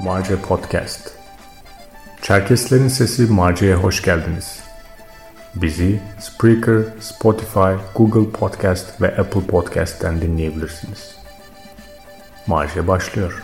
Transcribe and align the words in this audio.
Marce 0.00 0.36
Podcast 0.42 1.12
Çerkeslerin 2.22 2.88
Sesi 2.88 3.22
Marce'ye 3.22 3.74
hoş 3.74 4.02
geldiniz. 4.02 4.60
Bizi 5.54 6.00
Spreaker, 6.20 6.82
Spotify, 7.00 7.74
Google 7.94 8.30
Podcast 8.30 9.02
ve 9.02 9.16
Apple 9.16 9.46
Podcast'ten 9.46 10.20
dinleyebilirsiniz. 10.20 11.16
Marce 12.46 12.88
başlıyor. 12.88 13.42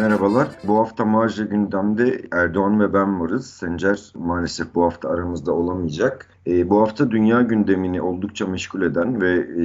Merhabalar. 0.00 0.48
Bu 0.64 0.78
hafta 0.78 1.04
Marja 1.04 1.44
gündemde 1.44 2.22
Erdoğan 2.32 2.80
ve 2.80 2.94
ben 2.94 3.20
varız. 3.20 3.50
Sencer 3.50 4.12
maalesef 4.14 4.74
bu 4.74 4.84
hafta 4.84 5.10
aramızda 5.10 5.52
olamayacak. 5.52 6.26
E, 6.46 6.70
bu 6.70 6.80
hafta 6.80 7.10
dünya 7.10 7.42
gündemini 7.42 8.02
oldukça 8.02 8.46
meşgul 8.46 8.82
eden 8.82 9.20
ve 9.20 9.32
e, 9.32 9.64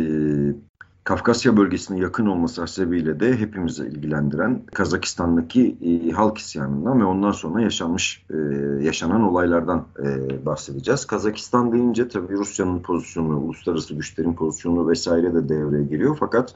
Kafkasya 1.06 1.58
bölgesine 1.58 2.00
yakın 2.00 2.26
olması 2.26 2.62
hasebiyle 2.62 3.20
de 3.20 3.38
hepimizi 3.38 3.84
ilgilendiren 3.84 4.62
Kazakistan'daki 4.74 5.76
e, 5.82 6.12
halk 6.12 6.38
isyanından 6.38 7.00
ve 7.00 7.06
ondan 7.06 7.32
sonra 7.32 7.62
yaşanmış 7.62 8.26
e, 8.30 8.38
yaşanan 8.86 9.22
olaylardan 9.22 9.86
e, 10.00 10.46
bahsedeceğiz. 10.46 11.06
Kazakistan 11.06 11.72
deyince 11.72 12.08
tabii 12.08 12.34
Rusya'nın 12.34 12.80
pozisyonu, 12.80 13.40
uluslararası 13.40 13.94
güçlerin 13.94 14.34
pozisyonu 14.34 14.90
vesaire 14.90 15.34
de 15.34 15.50
devreye 15.50 15.84
giriyor. 15.84 16.18
Fakat 16.20 16.56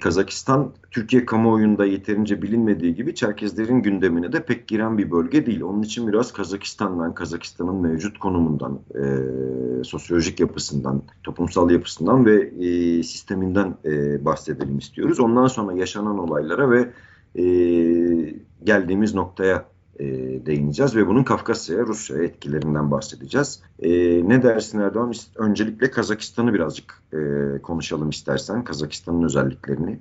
Kazakistan 0.00 0.72
Türkiye 0.90 1.26
kamuoyunda 1.26 1.84
yeterince 1.84 2.42
bilinmediği 2.42 2.94
gibi 2.94 3.14
Çerkezlerin 3.14 3.82
gündemine 3.82 4.32
de 4.32 4.44
pek 4.44 4.68
giren 4.68 4.98
bir 4.98 5.10
bölge 5.10 5.46
değil. 5.46 5.60
Onun 5.60 5.82
için 5.82 6.08
biraz 6.08 6.32
Kazakistan'dan, 6.32 7.14
Kazakistan'ın 7.14 7.76
mevcut 7.76 8.18
konumundan, 8.18 8.78
sosyolojik 9.84 10.40
yapısından, 10.40 11.02
toplumsal 11.22 11.70
yapısından 11.70 12.26
ve 12.26 12.50
sisteminden 13.02 13.74
e, 13.86 14.24
bahsedelim 14.24 14.78
istiyoruz. 14.78 15.20
Ondan 15.20 15.46
sonra 15.46 15.72
yaşanan 15.72 16.18
olaylara 16.18 16.70
ve 16.70 16.90
e, 17.34 17.44
geldiğimiz 18.64 19.14
noktaya 19.14 19.64
e, 19.98 20.06
değineceğiz 20.46 20.96
ve 20.96 21.06
bunun 21.06 21.24
Kafkasya'ya, 21.24 21.86
Rusya'ya 21.86 22.24
etkilerinden 22.24 22.90
bahsedeceğiz. 22.90 23.62
E, 23.78 23.90
ne 24.28 24.42
dersin 24.42 24.80
Erdoğan? 24.80 25.12
Öncelikle 25.36 25.90
Kazakistan'ı 25.90 26.54
birazcık 26.54 27.02
e, 27.12 27.18
konuşalım 27.62 28.10
istersen, 28.10 28.64
Kazakistan'ın 28.64 29.22
özelliklerini. 29.22 29.98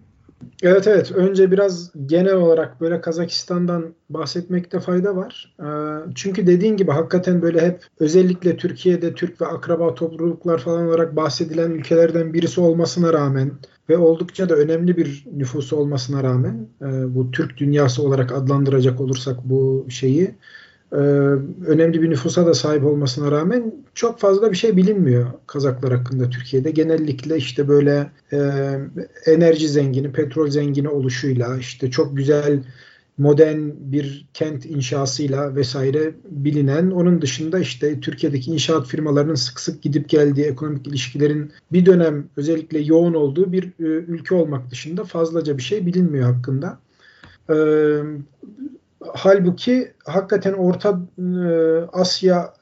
Evet 0.64 0.88
evet. 0.88 1.12
Önce 1.12 1.52
biraz 1.52 1.92
genel 2.06 2.36
olarak 2.36 2.82
böyle 2.82 3.02
Kazakistan'dan 3.02 3.96
bahsetmekte 4.10 4.80
fayda 4.80 5.16
var. 5.16 5.56
Ee, 5.60 5.66
çünkü 6.16 6.48
dediğin 6.48 6.78
gibi 6.78 6.92
hakikaten 6.92 7.42
böyle 7.42 7.62
hep 7.62 7.84
özellikle 8.00 8.58
Türkiye'de 8.58 9.14
Türk 9.14 9.42
ve 9.42 9.46
akraba 9.46 9.96
topluluklar 9.96 10.58
falan 10.58 10.88
olarak 10.88 11.16
bahsedilen 11.16 11.72
ülkelerden 11.72 12.34
birisi 12.34 12.62
olmasına 12.62 13.14
rağmen 13.14 13.52
ve 13.90 13.98
oldukça 13.98 14.50
da 14.50 14.56
önemli 14.56 14.98
bir 14.98 15.26
nüfusu 15.34 15.78
olmasına 15.78 16.24
rağmen 16.24 16.68
e, 16.82 17.16
bu 17.16 17.32
Türk 17.32 17.58
dünyası 17.58 18.04
olarak 18.04 18.32
adlandıracak 18.32 19.02
olursak 19.02 19.38
bu 19.44 19.86
şeyi 19.90 20.36
e, 20.92 20.96
önemli 21.68 22.02
bir 22.02 22.10
nüfusa 22.10 22.46
da 22.46 22.54
sahip 22.54 22.86
olmasına 22.86 23.32
rağmen 23.32 23.74
çok 23.94 24.20
fazla 24.20 24.52
bir 24.52 24.58
şey 24.58 24.78
bilinmiyor 24.78 25.26
Kazaklar 25.48 25.94
hakkında 25.94 26.30
Türkiye'de. 26.30 26.72
Genellikle 26.72 27.38
işte 27.38 27.68
böyle 27.68 28.12
e, 28.34 28.40
enerji 29.26 29.70
zengini, 29.70 30.12
petrol 30.12 30.50
zengini 30.50 30.90
oluşuyla 30.90 31.58
işte 31.58 31.92
çok 31.92 32.18
güzel 32.18 32.64
modern 33.18 33.70
bir 33.80 34.26
kent 34.34 34.66
inşasıyla 34.66 35.56
vesaire 35.56 36.14
bilinen. 36.30 36.92
Onun 36.92 37.22
dışında 37.22 37.60
işte 37.60 38.00
Türkiye'deki 38.00 38.52
inşaat 38.52 38.88
firmalarının 38.88 39.36
sık 39.36 39.60
sık 39.60 39.82
gidip 39.82 40.10
geldiği 40.10 40.46
ekonomik 40.46 40.88
ilişkilerin 40.88 41.52
bir 41.72 41.86
dönem 41.86 42.30
özellikle 42.38 42.80
yoğun 42.80 43.14
olduğu 43.14 43.52
bir 43.52 43.64
e, 43.64 43.84
ülke 43.84 44.36
olmak 44.36 44.72
dışında 44.72 45.04
fazlaca 45.04 45.58
bir 45.58 45.64
şey 45.64 45.86
bilinmiyor 45.86 46.34
hakkında. 46.34 46.80
E, 47.50 47.56
halbuki 49.14 49.94
hakikaten 50.06 50.54
Orta 50.54 51.00
e, 51.18 51.50
Asya 51.94 52.54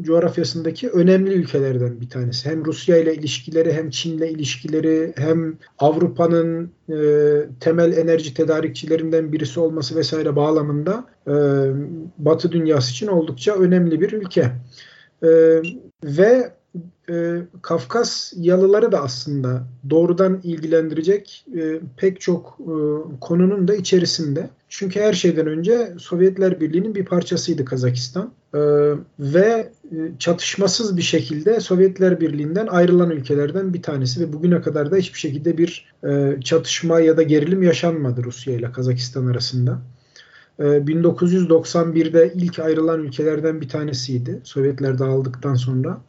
coğrafyasındaki 0.00 0.90
önemli 0.90 1.32
ülkelerden 1.34 2.00
bir 2.00 2.08
tanesi. 2.08 2.50
Hem 2.50 2.64
Rusya 2.64 2.96
ile 2.96 3.14
ilişkileri 3.14 3.72
hem 3.72 3.90
Çin 3.90 4.18
ile 4.18 4.30
ilişkileri 4.30 5.12
hem 5.16 5.58
Avrupa'nın 5.78 6.70
e, 6.88 6.96
temel 7.60 7.96
enerji 7.96 8.34
tedarikçilerinden 8.34 9.32
birisi 9.32 9.60
olması 9.60 9.96
vesaire 9.96 10.36
bağlamında 10.36 11.04
e, 11.26 11.34
Batı 12.18 12.52
dünyası 12.52 12.90
için 12.90 13.06
oldukça 13.06 13.54
önemli 13.54 14.00
bir 14.00 14.12
ülke. 14.12 14.52
E, 15.22 15.28
ve 16.04 16.52
e, 17.10 17.36
Kafkas 17.62 18.32
yalıları 18.36 18.92
da 18.92 19.02
aslında 19.02 19.64
doğrudan 19.90 20.40
ilgilendirecek 20.42 21.44
e, 21.56 21.80
pek 21.96 22.20
çok 22.20 22.58
e, 22.60 22.74
konunun 23.20 23.68
da 23.68 23.74
içerisinde. 23.74 24.50
Çünkü 24.68 25.00
her 25.00 25.12
şeyden 25.12 25.46
önce 25.46 25.94
Sovyetler 25.98 26.60
Birliği'nin 26.60 26.94
bir 26.94 27.04
parçasıydı 27.04 27.64
Kazakistan. 27.64 28.32
E, 28.54 28.58
ve 29.18 29.72
e, 29.92 29.96
çatışmasız 30.18 30.96
bir 30.96 31.02
şekilde 31.02 31.60
Sovyetler 31.60 32.20
Birliği'nden 32.20 32.66
ayrılan 32.66 33.10
ülkelerden 33.10 33.74
bir 33.74 33.82
tanesi 33.82 34.20
ve 34.20 34.32
bugüne 34.32 34.60
kadar 34.60 34.90
da 34.90 34.96
hiçbir 34.96 35.18
şekilde 35.18 35.58
bir 35.58 35.92
e, 36.04 36.40
çatışma 36.44 37.00
ya 37.00 37.16
da 37.16 37.22
gerilim 37.22 37.62
yaşanmadı 37.62 38.24
Rusya 38.24 38.54
ile 38.54 38.72
Kazakistan 38.72 39.26
arasında. 39.26 39.78
1991'de 40.60 42.24
e, 42.24 42.32
ilk 42.34 42.58
ayrılan 42.58 43.00
ülkelerden 43.00 43.60
bir 43.60 43.68
tanesiydi 43.68 44.40
Sovyetler 44.44 44.98
dağıldıktan 44.98 45.54
sonra. 45.54 46.00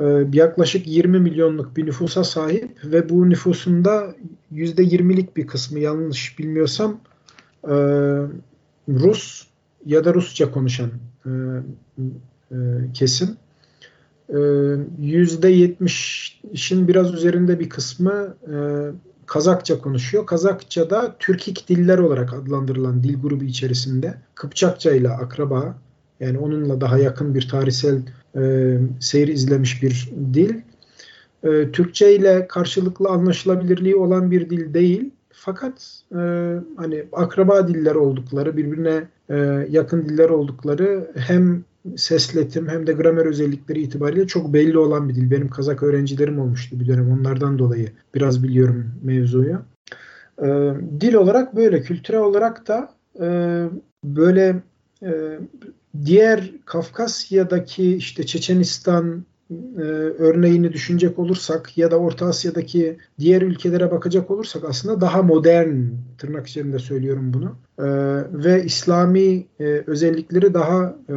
Ee, 0.00 0.26
yaklaşık 0.32 0.86
20 0.86 1.18
milyonluk 1.18 1.76
bir 1.76 1.86
nüfusa 1.86 2.24
sahip 2.24 2.84
ve 2.84 3.08
bu 3.08 3.30
nüfusunda 3.30 4.14
%20'lik 4.52 5.36
bir 5.36 5.46
kısmı 5.46 5.78
yanlış 5.78 6.38
bilmiyorsam 6.38 7.00
e, 7.64 7.74
Rus 8.88 9.46
ya 9.86 10.04
da 10.04 10.14
Rusça 10.14 10.50
konuşan 10.50 10.90
e, 11.26 11.30
e, 12.50 12.56
kesim. 12.94 13.36
%70'in 14.28 16.88
biraz 16.88 17.14
üzerinde 17.14 17.60
bir 17.60 17.68
kısmı 17.68 18.36
Kazakça 19.26 19.78
konuşuyor. 19.78 20.26
Kazakça 20.26 20.90
da 20.90 21.16
Türkik 21.18 21.68
diller 21.68 21.98
olarak 21.98 22.34
adlandırılan 22.34 23.02
dil 23.02 23.20
grubu 23.20 23.44
içerisinde 23.44 24.14
Kıpçakça 24.34 24.92
ile 24.92 25.08
akraba 25.08 25.78
yani 26.20 26.38
onunla 26.38 26.80
daha 26.80 26.98
yakın 26.98 27.34
bir 27.34 27.48
tarihsel 27.48 28.02
e, 28.36 28.76
seyir 29.00 29.28
izlemiş 29.28 29.82
bir 29.82 30.10
dil. 30.34 30.54
E, 31.44 31.70
Türkçe 31.72 32.14
ile 32.14 32.46
karşılıklı 32.48 33.08
anlaşılabilirliği 33.08 33.96
olan 33.96 34.30
bir 34.30 34.50
dil 34.50 34.74
değil. 34.74 35.10
Fakat 35.32 36.02
e, 36.12 36.16
hani 36.76 37.04
akraba 37.12 37.68
diller 37.68 37.94
oldukları, 37.94 38.56
birbirine 38.56 39.08
e, 39.28 39.36
yakın 39.70 40.08
diller 40.08 40.28
oldukları 40.30 41.10
hem 41.16 41.64
sesletim 41.96 42.68
hem 42.68 42.86
de 42.86 42.92
gramer 42.92 43.26
özellikleri 43.26 43.80
itibariyle 43.80 44.26
çok 44.26 44.52
belli 44.52 44.78
olan 44.78 45.08
bir 45.08 45.14
dil. 45.14 45.30
Benim 45.30 45.48
Kazak 45.48 45.82
öğrencilerim 45.82 46.38
olmuştu 46.38 46.80
bir 46.80 46.88
dönem. 46.88 47.12
Onlardan 47.12 47.58
dolayı 47.58 47.88
biraz 48.14 48.42
biliyorum 48.42 48.84
mevzuyu. 49.02 49.58
E, 50.42 50.46
dil 51.00 51.14
olarak 51.14 51.56
böyle, 51.56 51.82
kültürel 51.82 52.20
olarak 52.20 52.68
da 52.68 52.90
e, 53.20 53.28
böyle 54.04 54.62
e, 55.02 55.38
diğer 56.04 56.50
Kafkasya'daki 56.64 57.96
işte 57.96 58.26
Çeçenistan 58.26 59.24
e, 59.50 59.82
örneğini 60.18 60.72
düşünecek 60.72 61.18
olursak 61.18 61.78
ya 61.78 61.90
da 61.90 61.96
Orta 61.96 62.26
Asya'daki 62.26 62.98
diğer 63.18 63.42
ülkelere 63.42 63.90
bakacak 63.90 64.30
olursak 64.30 64.64
aslında 64.68 65.00
daha 65.00 65.22
modern 65.22 65.76
tırnak 66.18 66.46
içerisinde 66.46 66.78
söylüyorum 66.78 67.32
bunu 67.34 67.56
e, 67.78 67.86
ve 68.44 68.64
İslami 68.64 69.46
e, 69.60 69.64
özellikleri 69.86 70.54
daha 70.54 70.96
e, 71.08 71.14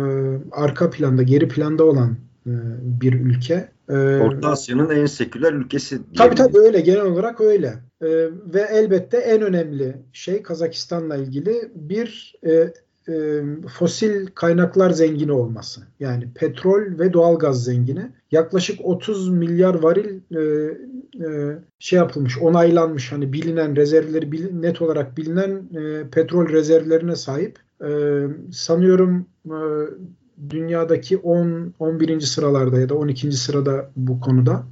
arka 0.51 0.89
planda 0.89 1.24
geri 1.24 1.48
planda 1.48 1.83
olan 1.83 2.18
e, 2.48 2.54
bir 2.81 3.13
ülke. 3.13 3.69
E, 3.89 3.94
Orta 3.95 4.50
Asya'nın 4.50 4.89
en 4.89 5.06
seküler 5.06 5.54
ülkesi. 5.54 6.00
Tabii 6.18 6.36
tabii 6.36 6.57
öyle 6.57 6.81
genel 6.81 7.06
olarak 7.06 7.42
öyle. 7.42 7.68
E, 8.01 8.07
ve 8.54 8.62
elbette 8.71 9.18
en 9.18 9.42
önemli 9.42 9.98
şey 10.13 10.44
Kazakistan'la 10.44 11.15
ilgili 11.15 11.71
bir 11.75 12.36
e, 12.48 12.74
e, 13.07 13.42
fosil 13.78 14.28
kaynaklar 14.36 14.90
zengini 14.90 15.31
olması. 15.31 15.81
Yani 16.00 16.28
petrol 16.36 17.00
ve 17.00 17.13
doğal 17.13 17.40
gaz 17.40 17.63
zengini. 17.63 18.12
Yaklaşık 18.31 18.80
30 18.86 19.30
milyar 19.30 19.75
varil 19.75 20.19
e, 20.36 20.42
e, 21.25 21.60
şey 21.80 21.98
yapılmış, 22.00 22.38
onaylanmış 22.38 23.12
hani 23.12 23.34
bilinen 23.34 23.75
rezervleri 23.75 24.31
bil, 24.31 24.54
net 24.54 24.81
olarak 24.81 25.18
bilinen 25.18 25.69
e, 25.75 26.10
petrol 26.10 26.50
rezervlerine 26.50 27.16
sahip. 27.16 27.60
E, 27.84 27.90
sanıyorum 28.51 29.25
e, 29.45 29.57
dünyadaki 30.50 31.18
10 31.18 31.74
11. 31.80 32.22
sıralarda 32.22 32.80
ya 32.80 32.90
da 32.90 32.95
12. 32.95 33.31
sırada 33.31 33.92
bu 33.95 34.19
konuda 34.19 34.63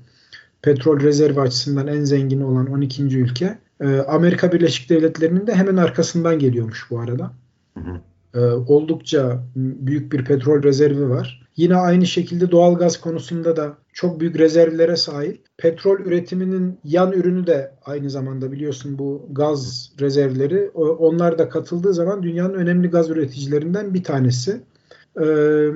petrol 0.61 0.99
rezervi 0.99 1.41
açısından 1.41 1.87
en 1.87 2.03
zengin 2.03 2.41
olan 2.41 2.67
12. 2.67 3.03
ülke. 3.03 3.57
E, 3.81 3.97
Amerika 3.97 4.51
Birleşik 4.51 4.89
Devletleri'nin 4.89 5.47
de 5.47 5.55
hemen 5.55 5.77
arkasından 5.77 6.39
geliyormuş 6.39 6.87
bu 6.91 6.99
arada. 6.99 7.31
Hı 8.37 8.41
hı. 8.41 8.51
e, 8.51 8.53
oldukça 8.53 9.43
büyük 9.55 10.11
bir 10.13 10.25
petrol 10.25 10.63
rezervi 10.63 11.09
var. 11.09 11.47
Yine 11.57 11.75
aynı 11.75 12.05
şekilde 12.05 12.51
doğal 12.51 12.75
gaz 12.75 13.01
konusunda 13.01 13.55
da 13.57 13.77
çok 13.93 14.19
büyük 14.19 14.39
rezervlere 14.39 14.95
sahip. 14.95 15.41
Petrol 15.57 15.99
üretiminin 15.99 16.79
yan 16.83 17.11
ürünü 17.11 17.47
de 17.47 17.71
aynı 17.85 18.09
zamanda 18.09 18.51
biliyorsun 18.51 18.99
bu 18.99 19.27
gaz 19.31 19.91
rezervleri. 19.99 20.69
Onlar 20.75 21.37
da 21.37 21.49
katıldığı 21.49 21.93
zaman 21.93 22.23
dünyanın 22.23 22.53
önemli 22.53 22.87
gaz 22.87 23.09
üreticilerinden 23.09 23.93
bir 23.93 24.03
tanesi. 24.03 24.61
Ee, 25.21 25.67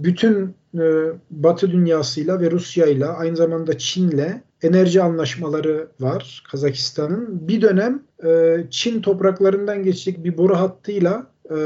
bütün 0.00 0.54
e, 0.74 0.82
Batı 1.30 1.70
dünyasıyla 1.70 2.40
ve 2.40 2.50
Rusya'yla 2.50 3.08
aynı 3.08 3.36
zamanda 3.36 3.78
Çin'le 3.78 4.42
enerji 4.62 5.02
anlaşmaları 5.02 5.88
var 6.00 6.42
Kazakistan'ın. 6.50 7.48
Bir 7.48 7.62
dönem 7.62 8.02
e, 8.24 8.56
Çin 8.70 9.02
topraklarından 9.02 9.82
geçecek 9.82 10.24
bir 10.24 10.38
boru 10.38 10.56
hattıyla 10.56 11.26
e, 11.50 11.56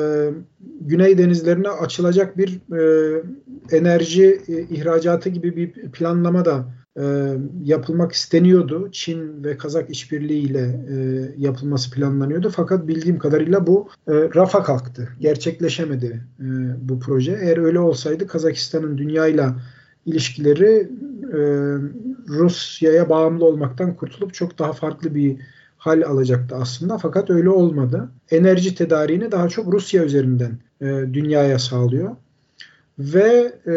Güney 0.81 1.19
denizlerine 1.19 1.69
açılacak 1.69 2.39
bir 2.39 2.61
enerji 3.73 4.41
ihracatı 4.71 5.29
gibi 5.29 5.57
bir 5.57 5.73
planlama 5.73 6.45
da 6.45 6.65
yapılmak 7.63 8.13
isteniyordu. 8.13 8.89
Çin 8.93 9.45
ve 9.45 9.57
Kazak 9.57 9.91
işbirliğiyle 9.91 10.81
yapılması 11.39 11.91
planlanıyordu. 11.91 12.51
Fakat 12.51 12.89
bildiğim 12.89 13.19
kadarıyla 13.19 13.67
bu 13.67 13.89
rafa 14.09 14.63
kalktı. 14.63 15.09
Gerçekleşemedi 15.21 16.25
bu 16.81 17.01
proje. 17.01 17.39
Eğer 17.43 17.57
öyle 17.57 17.79
olsaydı 17.79 18.27
Kazakistan'ın 18.27 18.99
dünyayla 18.99 19.57
ilişkileri 20.07 20.89
e, 21.33 21.39
Rusya'ya 22.29 23.09
bağımlı 23.09 23.45
olmaktan 23.45 23.97
kurtulup 23.97 24.35
çok 24.35 24.59
daha 24.59 24.73
farklı 24.73 25.15
bir 25.15 25.37
hal 25.85 26.03
alacaktı 26.03 26.57
aslında. 26.57 26.99
Fakat 26.99 27.31
öyle 27.31 27.51
olmadı. 27.51 28.09
Enerji 28.31 28.75
tedariğini 28.75 29.33
daha 29.33 29.49
çok 29.49 29.73
Rusya 29.73 30.05
üzerinden 30.05 30.59
e, 30.81 30.85
dünyaya 30.87 31.59
sağlıyor. 31.59 32.17
Ve 32.99 33.55
e, 33.67 33.75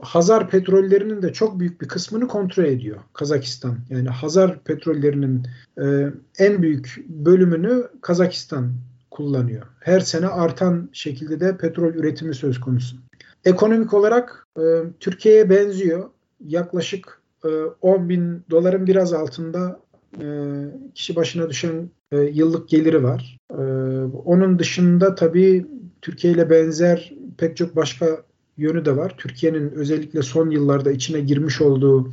Hazar 0.00 0.50
petrollerinin 0.50 1.22
de 1.22 1.32
çok 1.32 1.60
büyük 1.60 1.80
bir 1.80 1.88
kısmını 1.88 2.28
kontrol 2.28 2.64
ediyor 2.64 2.96
Kazakistan. 3.12 3.78
Yani 3.90 4.08
Hazar 4.08 4.64
petrollerinin 4.64 5.46
e, 5.82 6.06
en 6.38 6.62
büyük 6.62 7.04
bölümünü 7.08 7.88
Kazakistan 8.00 8.72
kullanıyor. 9.10 9.66
Her 9.80 10.00
sene 10.00 10.26
artan 10.26 10.88
şekilde 10.92 11.40
de 11.40 11.56
petrol 11.56 11.94
üretimi 11.94 12.34
söz 12.34 12.60
konusu. 12.60 12.96
Ekonomik 13.44 13.94
olarak 13.94 14.46
e, 14.58 14.62
Türkiye'ye 15.00 15.50
benziyor. 15.50 16.10
Yaklaşık 16.46 17.20
e, 17.44 17.48
10 17.80 18.08
bin 18.08 18.42
doların 18.50 18.86
biraz 18.86 19.12
altında 19.12 19.80
e, 20.20 20.26
kişi 20.94 21.16
başına 21.16 21.50
düşen 21.50 21.90
e, 22.12 22.18
yıllık 22.18 22.68
geliri 22.68 23.02
var. 23.02 23.38
E, 23.50 23.62
onun 24.24 24.58
dışında 24.58 25.14
tabii 25.14 25.66
Türkiye 26.02 26.32
ile 26.32 26.50
benzer 26.50 27.12
pek 27.38 27.56
çok 27.56 27.76
başka 27.76 28.06
yönü 28.56 28.84
de 28.84 28.96
var. 28.96 29.14
Türkiye'nin 29.18 29.70
özellikle 29.70 30.22
son 30.22 30.50
yıllarda 30.50 30.90
içine 30.90 31.20
girmiş 31.20 31.60
olduğu 31.60 32.10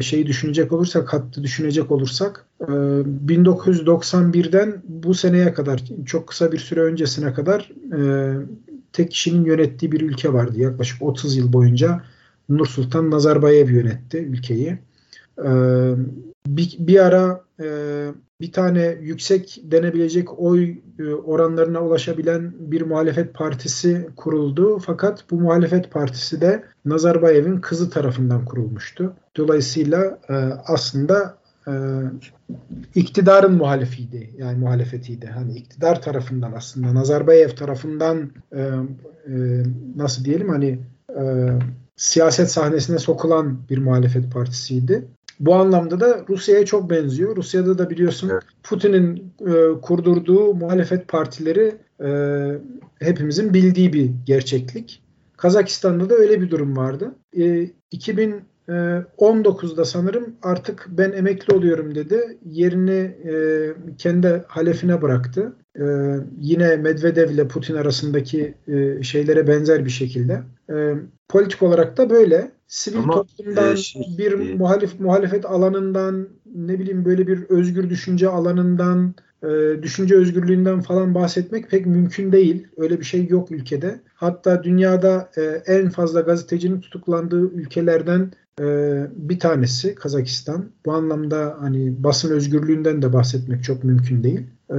şeyi 0.00 0.26
düşünecek 0.26 0.72
olursak, 0.72 1.12
hattı 1.12 1.42
düşünecek 1.42 1.90
olursak 1.90 2.46
e, 2.60 2.64
1991'den 2.64 4.82
bu 4.88 5.14
seneye 5.14 5.52
kadar 5.52 5.84
çok 6.06 6.26
kısa 6.26 6.52
bir 6.52 6.58
süre 6.58 6.80
öncesine 6.80 7.34
kadar 7.34 7.72
tek 8.92 9.10
kişinin 9.10 9.44
yönettiği 9.44 9.92
bir 9.92 10.00
ülke 10.00 10.32
vardı. 10.32 10.60
Yaklaşık 10.60 11.02
30 11.02 11.36
yıl 11.36 11.52
boyunca 11.52 12.02
Nur 12.48 12.66
Sultan 12.66 13.10
Nazarbayev 13.10 13.70
yönetti 13.70 14.18
ülkeyi. 14.18 14.78
Ee, 15.38 15.94
bir, 16.46 16.76
bir 16.78 17.06
ara 17.06 17.44
e, 17.60 17.66
bir 18.40 18.52
tane 18.52 18.98
yüksek 19.00 19.60
denebilecek 19.62 20.38
oy 20.38 20.74
e, 20.98 21.04
oranlarına 21.14 21.80
ulaşabilen 21.80 22.52
bir 22.58 22.82
muhalefet 22.82 23.34
partisi 23.34 24.08
kuruldu. 24.16 24.78
Fakat 24.78 25.24
bu 25.30 25.40
muhalefet 25.40 25.90
partisi 25.90 26.40
de 26.40 26.64
Nazarbayev'in 26.84 27.56
kızı 27.56 27.90
tarafından 27.90 28.44
kurulmuştu. 28.44 29.12
Dolayısıyla 29.36 30.18
e, 30.28 30.34
aslında 30.66 31.38
e, 31.68 31.72
iktidarın 32.94 33.54
muhalefiydi. 33.54 34.30
Yani 34.38 34.58
muhalefetiydi. 34.58 35.26
Hani 35.26 35.52
iktidar 35.52 36.02
tarafından 36.02 36.52
aslında 36.52 36.94
Nazarbayev 36.94 37.48
tarafından 37.48 38.30
e, 38.52 38.60
e, 38.60 39.62
nasıl 39.96 40.24
diyelim 40.24 40.48
hani 40.48 40.78
e, 41.20 41.48
siyaset 41.96 42.50
sahnesine 42.50 42.98
sokulan 42.98 43.58
bir 43.70 43.78
muhalefet 43.78 44.32
partisiydi. 44.32 45.04
Bu 45.40 45.54
anlamda 45.54 46.00
da 46.00 46.24
Rusya'ya 46.28 46.64
çok 46.64 46.90
benziyor. 46.90 47.36
Rusya'da 47.36 47.78
da 47.78 47.90
biliyorsun 47.90 48.28
evet. 48.32 48.42
Putin'in 48.62 49.32
e, 49.46 49.80
kurdurduğu 49.80 50.54
muhalefet 50.54 51.08
partileri 51.08 51.74
e, 52.04 52.08
hepimizin 52.98 53.54
bildiği 53.54 53.92
bir 53.92 54.10
gerçeklik. 54.26 55.02
Kazakistan'da 55.36 56.10
da 56.10 56.14
öyle 56.14 56.40
bir 56.40 56.50
durum 56.50 56.76
vardı. 56.76 57.14
E, 57.36 57.70
2000 57.90 58.42
19'da 58.68 59.82
ee, 59.82 59.84
sanırım 59.84 60.36
artık 60.42 60.86
ben 60.88 61.12
emekli 61.12 61.54
oluyorum 61.54 61.94
dedi. 61.94 62.38
Yerini 62.44 63.16
e, 63.32 63.34
kendi 63.98 64.44
halefine 64.48 65.02
bıraktı. 65.02 65.56
E, 65.78 65.84
yine 66.40 66.76
Medvedev 66.76 67.30
ile 67.30 67.48
Putin 67.48 67.74
arasındaki 67.74 68.54
e, 68.68 69.02
şeylere 69.02 69.46
benzer 69.46 69.84
bir 69.84 69.90
şekilde. 69.90 70.42
E, 70.70 70.94
politik 71.28 71.62
olarak 71.62 71.96
da 71.96 72.10
böyle. 72.10 72.52
Sivil 72.72 72.98
Ama, 72.98 73.12
toplumdan, 73.12 73.72
e, 73.72 73.76
şey, 73.76 74.02
bir 74.18 74.32
e, 74.32 74.54
muhalif 74.54 75.00
muhalefet 75.00 75.46
alanından, 75.46 76.28
ne 76.54 76.78
bileyim 76.78 77.04
böyle 77.04 77.26
bir 77.26 77.42
özgür 77.48 77.90
düşünce 77.90 78.28
alanından, 78.28 79.14
e, 79.42 79.48
düşünce 79.82 80.14
özgürlüğünden 80.16 80.80
falan 80.80 81.14
bahsetmek 81.14 81.70
pek 81.70 81.86
mümkün 81.86 82.32
değil. 82.32 82.66
Öyle 82.76 83.00
bir 83.00 83.04
şey 83.04 83.26
yok 83.26 83.50
ülkede. 83.50 84.00
Hatta 84.14 84.64
dünyada 84.64 85.30
e, 85.36 85.42
en 85.66 85.88
fazla 85.88 86.20
gazetecinin 86.20 86.80
tutuklandığı 86.80 87.50
ülkelerden 87.50 88.32
e, 88.60 88.66
bir 89.16 89.38
tanesi 89.38 89.94
Kazakistan. 89.94 90.64
Bu 90.86 90.92
anlamda 90.92 91.56
hani 91.60 92.04
basın 92.04 92.30
özgürlüğünden 92.30 93.02
de 93.02 93.12
bahsetmek 93.12 93.64
çok 93.64 93.84
mümkün 93.84 94.24
değil. 94.24 94.46
E, 94.70 94.78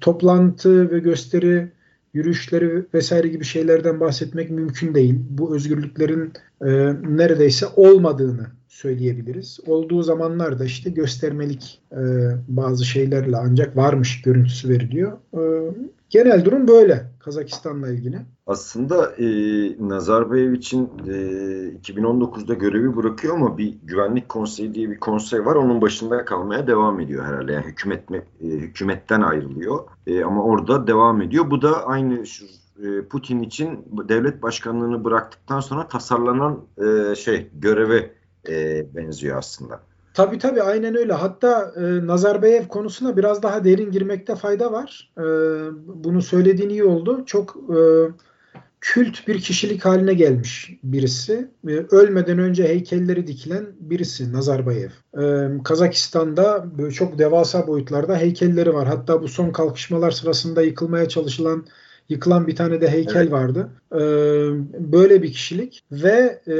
toplantı 0.00 0.90
ve 0.90 0.98
gösteri 0.98 1.72
yürüyüşleri 2.14 2.84
vesaire 2.94 3.28
gibi 3.28 3.44
şeylerden 3.44 4.00
bahsetmek 4.00 4.50
mümkün 4.50 4.94
değil. 4.94 5.14
Bu 5.30 5.56
özgürlüklerin 5.56 6.32
e, 6.64 6.70
neredeyse 7.16 7.66
olmadığını 7.76 8.46
söyleyebiliriz. 8.68 9.60
Olduğu 9.66 10.02
zamanlarda 10.02 10.64
işte 10.64 10.90
göstermelik 10.90 11.80
e, 11.92 12.02
bazı 12.48 12.84
şeylerle 12.84 13.36
ancak 13.36 13.76
varmış 13.76 14.22
görüntüsü 14.22 14.68
veriliyor. 14.68 15.12
E, 15.12 15.40
genel 16.10 16.44
durum 16.44 16.68
böyle 16.68 17.13
Kazakistan'la 17.24 17.88
ilgili. 17.88 18.20
Aslında 18.46 19.12
e, 19.12 19.26
Nazarbayev 19.88 20.52
için 20.52 20.90
e, 21.06 21.12
2019'da 21.78 22.54
görevi 22.54 22.96
bırakıyor 22.96 23.34
ama 23.34 23.58
bir 23.58 23.74
güvenlik 23.82 24.28
konseyi 24.28 24.74
diye 24.74 24.90
bir 24.90 25.00
konsey 25.00 25.44
var. 25.44 25.54
Onun 25.54 25.80
başında 25.80 26.24
kalmaya 26.24 26.66
devam 26.66 27.00
ediyor 27.00 27.24
herhalde. 27.24 27.52
Yani 27.52 27.66
hükümet, 27.66 28.10
e, 28.10 28.20
hükümetten 28.40 29.20
ayrılıyor. 29.20 29.84
E, 30.06 30.24
ama 30.24 30.44
orada 30.44 30.86
devam 30.86 31.22
ediyor. 31.22 31.50
Bu 31.50 31.62
da 31.62 31.86
aynı 31.86 32.26
şu 32.26 32.44
e, 32.82 33.08
Putin 33.08 33.42
için 33.42 33.86
devlet 34.08 34.42
başkanlığını 34.42 35.04
bıraktıktan 35.04 35.60
sonra 35.60 35.88
tasarlanan 35.88 36.60
e, 36.78 37.14
şey 37.14 37.50
göreve 37.54 38.10
e, 38.48 38.86
benziyor 38.96 39.38
aslında. 39.38 39.80
Tabii 40.14 40.38
tabii 40.38 40.62
aynen 40.62 40.96
öyle. 40.96 41.12
Hatta 41.12 41.72
e, 41.76 42.06
Nazarbayev 42.06 42.68
konusuna 42.68 43.16
biraz 43.16 43.42
daha 43.42 43.64
derin 43.64 43.90
girmekte 43.90 44.34
fayda 44.34 44.72
var. 44.72 45.12
E, 45.18 45.22
bunu 46.04 46.22
söylediğin 46.22 46.68
iyi 46.70 46.84
oldu. 46.84 47.22
Çok 47.26 47.56
e, 47.56 47.78
kült 48.80 49.28
bir 49.28 49.40
kişilik 49.40 49.84
haline 49.84 50.14
gelmiş 50.14 50.70
birisi. 50.84 51.50
E, 51.68 51.70
ölmeden 51.70 52.38
önce 52.38 52.68
heykelleri 52.68 53.26
dikilen 53.26 53.66
birisi 53.80 54.32
Nazarbayev. 54.32 54.90
E, 55.20 55.48
Kazakistan'da 55.64 56.78
böyle 56.78 56.90
çok 56.90 57.18
devasa 57.18 57.66
boyutlarda 57.66 58.16
heykelleri 58.16 58.74
var. 58.74 58.86
Hatta 58.88 59.22
bu 59.22 59.28
son 59.28 59.50
kalkışmalar 59.50 60.10
sırasında 60.10 60.62
yıkılmaya 60.62 61.08
çalışılan 61.08 61.66
Yıkılan 62.08 62.46
bir 62.46 62.56
tane 62.56 62.80
de 62.80 62.90
heykel 62.90 63.20
evet. 63.20 63.32
vardı. 63.32 63.70
Ee, 63.92 63.98
böyle 64.92 65.22
bir 65.22 65.32
kişilik 65.32 65.84
ve 65.92 66.40
e, 66.48 66.56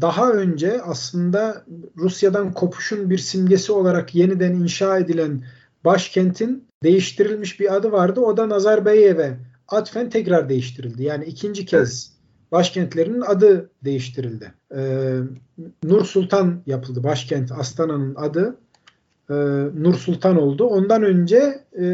daha 0.00 0.32
önce 0.32 0.82
aslında 0.82 1.64
Rusya'dan 1.96 2.52
kopuşun 2.52 3.10
bir 3.10 3.18
simgesi 3.18 3.72
olarak 3.72 4.14
yeniden 4.14 4.54
inşa 4.54 4.98
edilen 4.98 5.44
başkentin 5.84 6.64
değiştirilmiş 6.82 7.60
bir 7.60 7.76
adı 7.76 7.92
vardı. 7.92 8.20
O 8.20 8.36
da 8.36 8.48
Nazarbayev'e 8.48 9.38
atfen 9.68 10.10
tekrar 10.10 10.48
değiştirildi. 10.48 11.02
Yani 11.02 11.24
ikinci 11.24 11.66
kez 11.66 12.10
evet. 12.10 12.52
başkentlerinin 12.52 13.20
adı 13.20 13.70
değiştirildi. 13.84 14.52
Ee, 14.76 15.18
Nur 15.84 16.04
Sultan 16.04 16.62
yapıldı. 16.66 17.04
Başkent 17.04 17.52
Astana'nın 17.52 18.14
adı 18.14 18.56
e, 19.30 19.34
Nur 19.82 19.94
Sultan 19.94 20.36
oldu. 20.36 20.64
Ondan 20.64 21.02
önce 21.02 21.36
e, 21.78 21.84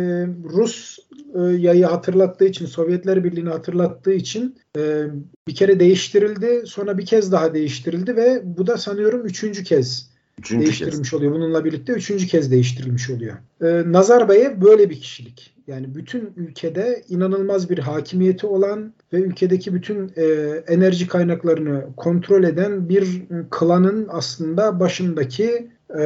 Rus 0.44 0.98
e, 1.34 1.40
yayı 1.42 1.86
hatırlattığı 1.86 2.44
için, 2.44 2.66
Sovyetler 2.66 3.24
Birliği'ni 3.24 3.48
hatırlattığı 3.48 4.12
için 4.12 4.56
e, 4.76 5.04
bir 5.48 5.54
kere 5.54 5.80
değiştirildi. 5.80 6.62
Sonra 6.66 6.98
bir 6.98 7.06
kez 7.06 7.32
daha 7.32 7.54
değiştirildi 7.54 8.16
ve 8.16 8.42
bu 8.44 8.66
da 8.66 8.78
sanıyorum 8.78 9.26
üçüncü 9.26 9.64
kez 9.64 10.12
üçüncü 10.38 10.64
değiştirilmiş 10.66 11.10
kez. 11.10 11.18
oluyor. 11.18 11.32
Bununla 11.32 11.64
birlikte 11.64 11.92
üçüncü 11.92 12.26
kez 12.26 12.50
değiştirilmiş 12.50 13.10
oluyor. 13.10 13.34
E, 13.62 13.92
Nazarbayev 13.92 14.60
böyle 14.60 14.90
bir 14.90 15.00
kişilik. 15.00 15.54
Yani 15.66 15.94
bütün 15.94 16.32
ülkede 16.36 17.02
inanılmaz 17.08 17.70
bir 17.70 17.78
hakimiyeti 17.78 18.46
olan 18.46 18.92
ve 19.12 19.16
ülkedeki 19.16 19.74
bütün 19.74 20.12
e, 20.16 20.24
enerji 20.68 21.08
kaynaklarını 21.08 21.86
kontrol 21.96 22.44
eden 22.44 22.88
bir 22.88 23.22
klanın 23.50 24.06
aslında 24.10 24.80
başındaki 24.80 25.68
e, 25.98 26.04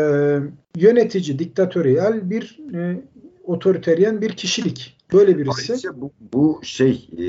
yönetici, 0.76 1.38
diktatöryal 1.38 2.30
bir 2.30 2.58
e, 2.74 3.02
otoriteryen 3.44 4.20
bir 4.20 4.30
kişilik. 4.30 4.96
Böyle 5.12 5.38
birisi. 5.38 5.72
Ayrıca 5.72 6.00
bu, 6.00 6.12
bu 6.32 6.60
şey 6.62 7.08
e, 7.18 7.26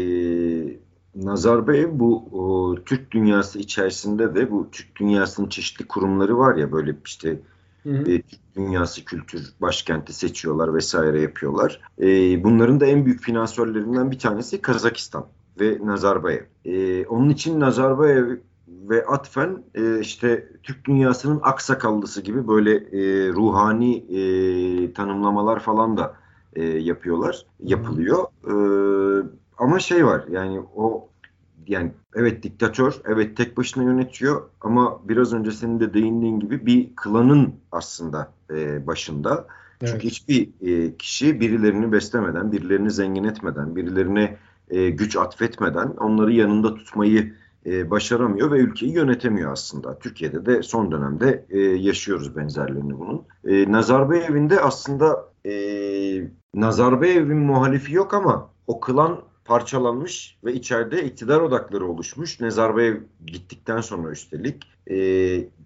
Nazarbayev 1.15 1.89
bu 1.91 2.23
o, 2.31 2.75
Türk 2.85 3.11
dünyası 3.11 3.59
içerisinde 3.59 4.35
de 4.35 4.51
bu 4.51 4.67
Türk 4.71 4.95
dünyasının 4.95 5.49
çeşitli 5.49 5.87
kurumları 5.87 6.37
var 6.37 6.55
ya 6.55 6.71
böyle 6.71 6.95
işte 7.05 7.39
Hı 7.83 7.89
hı. 7.89 8.11
E, 8.11 8.21
Türk 8.21 8.55
dünyası 8.55 9.05
kültür 9.05 9.53
başkenti 9.61 10.13
seçiyorlar 10.13 10.73
vesaire 10.73 11.21
yapıyorlar. 11.21 11.81
E, 12.01 12.43
bunların 12.43 12.79
da 12.79 12.85
en 12.85 13.05
büyük 13.05 13.21
finansörlerinden 13.21 14.11
bir 14.11 14.19
tanesi 14.19 14.61
Kazakistan 14.61 15.25
ve 15.59 15.77
Nazarbayev. 15.83 16.43
E, 16.65 17.05
onun 17.05 17.29
için 17.29 17.59
Nazarbayev 17.59 18.37
ve 18.67 19.05
atfen 19.05 19.63
e, 19.75 19.99
işte 19.99 20.49
Türk 20.63 20.85
dünyasının 20.85 21.39
aksakallısı 21.43 22.21
gibi 22.21 22.47
böyle 22.47 22.75
e, 22.75 23.29
ruhani 23.33 23.97
e, 23.97 24.93
tanımlamalar 24.93 25.59
falan 25.59 25.97
da 25.97 26.15
e, 26.53 26.63
yapıyorlar, 26.63 27.45
yapılıyor. 27.59 28.25
E, 28.47 28.53
ama 29.57 29.79
şey 29.79 30.05
var 30.05 30.25
yani 30.31 30.61
o 30.75 31.09
yani 31.67 31.91
evet 32.15 32.43
diktatör, 32.43 33.01
evet 33.05 33.37
tek 33.37 33.57
başına 33.57 33.83
yönetiyor 33.83 34.49
ama 34.61 34.99
biraz 35.09 35.33
önce 35.33 35.51
senin 35.51 35.79
de 35.79 35.93
değindiğin 35.93 36.39
gibi 36.39 36.65
bir 36.65 36.95
klanın 36.95 37.55
aslında 37.71 38.31
e, 38.49 38.87
başında. 38.87 39.47
Evet. 39.81 39.91
Çünkü 39.91 40.07
hiçbir 40.07 40.49
e, 40.61 40.97
kişi 40.97 41.39
birilerini 41.39 41.91
beslemeden, 41.91 42.51
birilerini 42.51 42.91
zengin 42.91 43.23
etmeden, 43.23 43.75
birilerine 43.75 44.37
e, 44.69 44.89
güç 44.89 45.15
atfetmeden 45.15 45.87
onları 45.87 46.33
yanında 46.33 46.75
tutmayı 46.75 47.33
e, 47.67 47.91
başaramıyor 47.91 48.51
ve 48.51 48.57
ülkeyi 48.57 48.93
yönetemiyor 48.93 49.51
aslında. 49.51 49.99
Türkiye'de 49.99 50.45
de 50.45 50.63
son 50.63 50.91
dönemde 50.91 51.45
e, 51.49 51.59
yaşıyoruz 51.59 52.35
benzerlerini 52.35 52.99
bunun. 52.99 53.25
E, 53.47 53.71
Nazarbayev'in 53.71 54.49
de 54.49 54.61
aslında 54.61 55.29
e, 55.45 55.51
Nazarbayev'in 56.53 57.37
muhalifi 57.37 57.93
yok 57.93 58.13
ama 58.13 58.49
o 58.67 58.79
klan 58.79 59.21
parçalanmış 59.45 60.37
ve 60.43 60.53
içeride 60.53 61.03
iktidar 61.03 61.41
odakları 61.41 61.87
oluşmuş. 61.87 62.39
Nazarbayev 62.39 62.95
gittikten 63.25 63.81
sonra 63.81 64.11
üstelik 64.11 64.63
e, 64.89 64.95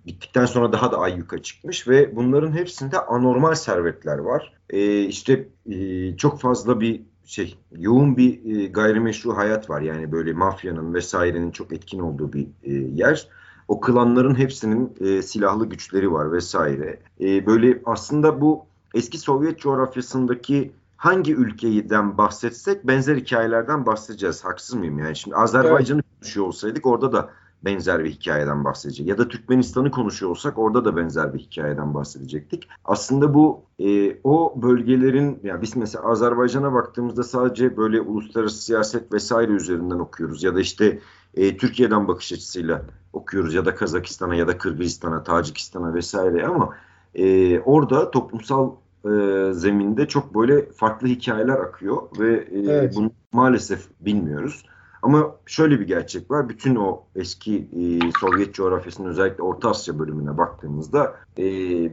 gittikten 0.06 0.46
sonra 0.46 0.72
daha 0.72 0.92
da 0.92 0.98
ayyuka 0.98 1.42
çıkmış 1.42 1.88
ve 1.88 2.16
bunların 2.16 2.52
hepsinde 2.52 3.00
anormal 3.00 3.56
servetler 3.56 4.18
var. 4.18 4.54
E, 4.70 5.02
işte 5.04 5.48
e, 5.70 6.18
çok 6.18 6.40
fazla 6.40 6.82
bir 6.82 7.02
şey 7.26 7.58
yoğun 7.78 8.18
bir 8.18 8.56
e, 8.56 8.68
gayrimeşru 8.68 9.38
hayat 9.38 9.70
var. 9.70 9.82
Yani 9.82 10.12
böyle 10.12 10.34
mafyanın 10.34 10.94
vesairenin 10.94 11.52
çok 11.52 11.74
etkin 11.74 12.00
olduğu 12.00 12.34
bir 12.34 12.48
e, 12.64 12.74
yer. 12.74 13.28
O 13.68 13.82
klanların 13.82 14.36
hepsinin 14.36 14.94
e, 15.00 15.22
silahlı 15.22 15.66
güçleri 15.66 16.12
var 16.12 16.32
vesaire. 16.32 17.00
E, 17.22 17.46
böyle 17.46 17.82
aslında 17.86 18.42
bu 18.42 18.66
eski 18.94 19.18
Sovyet 19.18 19.60
coğrafyasındaki 19.60 20.72
hangi 20.98 21.36
ülkeden 21.36 22.18
bahsetsek 22.18 22.88
benzer 22.88 23.16
hikayelerden 23.16 23.86
bahsedeceğiz. 23.86 24.46
Haksız 24.46 24.76
mıyım 24.76 25.00
yani? 25.00 25.16
Şimdi 25.16 25.36
Azerbaycan'ı 25.36 26.00
evet. 26.00 26.20
konuşuyor 26.20 26.48
olsaydık 26.48 26.86
orada 26.86 27.12
da 27.14 27.30
benzer 27.66 28.04
bir 28.04 28.10
hikayeden 28.10 28.64
bahsedecek. 28.64 29.08
Ya 29.08 29.18
da 29.18 29.28
Türkmenistan'ı 29.28 29.92
konuşuyor 29.92 30.32
olsak 30.32 30.58
orada 30.58 30.86
da 30.86 30.98
benzer 30.98 31.34
bir 31.34 31.40
hikayeden 31.40 31.94
bahsedecektik. 31.94 32.68
Aslında 32.86 33.34
bu 33.34 33.62
e, 33.80 34.18
o 34.24 34.54
bölgelerin 34.62 35.40
yani 35.44 35.62
biz 35.62 35.76
mesela 35.76 36.06
Azerbaycan'a 36.06 36.74
baktığımızda 36.74 37.24
sadece 37.24 37.78
böyle 37.78 38.02
uluslararası 38.02 38.64
siyaset 38.64 39.14
vesaire 39.14 39.52
üzerinden 39.52 40.00
okuyoruz 40.00 40.44
ya 40.44 40.56
da 40.56 40.60
işte 40.60 41.00
e, 41.34 41.58
Türkiye'den 41.58 42.08
bakış 42.08 42.34
açısıyla 42.34 42.82
okuyoruz 43.14 43.54
ya 43.54 43.66
da 43.66 43.76
Kazakistan'a 43.76 44.36
ya 44.36 44.48
da 44.48 44.58
Kırgızistan'a, 44.58 45.24
Tacikistan'a 45.24 45.94
vesaire 45.94 46.46
ama 46.46 46.76
e, 47.16 47.60
orada 47.60 48.12
toplumsal 48.12 48.72
e, 49.06 49.10
zeminde 49.54 50.08
çok 50.08 50.36
böyle 50.36 50.72
farklı 50.72 51.08
hikayeler 51.08 51.60
akıyor 51.60 52.02
ve 52.20 52.34
e, 52.34 52.60
evet. 52.60 52.94
bunu 52.96 53.12
maalesef 53.32 53.88
bilmiyoruz. 54.00 54.66
Ama 55.02 55.36
şöyle 55.46 55.80
bir 55.80 55.88
gerçek 55.88 56.32
var. 56.32 56.50
Bütün 56.50 56.76
o 56.76 57.04
eski 57.16 57.58
e, 57.58 58.12
Sovyet 58.20 58.54
coğrafyasının 58.54 59.08
özellikle 59.10 59.44
Orta 59.44 59.70
Asya 59.70 60.00
bölümüne 60.00 60.38
baktığımızda 60.38 61.16
e, 61.38 61.44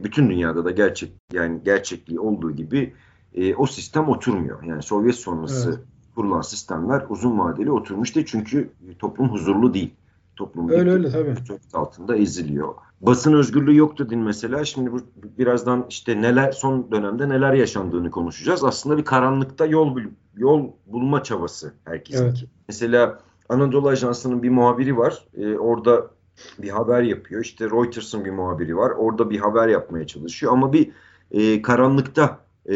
bütün 0.03 0.29
dünyada 0.29 0.65
da 0.65 0.71
gerçek 0.71 1.11
yani 1.33 1.63
gerçekliği 1.63 2.19
olduğu 2.19 2.51
gibi 2.51 2.93
e, 3.33 3.55
o 3.55 3.65
sistem 3.65 4.09
oturmuyor. 4.09 4.63
Yani 4.63 4.83
Sovyet 4.83 5.15
sonrası 5.15 5.69
evet. 5.69 5.87
kurulan 6.15 6.41
sistemler 6.41 7.05
uzun 7.09 7.39
vadeli 7.39 7.71
oturmuş 7.71 8.15
değil 8.15 8.27
çünkü 8.29 8.69
toplum 8.99 9.29
huzurlu 9.29 9.73
değil. 9.73 9.93
Toplum 10.35 10.69
öyle 10.69 10.91
öyle 10.91 11.09
tabii. 11.09 11.35
altında 11.73 12.15
eziliyor. 12.15 12.73
Basın 13.01 13.33
özgürlüğü 13.33 13.75
yok 13.75 13.99
dedin 13.99 14.19
mesela. 14.19 14.65
Şimdi 14.65 14.91
bu 14.91 14.99
birazdan 15.37 15.85
işte 15.89 16.21
neler 16.21 16.51
son 16.51 16.91
dönemde 16.91 17.29
neler 17.29 17.53
yaşandığını 17.53 18.11
konuşacağız. 18.11 18.63
Aslında 18.63 18.97
bir 18.97 19.05
karanlıkta 19.05 19.65
yol 19.65 19.97
yol 20.35 20.71
bulma 20.85 21.23
çabası 21.23 21.73
herkesin. 21.85 22.23
Evet. 22.23 22.45
Mesela 22.67 23.19
Anadolu 23.49 23.87
Ajansı'nın 23.87 24.43
bir 24.43 24.49
muhabiri 24.49 24.97
var. 24.97 25.25
Ee, 25.37 25.57
orada 25.57 26.07
bir 26.59 26.69
haber 26.69 27.01
yapıyor. 27.01 27.41
İşte 27.41 27.65
Reuters'ın 27.65 28.25
bir 28.25 28.31
muhabiri 28.31 28.77
var. 28.77 28.91
Orada 28.91 29.29
bir 29.29 29.39
haber 29.39 29.67
yapmaya 29.67 30.07
çalışıyor 30.07 30.53
ama 30.53 30.73
bir 30.73 30.91
e, 31.31 31.61
karanlıkta 31.61 32.39
e, 32.65 32.75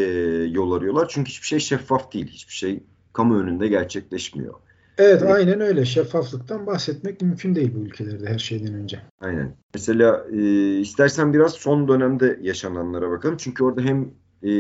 yol 0.49 0.71
arıyorlar. 0.71 1.07
Çünkü 1.09 1.29
hiçbir 1.29 1.47
şey 1.47 1.59
şeffaf 1.59 2.13
değil. 2.13 2.27
Hiçbir 2.27 2.53
şey 2.53 2.83
kamu 3.13 3.39
önünde 3.39 3.67
gerçekleşmiyor. 3.67 4.53
Evet 4.97 5.23
ee, 5.23 5.25
aynen 5.25 5.61
öyle. 5.61 5.85
Şeffaflıktan 5.85 6.67
bahsetmek 6.67 7.21
mümkün 7.21 7.55
değil 7.55 7.71
bu 7.75 7.79
ülkelerde 7.79 8.29
her 8.29 8.39
şeyden 8.39 8.73
önce. 8.73 9.01
Aynen. 9.21 9.55
Mesela 9.73 10.25
e, 10.31 10.39
istersen 10.79 11.33
biraz 11.33 11.53
son 11.53 11.87
dönemde 11.87 12.39
yaşananlara 12.41 13.11
bakalım. 13.11 13.37
Çünkü 13.37 13.63
orada 13.63 13.81
hem 13.81 14.01
e, 14.43 14.51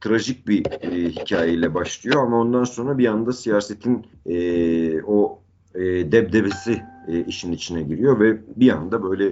trajik 0.00 0.48
bir 0.48 0.66
e, 0.66 1.10
hikayeyle 1.10 1.74
başlıyor 1.74 2.22
ama 2.22 2.40
ondan 2.40 2.64
sonra 2.64 2.98
bir 2.98 3.06
anda 3.06 3.32
siyasetin 3.32 4.06
e, 4.26 5.02
o 5.02 5.42
e, 5.74 5.82
debdebesi 6.12 6.82
e, 7.08 7.24
işin 7.24 7.52
içine 7.52 7.82
giriyor 7.82 8.20
ve 8.20 8.40
bir 8.56 8.70
anda 8.70 9.02
böyle 9.02 9.26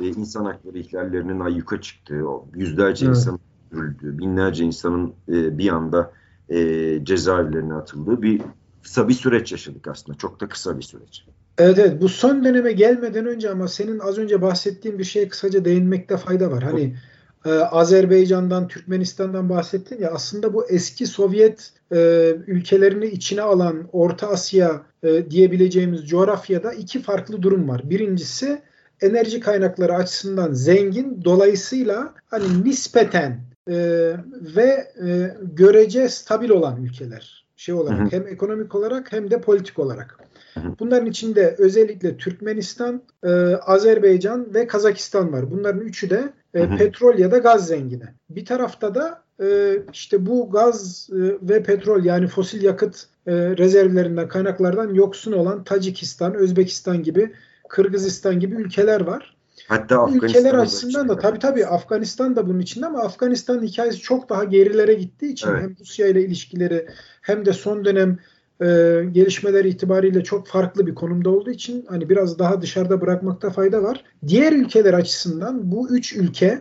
e, 0.00 0.06
insan 0.06 0.44
hakları 0.44 0.78
ihlallerinin 0.78 1.40
ayyuka 1.40 1.80
çıktığı, 1.80 2.28
o 2.28 2.46
yüzlerce 2.54 3.06
evet. 3.06 3.16
insan 3.16 3.38
öldüğü, 3.72 4.18
binlerce 4.18 4.64
insanın 4.64 5.12
e, 5.28 5.58
bir 5.58 5.68
anda 5.68 6.12
e, 6.48 6.58
cezaevlerine 7.04 7.74
atıldığı 7.74 8.22
bir 8.22 8.40
kısa 8.84 9.08
bir 9.08 9.14
süreç 9.14 9.52
yaşadık 9.52 9.88
aslında. 9.88 10.18
Çok 10.18 10.40
da 10.40 10.48
kısa 10.48 10.78
bir 10.78 10.82
süreç. 10.82 11.24
Evet 11.58 11.78
evet 11.78 12.02
bu 12.02 12.08
son 12.08 12.44
döneme 12.44 12.72
gelmeden 12.72 13.26
önce 13.26 13.50
ama 13.50 13.68
senin 13.68 13.98
az 13.98 14.18
önce 14.18 14.42
bahsettiğin 14.42 14.98
bir 14.98 15.04
şeye 15.04 15.28
kısaca 15.28 15.64
değinmekte 15.64 16.16
fayda 16.16 16.50
var. 16.50 16.62
Hani 16.62 16.96
e, 17.44 17.50
Azerbaycan'dan, 17.50 18.68
Türkmenistan'dan 18.68 19.48
bahsettin 19.48 20.00
ya 20.00 20.10
aslında 20.10 20.54
bu 20.54 20.66
eski 20.68 21.06
Sovyet 21.06 21.72
e, 21.92 21.96
ülkelerini 22.46 23.06
içine 23.06 23.42
alan 23.42 23.88
Orta 23.92 24.28
Asya 24.28 24.82
e, 25.02 25.30
diyebileceğimiz 25.30 26.08
coğrafyada 26.08 26.72
iki 26.72 27.02
farklı 27.02 27.42
durum 27.42 27.68
var. 27.68 27.90
Birincisi 27.90 28.62
enerji 29.00 29.40
kaynakları 29.40 29.94
açısından 29.94 30.52
zengin 30.52 31.24
dolayısıyla 31.24 32.14
hani 32.26 32.64
nispeten 32.64 33.40
e, 33.68 33.76
ve 34.56 34.92
e, 35.06 35.36
görece 35.42 36.08
stabil 36.08 36.50
olan 36.50 36.82
ülkeler 36.82 37.43
şey 37.64 37.74
olarak 37.74 38.12
hem 38.12 38.26
ekonomik 38.26 38.74
olarak 38.74 39.12
hem 39.12 39.30
de 39.30 39.40
politik 39.40 39.78
olarak. 39.78 40.18
Bunların 40.80 41.06
içinde 41.06 41.54
özellikle 41.58 42.16
Türkmenistan, 42.16 43.02
e, 43.24 43.30
Azerbaycan 43.54 44.54
ve 44.54 44.66
Kazakistan 44.66 45.32
var. 45.32 45.50
Bunların 45.50 45.80
üçü 45.80 46.10
de 46.10 46.32
e, 46.54 46.76
petrol 46.76 47.18
ya 47.18 47.30
da 47.30 47.38
gaz 47.38 47.66
zengini. 47.66 48.04
Bir 48.30 48.44
tarafta 48.44 48.94
da 48.94 49.22
e, 49.42 49.78
işte 49.92 50.26
bu 50.26 50.50
gaz 50.50 51.08
e, 51.12 51.48
ve 51.48 51.62
petrol 51.62 52.04
yani 52.04 52.26
fosil 52.26 52.62
yakıt 52.62 53.06
e, 53.26 53.32
rezervlerinden 53.34 54.28
kaynaklardan 54.28 54.94
yoksun 54.94 55.32
olan 55.32 55.64
Tacikistan, 55.64 56.34
Özbekistan 56.34 57.02
gibi, 57.02 57.32
Kırgızistan 57.68 58.40
gibi 58.40 58.54
ülkeler 58.54 59.00
var. 59.00 59.33
Hatta 59.68 60.02
Afganistan 60.02 60.28
ülkeler 60.28 60.54
açısından 60.54 61.08
da 61.08 61.18
tabii 61.18 61.38
tabii 61.38 61.66
Afganistan 61.66 62.36
da 62.36 62.48
bunun 62.48 62.60
içinde 62.60 62.86
ama 62.86 63.02
Afganistan 63.02 63.62
hikayesi 63.62 63.98
çok 63.98 64.28
daha 64.28 64.44
gerilere 64.44 64.94
gittiği 64.94 65.32
için 65.32 65.48
evet. 65.48 65.62
hem 65.62 65.76
Rusya 65.80 66.06
ile 66.06 66.24
ilişkileri 66.24 66.88
hem 67.22 67.46
de 67.46 67.52
son 67.52 67.84
dönem 67.84 68.18
e, 68.60 68.66
gelişmeler 69.12 69.64
itibariyle 69.64 70.24
çok 70.24 70.46
farklı 70.46 70.86
bir 70.86 70.94
konumda 70.94 71.30
olduğu 71.30 71.50
için 71.50 71.86
hani 71.88 72.08
biraz 72.08 72.38
daha 72.38 72.62
dışarıda 72.62 73.00
bırakmakta 73.00 73.50
fayda 73.50 73.82
var. 73.82 74.04
Diğer 74.26 74.52
ülkeler 74.52 74.94
açısından 74.94 75.72
bu 75.72 75.88
üç 75.90 76.12
ülke 76.12 76.60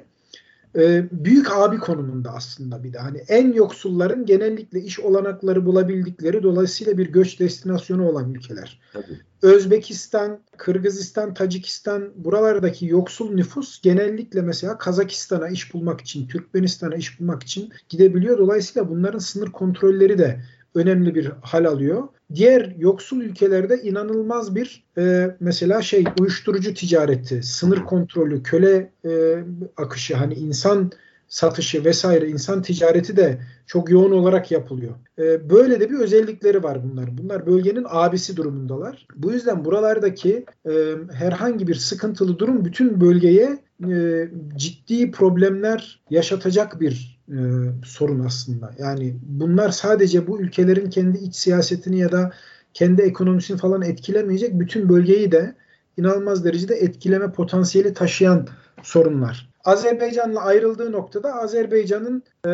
e, 0.76 1.06
büyük 1.12 1.52
abi 1.52 1.78
konumunda 1.78 2.32
aslında 2.32 2.84
bir 2.84 2.94
de. 2.94 2.98
Hani 2.98 3.18
en 3.18 3.54
yoksulların 3.54 4.26
genellikle 4.26 4.82
iş 4.82 5.00
olanakları 5.00 5.66
bulabildikleri 5.66 6.44
dolayısıyla 6.44 6.98
bir 6.98 7.12
göç 7.12 7.40
destinasyonu 7.40 8.10
olan 8.10 8.34
ülkeler. 8.34 8.80
Tabii. 8.94 9.20
Özbekistan, 9.42 10.40
Kırgızistan, 10.58 11.34
Tacikistan 11.34 12.12
buralardaki 12.16 12.86
yoksul 12.86 13.34
nüfus 13.34 13.82
genellikle 13.82 14.42
mesela 14.42 14.78
Kazakistan'a 14.78 15.50
iş 15.50 15.74
bulmak 15.74 16.02
için, 16.02 16.28
Türkmenistan'a 16.28 16.96
iş 16.96 17.20
bulmak 17.20 17.44
için 17.44 17.70
gidebiliyor. 17.90 18.38
Dolayısıyla 18.38 18.90
bunların 18.90 19.20
sınır 19.20 19.52
kontrolleri 19.52 20.18
de 20.18 20.42
önemli 20.76 21.16
bir 21.16 21.32
hal 21.42 21.66
alıyor. 21.66 22.08
Diğer 22.36 22.76
yoksul 22.78 23.22
ülkelerde 23.22 23.82
inanılmaz 23.82 24.56
bir 24.56 24.84
e, 24.98 25.36
mesela 25.40 25.82
şey 25.82 26.04
uyuşturucu 26.20 26.74
ticareti, 26.74 27.44
sınır 27.44 27.86
kontrolü, 27.86 28.44
köle 28.44 28.92
e, 29.06 29.44
akışı 29.78 30.16
hani 30.16 30.34
insan 30.34 30.92
satışı 31.34 31.86
vesaire 31.86 32.30
insan 32.30 32.62
ticareti 32.62 33.18
de 33.18 33.40
çok 33.68 33.90
yoğun 33.90 34.12
olarak 34.12 34.52
yapılıyor. 34.52 34.96
E, 35.20 35.50
böyle 35.50 35.80
de 35.80 35.90
bir 35.90 36.00
özellikleri 36.00 36.64
var 36.64 36.84
bunlar. 36.84 37.18
Bunlar 37.18 37.46
bölgenin 37.46 37.86
abisi 37.90 38.38
durumundalar. 38.38 39.08
Bu 39.16 39.32
yüzden 39.32 39.66
buralardaki 39.66 40.46
e, 40.70 40.72
herhangi 41.14 41.68
bir 41.68 41.76
sıkıntılı 41.76 42.40
durum 42.40 42.66
bütün 42.66 43.02
bölgeye 43.02 43.60
e, 43.90 44.30
ciddi 44.56 45.12
problemler 45.12 46.02
yaşatacak 46.10 46.82
bir 46.82 47.20
e, 47.30 47.40
sorun 47.86 48.20
aslında. 48.20 48.72
Yani 48.80 49.16
bunlar 49.24 49.70
sadece 49.70 50.28
bu 50.28 50.42
ülkelerin 50.42 50.90
kendi 50.90 51.18
iç 51.18 51.36
siyasetini 51.36 52.00
ya 52.00 52.12
da 52.12 52.32
kendi 52.74 53.02
ekonomisini 53.02 53.58
falan 53.58 53.82
etkilemeyecek 53.82 54.60
bütün 54.60 54.90
bölgeyi 54.90 55.32
de 55.32 55.56
inanılmaz 55.98 56.46
derecede 56.46 56.76
etkileme 56.76 57.32
potansiyeli 57.32 57.94
taşıyan 57.94 58.48
sorunlar. 58.84 59.53
Azerbaycan'la 59.64 60.42
ayrıldığı 60.42 60.92
noktada 60.92 61.34
Azerbaycan'ın 61.34 62.24
e, 62.48 62.50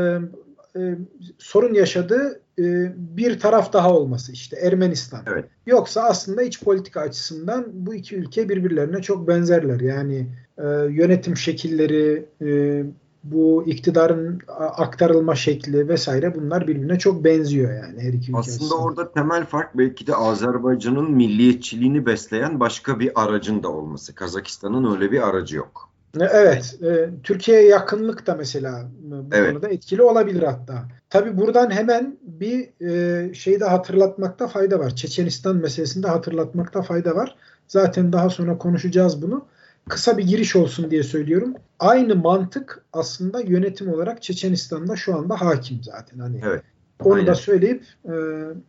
e, 0.80 0.98
sorun 1.38 1.74
yaşadığı 1.74 2.42
e, 2.60 2.94
bir 2.98 3.40
taraf 3.40 3.74
daha 3.74 3.94
olması 3.94 4.32
işte 4.32 4.58
Ermenistan. 4.58 5.22
Evet. 5.28 5.46
Yoksa 5.66 6.02
aslında 6.04 6.42
iç 6.42 6.64
politika 6.64 7.02
açısından 7.02 7.66
bu 7.74 7.94
iki 7.96 8.16
ülke 8.16 8.50
birbirlerine 8.50 9.02
çok 9.02 9.28
benzerler. 9.28 9.80
Yani 9.80 10.28
e, 10.58 10.64
yönetim 10.90 11.38
şekilleri, 11.38 12.26
e, 12.42 12.84
bu 13.24 13.64
iktidarın 13.68 14.40
aktarılma 14.58 15.36
şekli 15.36 15.88
vesaire 15.88 16.36
bunlar 16.36 16.68
birbirine 16.68 17.00
çok 17.00 17.24
benziyor 17.24 17.74
yani 17.74 18.02
her 18.02 18.14
iki 18.14 18.32
ülke 18.32 18.40
Aslında 18.40 18.64
arasında. 18.64 18.76
orada 18.76 19.12
temel 19.12 19.46
fark 19.46 19.78
belki 19.78 20.08
de 20.08 20.16
Azerbaycan'ın 20.16 21.12
milliyetçiliğini 21.12 22.06
besleyen 22.06 22.60
başka 22.60 23.00
bir 23.00 23.24
aracın 23.24 23.64
da 23.64 23.70
olması. 23.70 24.16
Kazakistan'ın 24.16 24.96
öyle 24.96 25.12
bir 25.12 25.30
aracı 25.30 25.58
yok. 25.58 25.89
Evet. 26.20 26.78
E, 26.84 27.10
Türkiye'ye 27.24 27.68
yakınlık 27.68 28.28
da 28.28 28.36
mesela 28.36 28.88
bu 29.02 29.26
evet. 29.32 29.50
konuda 29.52 29.70
etkili 29.70 30.02
olabilir 30.02 30.44
hatta. 30.44 30.84
Tabi 31.10 31.38
buradan 31.38 31.72
hemen 31.72 32.18
bir 32.22 32.70
e, 32.88 33.34
şeyi 33.34 33.60
de 33.60 33.66
hatırlatmakta 33.66 34.48
fayda 34.48 34.80
var. 34.80 34.96
Çeçenistan 34.96 35.56
meselesinde 35.56 36.08
hatırlatmakta 36.08 36.82
fayda 36.82 37.16
var. 37.16 37.36
Zaten 37.68 38.14
daha 38.14 38.30
sonra 38.30 38.58
konuşacağız 38.58 39.22
bunu 39.22 39.46
kısa 39.90 40.18
bir 40.18 40.24
giriş 40.24 40.56
olsun 40.56 40.92
diye 40.92 41.04
söylüyorum. 41.04 41.54
Aynı 41.80 42.16
mantık 42.16 42.84
aslında 42.94 43.42
yönetim 43.42 43.94
olarak 43.94 44.22
Çeçenistan'da 44.24 44.96
şu 44.96 45.16
anda 45.16 45.42
hakim 45.42 45.84
zaten. 45.84 46.20
Hani 46.20 46.42
evet. 46.44 46.64
Onu 47.04 47.14
Aynen. 47.14 47.28
da 47.28 47.36
söyleyip 47.36 47.84
e... 48.06 48.14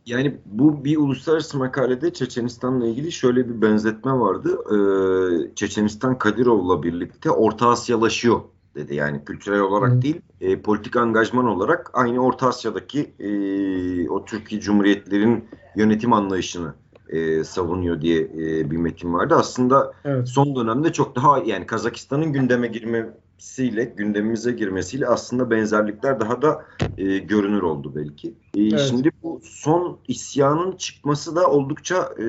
yani 0.07 0.37
bu 0.47 0.85
bir 0.85 0.97
uluslararası 0.97 1.59
makalede 1.59 2.13
Çeçenistan'la 2.13 2.87
ilgili 2.87 3.13
şöyle 3.13 3.49
bir 3.49 3.63
benzetme 3.63 4.13
vardı. 4.13 4.59
Ee, 4.73 5.55
Çeçenistan 5.55 6.19
Kadirov'la 6.19 6.83
birlikte 6.83 7.31
Orta 7.31 7.69
Asyalaşıyor 7.69 8.41
dedi. 8.75 8.95
Yani 8.95 9.25
kültürel 9.25 9.61
olarak 9.61 9.93
Hı. 9.93 10.03
değil, 10.03 10.21
e, 10.41 10.61
politik 10.61 10.97
angajman 10.97 11.47
olarak 11.47 11.91
aynı 11.93 12.25
Orta 12.25 12.49
Asya'daki 12.49 13.15
e, 13.19 13.31
o 14.09 14.25
Türkiye 14.25 14.61
Cumhuriyetlerin 14.61 15.45
yönetim 15.77 16.13
anlayışını 16.13 16.75
e, 17.09 17.45
savunuyor 17.45 18.01
diye 18.01 18.21
e, 18.21 18.71
bir 18.71 18.77
metin 18.77 19.15
vardı. 19.15 19.35
Aslında 19.39 19.93
evet. 20.05 20.29
son 20.29 20.57
dönemde 20.57 20.93
çok 20.93 21.17
daha 21.17 21.39
yani 21.39 21.67
Kazakistan'ın 21.67 22.33
gündeme 22.33 22.67
girmesiyle, 23.40 23.85
gündemimize 23.85 24.52
girmesiyle 24.52 25.06
aslında 25.06 25.50
benzerlikler 25.50 26.20
daha 26.20 26.42
da 26.42 26.64
e, 26.99 27.18
görünür 27.18 27.62
oldu 27.62 27.92
belki. 27.94 28.28
E, 28.28 28.62
evet. 28.62 28.80
Şimdi 28.80 29.11
bu 29.23 29.40
son 29.42 29.99
isyanın 30.09 30.76
çıkması 30.76 31.37
da 31.37 31.50
oldukça 31.50 32.14
e, 32.18 32.26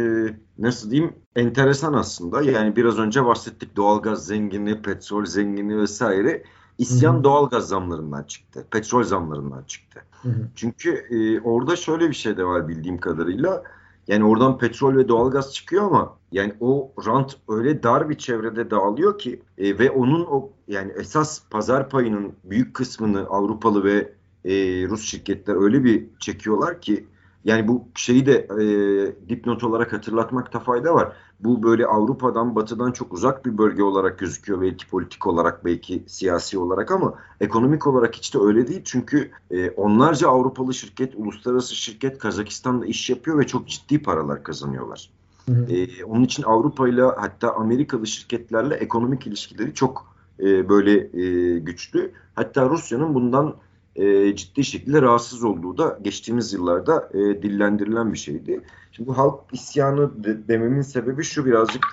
nasıl 0.59 0.91
diyeyim 0.91 1.13
enteresan 1.35 1.93
aslında. 1.93 2.41
Yani 2.41 2.75
biraz 2.75 2.99
önce 2.99 3.25
bahsettik 3.25 3.75
doğalgaz 3.75 4.25
zengini, 4.25 4.81
petrol 4.81 5.25
zengini 5.25 5.77
vesaire. 5.77 6.43
İsyan 6.77 7.13
Hı-hı. 7.13 7.23
doğalgaz 7.23 7.67
zamlarından 7.67 8.23
çıktı. 8.23 8.65
Petrol 8.71 9.03
zamlarından 9.03 9.63
çıktı. 9.63 10.01
Hı-hı. 10.21 10.47
Çünkü 10.55 10.89
e, 10.91 11.41
orada 11.41 11.75
şöyle 11.75 12.09
bir 12.09 12.15
şey 12.15 12.37
de 12.37 12.43
var 12.43 12.67
bildiğim 12.67 12.97
kadarıyla 12.97 13.63
yani 14.07 14.23
oradan 14.23 14.57
petrol 14.57 14.95
ve 14.95 15.07
doğalgaz 15.07 15.53
çıkıyor 15.53 15.83
ama 15.83 16.17
yani 16.31 16.53
o 16.59 16.91
rant 17.05 17.37
öyle 17.49 17.83
dar 17.83 18.09
bir 18.09 18.17
çevrede 18.17 18.71
dağılıyor 18.71 19.17
ki 19.17 19.41
e, 19.57 19.79
ve 19.79 19.91
onun 19.91 20.25
o 20.25 20.49
yani 20.67 20.91
esas 20.91 21.41
pazar 21.49 21.89
payının 21.89 22.33
büyük 22.43 22.73
kısmını 22.73 23.27
Avrupalı 23.27 23.83
ve 23.83 24.13
e, 24.45 24.53
Rus 24.87 25.03
şirketler 25.03 25.63
öyle 25.63 25.83
bir 25.83 26.05
çekiyorlar 26.19 26.81
ki 26.81 27.05
yani 27.45 27.67
bu 27.67 27.87
şeyi 27.95 28.25
de 28.25 28.47
e, 28.59 29.29
dipnot 29.29 29.63
olarak 29.63 29.93
hatırlatmakta 29.93 30.59
fayda 30.59 30.93
var. 30.95 31.15
Bu 31.39 31.63
böyle 31.63 31.85
Avrupa'dan, 31.85 32.55
Batı'dan 32.55 32.91
çok 32.91 33.13
uzak 33.13 33.45
bir 33.45 33.57
bölge 33.57 33.83
olarak 33.83 34.19
gözüküyor 34.19 34.61
belki 34.61 34.87
politik 34.87 35.27
olarak, 35.27 35.65
belki 35.65 36.03
siyasi 36.07 36.57
olarak 36.57 36.91
ama 36.91 37.13
ekonomik 37.39 37.87
olarak 37.87 38.15
hiç 38.15 38.33
de 38.33 38.39
öyle 38.39 38.67
değil. 38.67 38.81
Çünkü 38.85 39.31
e, 39.51 39.69
onlarca 39.69 40.27
Avrupalı 40.27 40.73
şirket, 40.73 41.13
uluslararası 41.15 41.75
şirket 41.75 42.17
Kazakistan'da 42.17 42.85
iş 42.85 43.09
yapıyor 43.09 43.39
ve 43.39 43.47
çok 43.47 43.67
ciddi 43.67 44.03
paralar 44.03 44.43
kazanıyorlar. 44.43 45.09
Hı 45.55 45.65
hı. 45.65 45.73
E, 45.73 46.05
onun 46.05 46.23
için 46.23 46.43
Avrupa 46.43 46.89
ile 46.89 47.01
hatta 47.01 47.55
Amerikalı 47.55 48.07
şirketlerle 48.07 48.75
ekonomik 48.75 49.27
ilişkileri 49.27 49.73
çok 49.73 50.15
e, 50.39 50.69
böyle 50.69 51.23
e, 51.23 51.59
güçlü. 51.59 52.11
Hatta 52.35 52.69
Rusya'nın 52.69 53.13
bundan 53.13 53.55
e, 53.95 54.35
ciddi 54.35 54.63
şekilde 54.63 55.01
rahatsız 55.01 55.43
olduğu 55.43 55.77
da 55.77 55.99
geçtiğimiz 56.01 56.53
yıllarda 56.53 57.09
e, 57.13 57.19
dillendirilen 57.19 58.13
bir 58.13 58.17
şeydi. 58.17 58.61
Şimdi 58.91 59.09
bu 59.09 59.17
halk 59.17 59.39
isyanı 59.51 60.23
de, 60.23 60.47
dememin 60.47 60.81
sebebi 60.81 61.23
şu 61.23 61.45
birazcık 61.45 61.85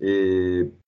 e, 0.00 0.08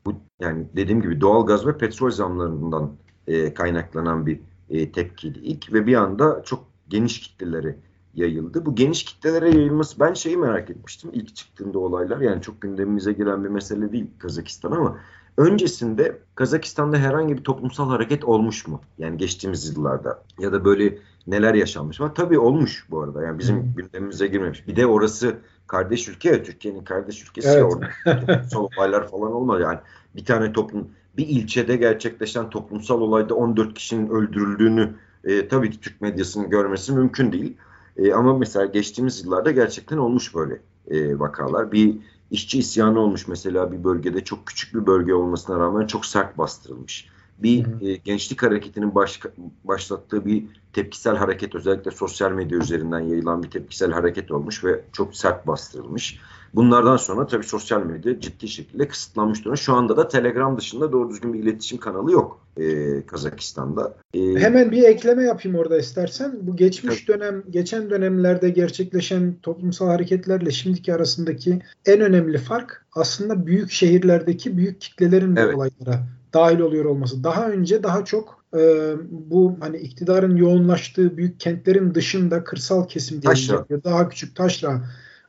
bu 0.07 0.15
yani 0.41 0.67
dediğim 0.77 1.03
gibi 1.03 1.21
doğal 1.21 1.47
gaz 1.47 1.67
ve 1.67 1.79
petrol 1.79 2.11
zamlarından 2.11 2.93
e, 3.27 3.55
kaynaklanan 3.55 4.27
bir 4.27 4.41
e, 4.71 4.93
tepkiydi 4.93 5.39
ilk 5.39 5.73
ve 5.73 5.87
bir 5.87 5.95
anda 5.95 6.43
çok 6.45 6.65
geniş 6.89 7.21
kitlelere 7.21 7.77
yayıldı. 8.17 8.67
Bu 8.67 8.75
geniş 8.75 9.05
kitlelere 9.05 9.51
yayılması 9.51 10.01
ben 10.01 10.15
şeyi 10.15 10.37
merak 10.37 10.71
etmiştim 10.71 11.11
ilk 11.13 11.37
çıktığında 11.37 11.79
olaylar 11.79 12.21
yani 12.21 12.43
çok 12.43 12.61
gündemimize 12.61 13.13
giren 13.13 13.45
bir 13.45 13.49
mesele 13.49 13.93
değil 13.93 14.07
Kazakistan 14.19 14.73
ama 14.73 14.99
Öncesinde 15.37 16.19
Kazakistan'da 16.35 16.97
herhangi 16.97 17.37
bir 17.37 17.45
toplumsal 17.45 17.89
hareket 17.89 18.25
olmuş 18.25 18.67
mu? 18.67 18.81
Yani 18.99 19.17
geçtiğimiz 19.17 19.77
yıllarda 19.77 20.23
ya 20.39 20.53
da 20.53 20.65
böyle 20.65 20.99
neler 21.27 21.55
yaşanmış 21.55 22.01
var? 22.01 22.15
Tabii 22.15 22.39
olmuş 22.39 22.87
bu 22.91 23.03
arada. 23.03 23.23
Yani 23.23 23.39
bizim 23.39 23.63
hmm. 23.63 23.75
gündemimize 23.77 24.27
girmemiş. 24.27 24.69
Bir 24.69 24.77
de 24.77 24.87
orası 24.87 25.37
kardeş 25.67 26.09
ülke 26.09 26.31
ya 26.31 26.43
Türkiye'nin 26.43 26.85
kardeş 26.85 27.23
ülkesi 27.23 27.49
evet. 27.49 27.65
orada 27.65 27.89
toplumsal 28.27 28.69
olaylar 28.77 29.09
falan 29.09 29.33
olmadı. 29.33 29.63
Yani 29.63 29.79
bir 30.17 30.25
tane 30.25 30.53
toplum 30.53 30.89
bir 31.17 31.29
ilçede 31.29 31.77
gerçekleşen 31.77 32.51
toplumsal 32.51 33.01
olayda 33.01 33.35
14 33.35 33.75
kişinin 33.75 34.11
öldürüldüğünü 34.11 34.95
e, 35.25 35.49
tabii 35.49 35.71
ki 35.71 35.81
Türk 35.81 36.01
medyasının 36.01 36.51
görmesi 36.51 36.93
mümkün 36.93 37.33
değil. 37.33 37.57
E, 37.99 38.13
ama 38.13 38.39
mesela 38.39 38.67
geçtiğimiz 38.67 39.25
yıllarda 39.25 39.51
gerçekten 39.51 39.97
olmuş 39.97 40.35
böyle 40.35 40.61
e, 40.91 41.19
vakalar. 41.19 41.73
Bir 41.73 41.99
işçi 42.31 42.59
isyanı 42.59 43.01
olmuş 43.01 43.29
mesela 43.29 43.73
bir 43.73 43.85
bölgede 43.85 44.25
çok 44.25 44.47
küçük 44.47 44.75
bir 44.75 44.87
bölge 44.87 45.15
olmasına 45.15 45.59
rağmen 45.59 45.87
çok 45.87 46.07
sert 46.07 46.39
bastırılmış. 46.39 47.09
Bir 47.39 47.67
e, 47.83 47.97
gençlik 47.97 48.43
hareketinin 48.43 48.95
baş, 48.95 49.21
başlattığı 49.65 50.27
bir 50.27 50.45
tepkisel 50.73 51.17
hareket 51.17 51.55
özellikle 51.55 51.91
sosyal 51.91 52.33
medya 52.33 52.59
üzerinden 52.59 53.01
yayılan 53.01 53.43
bir 53.43 53.51
tepkisel 53.51 53.93
hareket 53.93 54.31
olmuş 54.31 54.65
ve 54.65 54.85
çok 54.93 55.17
sert 55.17 55.47
bastırılmış. 55.47 56.21
Bunlardan 56.57 56.97
sonra 56.97 57.27
tabii 57.27 57.45
sosyal 57.45 57.83
medya 57.83 58.21
ciddi 58.21 58.49
şekilde 58.49 58.89
kısıtlanmış 58.89 59.41
durumda. 59.41 59.57
Şu 59.57 59.75
anda 59.75 59.97
da 59.97 60.09
Telegram 60.09 60.59
dışında 60.59 60.93
doğru 60.93 61.11
düzgün 61.11 61.33
bir 61.33 61.39
iletişim 61.39 61.79
kanalı 61.79 62.13
yok 62.13 62.41
e, 62.57 63.07
Kazakistan'da. 63.07 63.95
E, 64.15 64.21
Hemen 64.21 64.71
bir 64.71 64.83
ekleme 64.83 65.25
yapayım 65.25 65.59
orada 65.59 65.79
istersen. 65.79 66.33
Bu 66.43 66.57
geçmiş 66.57 67.05
tabii. 67.05 67.21
dönem, 67.21 67.43
geçen 67.51 67.91
dönemlerde 67.91 68.51
gerçekleşen 68.51 69.35
toplumsal 69.43 69.87
hareketlerle 69.87 70.51
şimdiki 70.51 70.95
arasındaki 70.95 71.63
en 71.87 72.01
önemli 72.01 72.39
fark 72.39 72.87
aslında 72.93 73.47
büyük 73.47 73.71
şehirlerdeki 73.71 74.57
büyük 74.57 74.81
kitlelerin 74.81 75.37
evet. 75.37 75.55
bu 75.55 75.59
olaylara 75.59 76.07
dahil 76.35 76.59
oluyor 76.59 76.85
olması. 76.85 77.25
Daha 77.25 77.49
önce 77.49 77.83
daha 77.83 78.05
çok 78.05 78.45
e, 78.57 78.93
bu 79.11 79.57
hani 79.61 79.77
iktidarın 79.77 80.37
yoğunlaştığı 80.37 81.17
büyük 81.17 81.41
kentlerin 81.41 81.95
dışında 81.95 82.45
kırsal 82.45 82.89
kesim 82.89 83.23
diye 83.23 83.85
daha 83.85 84.09
küçük 84.09 84.37
taşra 84.37 84.83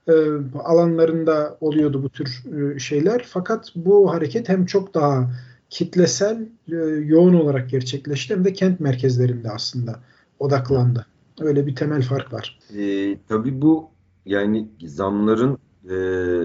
e, 0.08 0.14
alanlarında 0.60 1.58
oluyordu 1.62 2.04
bu 2.04 2.10
tür 2.10 2.44
e, 2.58 2.80
şeyler. 2.80 3.26
Fakat 3.28 3.72
bu 3.76 4.14
hareket 4.14 4.50
hem 4.50 4.66
çok 4.66 4.94
daha 4.94 5.32
kitlesel 5.70 6.50
e, 6.72 6.76
yoğun 7.06 7.34
olarak 7.34 7.70
gerçekleşti 7.70 8.34
hem 8.36 8.46
de 8.46 8.54
kent 8.54 8.80
merkezlerinde 8.80 9.52
aslında 9.52 10.00
odaklandı. 10.40 11.06
Öyle 11.42 11.68
bir 11.68 11.76
temel 11.76 12.02
fark 12.02 12.34
var. 12.34 12.60
E, 12.78 13.18
tabii 13.28 13.62
bu 13.62 13.90
yani 14.26 14.70
zamların 14.86 15.58
e, 15.90 15.98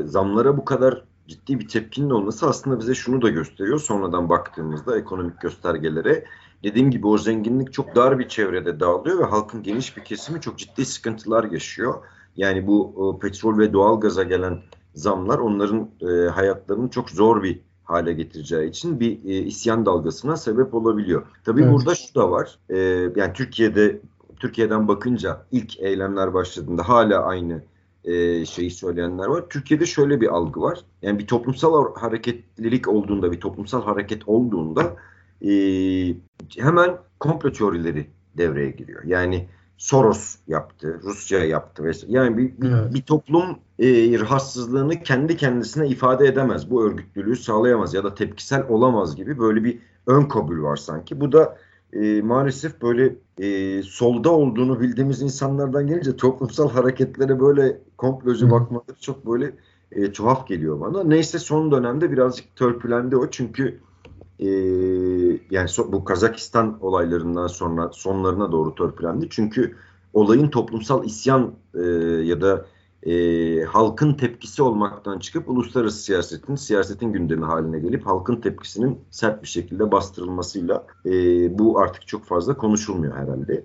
zamlara 0.06 0.56
bu 0.56 0.64
kadar 0.64 1.04
ciddi 1.28 1.60
bir 1.60 1.68
tepkinin 1.68 2.10
olması 2.10 2.48
aslında 2.48 2.80
bize 2.80 2.94
şunu 2.94 3.22
da 3.22 3.28
gösteriyor. 3.28 3.78
Sonradan 3.78 4.28
baktığımızda 4.28 4.98
ekonomik 4.98 5.40
göstergelere 5.40 6.24
dediğim 6.62 6.90
gibi 6.90 7.06
o 7.06 7.18
zenginlik 7.18 7.72
çok 7.72 7.96
dar 7.96 8.18
bir 8.18 8.28
çevrede 8.28 8.80
dağılıyor 8.80 9.18
ve 9.18 9.24
halkın 9.24 9.62
geniş 9.62 9.96
bir 9.96 10.04
kesimi 10.04 10.40
çok 10.40 10.58
ciddi 10.58 10.86
sıkıntılar 10.86 11.44
yaşıyor. 11.44 11.94
Yani 12.36 12.66
bu 12.66 12.94
e, 12.96 13.20
petrol 13.20 13.58
ve 13.58 13.72
doğal 13.72 14.00
gaza 14.00 14.22
gelen 14.22 14.58
zamlar 14.94 15.38
onların 15.38 15.90
e, 16.00 16.28
hayatlarını 16.28 16.90
çok 16.90 17.10
zor 17.10 17.42
bir 17.42 17.60
hale 17.84 18.12
getireceği 18.12 18.68
için 18.68 19.00
bir 19.00 19.24
e, 19.24 19.42
isyan 19.42 19.86
dalgasına 19.86 20.36
sebep 20.36 20.74
olabiliyor. 20.74 21.26
Tabii 21.44 21.62
evet. 21.62 21.72
burada 21.72 21.94
şu 21.94 22.14
da 22.14 22.30
var. 22.30 22.58
E, 22.70 22.78
yani 23.16 23.32
Türkiye'de 23.34 24.00
Türkiye'den 24.36 24.88
bakınca 24.88 25.46
ilk 25.52 25.80
eylemler 25.80 26.34
başladığında 26.34 26.88
hala 26.88 27.22
aynı 27.24 27.62
e, 28.04 28.44
şeyi 28.44 28.70
söyleyenler 28.70 29.26
var. 29.26 29.44
Türkiye'de 29.50 29.86
şöyle 29.86 30.20
bir 30.20 30.28
algı 30.28 30.60
var. 30.60 30.80
Yani 31.02 31.18
bir 31.18 31.26
toplumsal 31.26 31.94
hareketlilik 31.94 32.88
olduğunda, 32.88 33.32
bir 33.32 33.40
toplumsal 33.40 33.82
hareket 33.82 34.28
olduğunda 34.28 34.96
e, 35.42 35.52
hemen 36.58 36.96
komplo 37.20 37.52
teorileri 37.52 38.06
devreye 38.36 38.70
giriyor. 38.70 39.04
Yani 39.04 39.48
Soros 39.82 40.36
yaptı, 40.48 41.00
Rusya 41.02 41.44
yaptı 41.44 41.84
vesaire. 41.84 42.12
Yani 42.12 42.38
bir, 42.38 42.60
bir, 42.60 42.70
evet. 42.70 42.94
bir 42.94 43.02
toplum 43.02 43.58
e, 43.78 44.18
rahatsızlığını 44.20 45.02
kendi 45.02 45.36
kendisine 45.36 45.88
ifade 45.88 46.26
edemez. 46.26 46.70
Bu 46.70 46.84
örgütlülüğü 46.84 47.36
sağlayamaz 47.36 47.94
ya 47.94 48.04
da 48.04 48.14
tepkisel 48.14 48.68
olamaz 48.68 49.16
gibi 49.16 49.38
böyle 49.38 49.64
bir 49.64 49.78
ön 50.06 50.22
kabul 50.22 50.62
var 50.62 50.76
sanki. 50.76 51.20
Bu 51.20 51.32
da 51.32 51.56
e, 51.92 52.22
maalesef 52.22 52.82
böyle 52.82 53.14
e, 53.38 53.82
solda 53.82 54.30
olduğunu 54.30 54.80
bildiğimiz 54.80 55.22
insanlardan 55.22 55.86
gelince 55.86 56.16
toplumsal 56.16 56.70
hareketlere 56.70 57.40
böyle 57.40 57.78
komplocu 57.98 58.50
bakmaları 58.50 59.00
çok 59.00 59.26
böyle 59.26 59.52
e, 59.92 60.12
tuhaf 60.12 60.48
geliyor 60.48 60.80
bana. 60.80 61.04
Neyse 61.04 61.38
son 61.38 61.72
dönemde 61.72 62.12
birazcık 62.12 62.56
törpülendi 62.56 63.16
o 63.16 63.30
çünkü 63.30 63.80
e, 64.42 64.48
yani 65.50 65.68
so, 65.68 65.92
bu 65.92 66.04
Kazakistan 66.04 66.78
olaylarından 66.80 67.46
sonra 67.46 67.90
sonlarına 67.92 68.52
doğru 68.52 68.74
törpülendi. 68.74 69.26
Çünkü 69.30 69.76
olayın 70.12 70.48
toplumsal 70.48 71.04
isyan 71.04 71.52
e, 71.74 71.82
ya 72.24 72.40
da 72.40 72.66
e, 73.02 73.64
halkın 73.64 74.14
tepkisi 74.14 74.62
olmaktan 74.62 75.18
çıkıp 75.18 75.48
uluslararası 75.48 76.02
siyasetin, 76.02 76.54
siyasetin 76.54 77.12
gündemi 77.12 77.44
haline 77.44 77.78
gelip 77.78 78.06
halkın 78.06 78.36
tepkisinin 78.36 78.98
sert 79.10 79.42
bir 79.42 79.48
şekilde 79.48 79.92
bastırılmasıyla 79.92 80.86
e, 81.06 81.10
bu 81.58 81.78
artık 81.78 82.06
çok 82.06 82.24
fazla 82.24 82.56
konuşulmuyor 82.56 83.16
herhalde. 83.16 83.64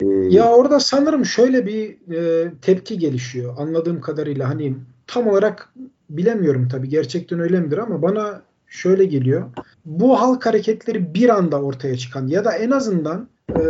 E, 0.00 0.06
ya 0.06 0.52
orada 0.52 0.80
sanırım 0.80 1.24
şöyle 1.24 1.66
bir 1.66 2.12
e, 2.14 2.52
tepki 2.62 2.98
gelişiyor 2.98 3.54
anladığım 3.58 4.00
kadarıyla 4.00 4.48
hani 4.48 4.74
tam 5.06 5.28
olarak 5.28 5.74
bilemiyorum 6.10 6.68
tabii 6.68 6.88
gerçekten 6.88 7.40
öyle 7.40 7.60
midir 7.60 7.78
ama 7.78 8.02
bana 8.02 8.42
şöyle 8.66 9.04
geliyor. 9.04 9.50
Bu 9.84 10.20
halk 10.20 10.46
hareketleri 10.46 11.14
bir 11.14 11.28
anda 11.28 11.62
ortaya 11.62 11.96
çıkan 11.96 12.26
ya 12.26 12.44
da 12.44 12.52
en 12.52 12.70
azından 12.70 13.28
e, 13.50 13.62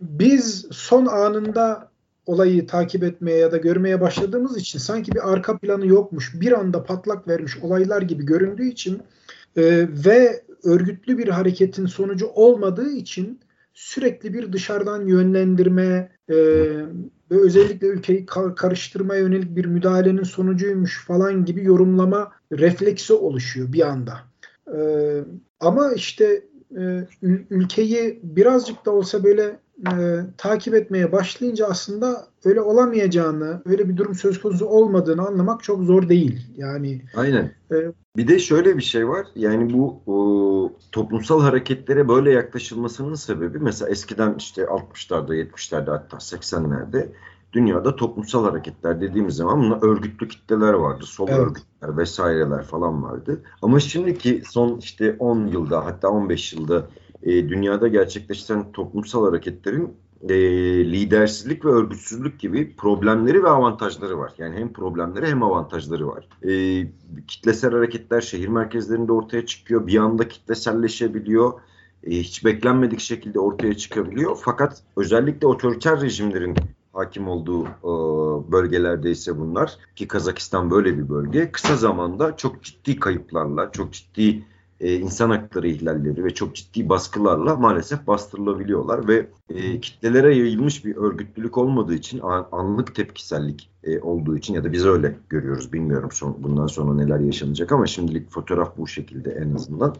biz 0.00 0.66
son 0.70 1.06
anında 1.06 1.90
olayı 2.26 2.66
takip 2.66 3.02
etmeye 3.02 3.38
ya 3.38 3.52
da 3.52 3.56
görmeye 3.56 4.00
başladığımız 4.00 4.56
için 4.56 4.78
sanki 4.78 5.12
bir 5.12 5.32
arka 5.32 5.58
planı 5.58 5.86
yokmuş, 5.86 6.40
bir 6.40 6.52
anda 6.52 6.84
patlak 6.84 7.28
vermiş 7.28 7.56
olaylar 7.56 8.02
gibi 8.02 8.26
göründüğü 8.26 8.68
için 8.68 9.02
e, 9.56 9.88
ve 10.06 10.42
örgütlü 10.64 11.18
bir 11.18 11.28
hareketin 11.28 11.86
sonucu 11.86 12.26
olmadığı 12.26 12.90
için 12.90 13.40
sürekli 13.74 14.34
bir 14.34 14.52
dışarıdan 14.52 15.06
yönlendirme 15.06 16.15
e, 16.30 16.36
ve 17.30 17.40
özellikle 17.40 17.86
ülkeyi 17.86 18.26
karıştırmaya 18.56 19.20
yönelik 19.20 19.56
bir 19.56 19.64
müdahalenin 19.64 20.22
sonucuymuş 20.22 21.04
falan 21.06 21.44
gibi 21.44 21.64
yorumlama 21.64 22.32
refleksi 22.52 23.12
oluşuyor 23.12 23.72
bir 23.72 23.88
anda. 23.88 24.18
E, 24.76 24.78
ama 25.60 25.92
işte 25.92 26.44
e, 26.78 27.06
ülkeyi 27.50 28.20
birazcık 28.22 28.86
da 28.86 28.90
olsa 28.90 29.24
böyle 29.24 29.56
e, 29.84 30.20
takip 30.36 30.74
etmeye 30.74 31.12
başlayınca 31.12 31.66
aslında 31.66 32.26
öyle 32.44 32.60
olamayacağını, 32.60 33.62
öyle 33.66 33.88
bir 33.88 33.96
durum 33.96 34.14
söz 34.14 34.40
konusu 34.40 34.66
olmadığını 34.66 35.26
anlamak 35.26 35.62
çok 35.62 35.82
zor 35.82 36.08
değil. 36.08 36.40
Yani 36.56 37.02
Aynen. 37.16 37.50
E, 37.70 37.76
bir 38.16 38.28
de 38.28 38.38
şöyle 38.38 38.76
bir 38.76 38.82
şey 38.82 39.08
var. 39.08 39.26
Yani 39.34 39.72
bu 39.72 40.00
o, 40.06 40.72
toplumsal 40.92 41.42
hareketlere 41.42 42.08
böyle 42.08 42.30
yaklaşılmasının 42.30 43.14
sebebi 43.14 43.58
mesela 43.58 43.90
eskiden 43.90 44.34
işte 44.38 44.62
60'larda, 44.62 45.34
70'lerde 45.34 45.90
hatta 45.90 46.16
80'lerde 46.16 47.08
dünyada 47.52 47.96
toplumsal 47.96 48.44
hareketler 48.44 49.00
dediğimiz 49.00 49.34
zaman 49.34 49.60
buna 49.60 49.78
örgütlü 49.80 50.28
kitleler 50.28 50.72
vardı. 50.72 51.04
Sol 51.06 51.28
evet. 51.28 51.38
örgütler 51.38 51.96
vesaireler 51.96 52.62
falan 52.62 53.02
vardı. 53.02 53.42
Ama 53.62 53.80
şimdiki 53.80 54.42
son 54.46 54.78
işte 54.78 55.16
10 55.18 55.46
yılda 55.46 55.84
hatta 55.84 56.08
15 56.08 56.52
yılda 56.52 56.86
e, 57.22 57.48
dünyada 57.48 57.88
gerçekleşen 57.88 58.72
toplumsal 58.72 59.24
hareketlerin 59.24 59.96
e, 60.28 60.34
lidersizlik 60.92 61.64
ve 61.64 61.68
örgütsüzlük 61.68 62.40
gibi 62.40 62.76
problemleri 62.76 63.42
ve 63.42 63.48
avantajları 63.48 64.18
var. 64.18 64.32
Yani 64.38 64.56
hem 64.56 64.72
problemleri 64.72 65.26
hem 65.26 65.42
avantajları 65.42 66.08
var. 66.08 66.28
E, 66.42 66.86
kitlesel 67.28 67.72
hareketler 67.72 68.20
şehir 68.20 68.48
merkezlerinde 68.48 69.12
ortaya 69.12 69.46
çıkıyor. 69.46 69.86
Bir 69.86 69.98
anda 69.98 70.28
kitleselleşebiliyor. 70.28 71.52
E, 72.04 72.10
hiç 72.10 72.44
beklenmedik 72.44 73.00
şekilde 73.00 73.40
ortaya 73.40 73.74
çıkabiliyor. 73.74 74.38
Fakat 74.42 74.82
özellikle 74.96 75.46
otoriter 75.46 76.00
rejimlerin 76.00 76.56
hakim 76.92 77.28
olduğu 77.28 77.64
e, 77.64 77.90
bölgelerde 78.52 79.10
ise 79.10 79.38
bunlar 79.38 79.76
ki 79.96 80.08
Kazakistan 80.08 80.70
böyle 80.70 80.98
bir 80.98 81.08
bölge 81.08 81.52
kısa 81.52 81.76
zamanda 81.76 82.36
çok 82.36 82.62
ciddi 82.62 82.96
kayıplarla, 82.96 83.72
çok 83.72 83.92
ciddi 83.92 84.44
e, 84.80 84.94
insan 84.94 85.30
hakları 85.30 85.68
ihlalleri 85.68 86.24
ve 86.24 86.34
çok 86.34 86.54
ciddi 86.54 86.88
baskılarla 86.88 87.56
maalesef 87.56 88.06
bastırılabiliyorlar 88.06 89.08
ve 89.08 89.26
e, 89.48 89.80
kitlelere 89.80 90.36
yayılmış 90.36 90.84
bir 90.84 90.96
örgütlülük 90.96 91.58
olmadığı 91.58 91.94
için 91.94 92.20
anlık 92.52 92.94
tepkisellik 92.94 93.70
e, 93.84 94.00
olduğu 94.00 94.36
için 94.36 94.54
ya 94.54 94.64
da 94.64 94.72
biz 94.72 94.86
öyle 94.86 95.18
görüyoruz 95.28 95.72
bilmiyorum 95.72 96.10
son, 96.12 96.36
bundan 96.42 96.66
sonra 96.66 96.94
neler 96.94 97.20
yaşanacak 97.20 97.72
ama 97.72 97.86
şimdilik 97.86 98.30
fotoğraf 98.30 98.76
bu 98.76 98.86
şekilde 98.86 99.30
en 99.30 99.54
azından. 99.54 99.94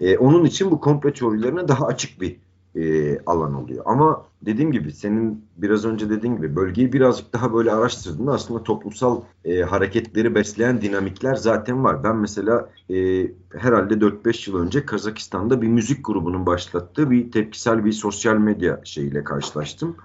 E, 0.00 0.18
onun 0.18 0.44
için 0.44 0.70
bu 0.70 0.80
komplo 0.80 1.12
teorilerine 1.12 1.68
daha 1.68 1.86
açık 1.86 2.20
bir 2.20 2.36
e, 2.78 3.18
alan 3.26 3.54
oluyor. 3.54 3.82
Ama 3.86 4.24
dediğim 4.42 4.72
gibi 4.72 4.92
senin 4.92 5.44
biraz 5.56 5.84
önce 5.84 6.10
dediğin 6.10 6.36
gibi 6.36 6.56
bölgeyi 6.56 6.92
birazcık 6.92 7.32
daha 7.32 7.54
böyle 7.54 7.72
araştırdığında 7.72 8.32
aslında 8.32 8.62
toplumsal 8.62 9.20
e, 9.44 9.60
hareketleri 9.60 10.34
besleyen 10.34 10.80
dinamikler 10.80 11.34
zaten 11.34 11.84
var. 11.84 12.04
Ben 12.04 12.16
mesela 12.16 12.70
e, 12.90 12.94
herhalde 13.52 13.94
4-5 13.94 14.50
yıl 14.50 14.58
önce 14.58 14.86
Kazakistan'da 14.86 15.62
bir 15.62 15.68
müzik 15.68 16.06
grubunun 16.06 16.46
başlattığı 16.46 17.10
bir 17.10 17.30
tepkisel 17.30 17.84
bir 17.84 17.92
sosyal 17.92 18.36
medya 18.36 18.80
şeyiyle 18.84 19.24
karşılaştım. 19.24 19.96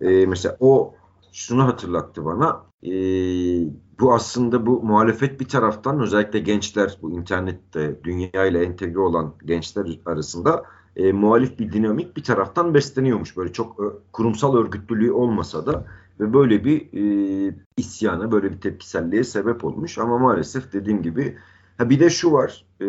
E, 0.00 0.26
mesela 0.26 0.56
o 0.60 0.94
şunu 1.32 1.64
hatırlattı 1.64 2.24
bana. 2.24 2.62
E, 2.82 2.92
bu 4.00 4.14
aslında 4.14 4.66
bu 4.66 4.82
muhalefet 4.82 5.40
bir 5.40 5.48
taraftan 5.48 6.00
özellikle 6.00 6.38
gençler 6.38 6.98
bu 7.02 7.10
internette 7.10 8.00
dünya 8.04 8.46
ile 8.46 8.64
entegre 8.64 8.98
olan 8.98 9.34
gençler 9.44 10.00
arasında 10.06 10.64
e, 10.96 11.12
muhalif 11.12 11.58
bir 11.58 11.72
dinamik 11.72 12.16
bir 12.16 12.24
taraftan 12.24 12.74
besleniyormuş. 12.74 13.36
Böyle 13.36 13.52
çok 13.52 13.80
e, 13.80 13.86
kurumsal 14.12 14.56
örgütlülüğü 14.56 15.12
olmasa 15.12 15.66
da 15.66 15.84
ve 16.20 16.32
böyle 16.32 16.64
bir 16.64 16.80
e, 17.50 17.54
isyana, 17.76 18.32
böyle 18.32 18.52
bir 18.52 18.60
tepkiselliğe 18.60 19.24
sebep 19.24 19.64
olmuş. 19.64 19.98
Ama 19.98 20.18
maalesef 20.18 20.72
dediğim 20.72 21.02
gibi 21.02 21.36
ha 21.78 21.90
bir 21.90 22.00
de 22.00 22.10
şu 22.10 22.32
var. 22.32 22.64
E, 22.80 22.86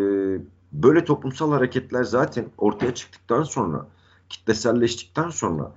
böyle 0.72 1.04
toplumsal 1.04 1.52
hareketler 1.52 2.04
zaten 2.04 2.44
ortaya 2.58 2.94
çıktıktan 2.94 3.42
sonra, 3.42 3.86
kitleselleştikten 4.28 5.30
sonra 5.30 5.72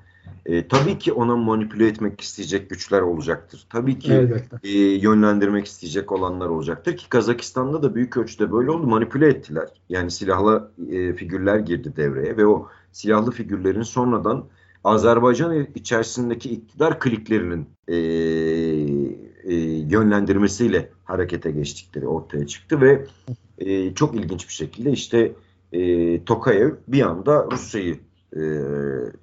e, 0.46 0.68
tabii 0.68 0.98
ki 0.98 1.14
ona 1.14 1.36
manipüle 1.36 1.88
etmek 1.88 2.22
isteyecek 2.22 2.70
güçler 2.70 3.02
olacaktır. 3.02 3.66
Tabii 3.70 4.00
ki 4.00 4.30
e, 4.64 4.70
yönlendirmek 4.80 5.66
isteyecek 5.66 6.12
olanlar 6.12 6.48
olacaktır 6.48 6.98
ki 6.98 7.10
Kazakistan'da 7.10 7.84
da 7.84 7.96
büyük 7.96 8.18
ölçüde 8.18 8.52
böyle 8.52 8.72
oldu. 8.72 8.88
Manipüle 8.88 9.28
ettiler. 9.28 9.70
Yani 9.90 10.12
silahlı 10.12 10.72
e, 10.92 11.14
figürler 11.14 11.60
girdi 11.60 11.94
devreye 11.96 12.38
ve 12.38 12.46
o 12.46 12.68
silahlı 12.92 13.32
figürlerin 13.32 13.84
sonradan 13.84 14.46
Azerbaycan 14.84 15.68
içerisindeki 15.76 16.50
iktidar 16.50 17.00
kliklerinin 17.00 17.68
e, 17.88 17.96
e, 19.44 19.56
yönlendirmesiyle 19.90 20.90
harekete 21.04 21.52
geçtikleri 21.52 22.08
ortaya 22.08 22.48
çıktı 22.48 22.82
ve 22.82 23.06
e, 23.58 23.94
çok 23.94 24.16
ilginç 24.16 24.48
bir 24.48 24.54
şekilde 24.54 24.92
işte 24.92 25.32
e, 25.72 26.24
Tokayev 26.24 26.72
bir 26.88 27.02
anda 27.02 27.48
Rusya'yı 27.52 28.00
e, 28.36 28.42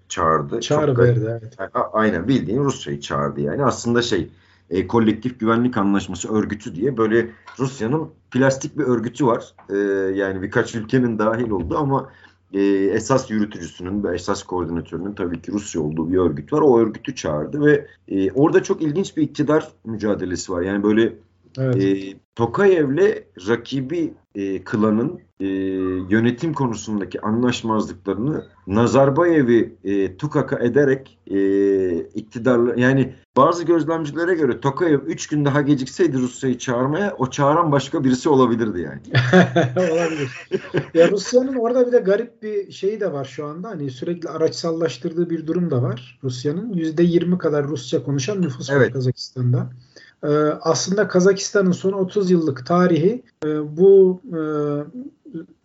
çağırdı. 0.09 0.61
Çağrı 0.61 0.87
Çok 0.87 0.99
verdi 0.99 1.41
evet. 1.41 1.71
aynen 1.93 2.29
bildiğin 2.29 2.65
Rusya'yı 2.65 3.01
çağırdı 3.01 3.41
yani. 3.41 3.65
Aslında 3.65 4.03
şey 4.03 4.29
e, 4.71 4.87
kolektif 4.87 5.41
güvenlik 5.41 5.77
anlaşması 5.77 6.35
örgütü 6.35 6.75
diye 6.75 6.97
böyle 6.97 7.31
Rusya'nın 7.59 8.09
plastik 8.31 8.79
bir 8.79 8.85
örgütü 8.85 9.27
var. 9.27 9.55
E, 9.71 9.77
yani 10.19 10.43
birkaç 10.43 10.75
ülkenin 10.75 11.19
dahil 11.19 11.51
oldu 11.51 11.79
ama 11.79 12.11
e, 12.53 12.61
esas 12.71 13.31
yürütücüsünün 13.31 14.05
ve 14.05 14.15
esas 14.15 14.43
koordinatörünün 14.43 15.13
tabii 15.13 15.43
ki 15.43 15.53
Rusya 15.53 15.83
olduğu 15.83 16.13
bir 16.13 16.19
örgüt 16.19 16.53
var. 16.53 16.61
O 16.61 16.79
örgütü 16.79 17.15
çağırdı 17.15 17.65
ve 17.65 17.87
e, 18.09 18.31
orada 18.33 18.63
çok 18.63 18.83
ilginç 18.83 19.17
bir 19.17 19.23
iktidar 19.23 19.69
mücadelesi 19.85 20.53
var. 20.53 20.63
Yani 20.63 20.83
böyle 20.83 21.13
evet. 21.59 21.77
e, 21.77 22.17
Tokayev'le 22.39 23.25
rakibi 23.49 24.15
e, 24.35 24.65
klanın 24.65 25.21
e, 25.41 25.47
yönetim 26.11 26.53
konusundaki 26.53 27.21
anlaşmazlıklarını 27.21 28.47
Nazarbayev'i 28.67 29.77
e, 29.85 30.17
tukaka 30.17 30.59
ederek 30.59 31.19
e, 31.27 31.99
iktidarla 31.99 32.75
yani 32.77 33.15
bazı 33.37 33.65
gözlemcilere 33.65 34.35
göre 34.35 34.61
Tokayev 34.61 35.01
3 35.01 35.27
gün 35.27 35.45
daha 35.45 35.61
gecikseydi 35.63 36.19
Rusya'yı 36.19 36.59
çağırmaya 36.59 37.15
o 37.19 37.31
çağıran 37.31 37.73
başka 37.73 38.05
birisi 38.05 38.29
olabilirdi 38.29 38.81
yani. 38.81 39.01
Olabilir. 39.93 40.31
ya 40.95 41.11
Rusya'nın 41.11 41.55
orada 41.55 41.87
bir 41.87 41.93
de 41.93 41.99
garip 41.99 42.43
bir 42.43 42.73
şeyi 42.73 43.01
de 43.01 43.13
var 43.13 43.25
şu 43.25 43.47
anda. 43.47 43.69
Hani 43.69 43.91
sürekli 43.91 44.29
araçsallaştırdığı 44.29 45.31
bir 45.31 45.47
durum 45.47 45.71
da 45.71 45.83
var. 45.83 46.19
Rusya'nın 46.25 46.73
%20 46.73 47.39
kadar 47.39 47.69
Rusça 47.69 48.03
konuşan 48.03 48.43
nüfus 48.43 48.71
evet. 48.71 48.87
var 48.87 48.93
Kazakistan'da. 48.93 49.71
Ee, 50.25 50.29
aslında 50.61 51.09
Kazakistan'ın 51.09 51.73
son 51.73 51.93
30 51.93 52.31
yıllık 52.31 52.67
tarihi 52.67 53.23
e, 53.45 53.77
bu 53.77 54.21
e, 54.33 54.41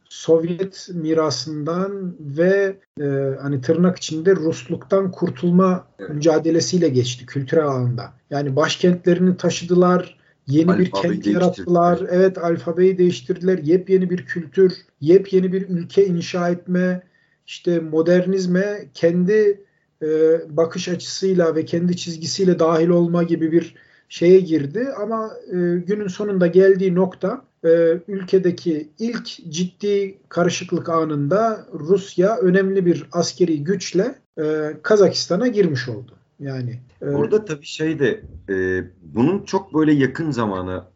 Sovyet 0.09 0.89
mirasından 0.93 2.15
ve 2.19 2.75
e, 3.01 3.05
hani 3.41 3.61
tırnak 3.61 3.97
içinde 3.97 4.35
Rusluktan 4.35 5.11
kurtulma 5.11 5.87
mücadelesiyle 6.09 6.89
geçti 6.89 7.25
kültürel 7.25 7.65
alanda. 7.65 8.13
Yani 8.29 8.55
başkentlerini 8.55 9.37
taşıdılar, 9.37 10.19
yeni 10.47 10.71
Alfabeyi 10.71 10.85
bir 10.85 10.91
kent 10.91 11.27
yarattılar. 11.27 12.01
Evet 12.09 12.37
alfabeyi 12.37 12.97
değiştirdiler. 12.97 13.57
Yepyeni 13.57 14.09
bir 14.09 14.25
kültür, 14.25 14.73
yepyeni 15.01 15.53
bir 15.53 15.69
ülke 15.69 16.05
inşa 16.05 16.49
etme, 16.49 17.03
işte 17.47 17.79
modernizme 17.79 18.85
kendi 18.93 19.63
e, 20.01 20.07
bakış 20.49 20.89
açısıyla 20.89 21.55
ve 21.55 21.65
kendi 21.65 21.97
çizgisiyle 21.97 22.59
dahil 22.59 22.87
olma 22.87 23.23
gibi 23.23 23.51
bir 23.51 23.75
şeye 24.13 24.39
girdi 24.39 24.87
ama 25.01 25.31
e, 25.47 25.55
günün 25.87 26.07
sonunda 26.07 26.47
geldiği 26.47 26.95
nokta 26.95 27.41
e, 27.65 27.69
ülkedeki 28.07 28.89
ilk 28.99 29.25
ciddi 29.49 30.17
karışıklık 30.29 30.89
anında 30.89 31.65
Rusya 31.73 32.37
önemli 32.37 32.85
bir 32.85 33.05
askeri 33.11 33.63
güçle 33.63 34.15
e, 34.39 34.73
Kazakistan'a 34.83 35.47
girmiş 35.47 35.89
oldu. 35.89 36.11
Yani 36.39 36.79
e, 37.01 37.05
orada 37.05 37.45
tabii 37.45 37.65
şey 37.65 37.99
de 37.99 38.21
e, 38.49 38.83
bunun 39.01 39.43
çok 39.43 39.73
böyle 39.73 39.93
yakın 39.93 40.31
zamana 40.31 40.87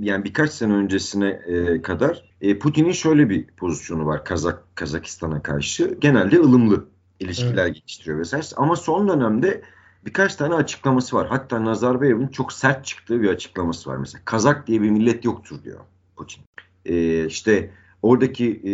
yani 0.00 0.24
birkaç 0.24 0.50
sene 0.50 0.72
öncesine 0.72 1.28
e, 1.28 1.82
kadar 1.82 2.30
e, 2.40 2.58
Putin'in 2.58 2.92
şöyle 2.92 3.30
bir 3.30 3.46
pozisyonu 3.46 4.06
var 4.06 4.24
Kazak 4.24 4.76
Kazakistan'a 4.76 5.42
karşı 5.42 5.96
genelde 6.00 6.38
ılımlı 6.38 6.84
ilişkiler 7.20 7.64
evet. 7.64 7.74
geliştiriyor 7.74 8.18
vesaire 8.18 8.46
ama 8.56 8.76
son 8.76 9.08
dönemde 9.08 9.62
birkaç 10.06 10.36
tane 10.36 10.54
açıklaması 10.54 11.16
var. 11.16 11.28
Hatta 11.28 11.64
Nazarbayev'in 11.64 12.28
çok 12.28 12.52
sert 12.52 12.84
çıktığı 12.84 13.22
bir 13.22 13.28
açıklaması 13.28 13.90
var. 13.90 13.96
Mesela 13.96 14.22
Kazak 14.24 14.66
diye 14.66 14.82
bir 14.82 14.90
millet 14.90 15.24
yoktur 15.24 15.62
diyor 15.62 15.80
Putin. 16.16 16.44
Ee, 16.84 17.26
işte 17.26 17.70
oradaki 18.04 18.46
e, 18.64 18.72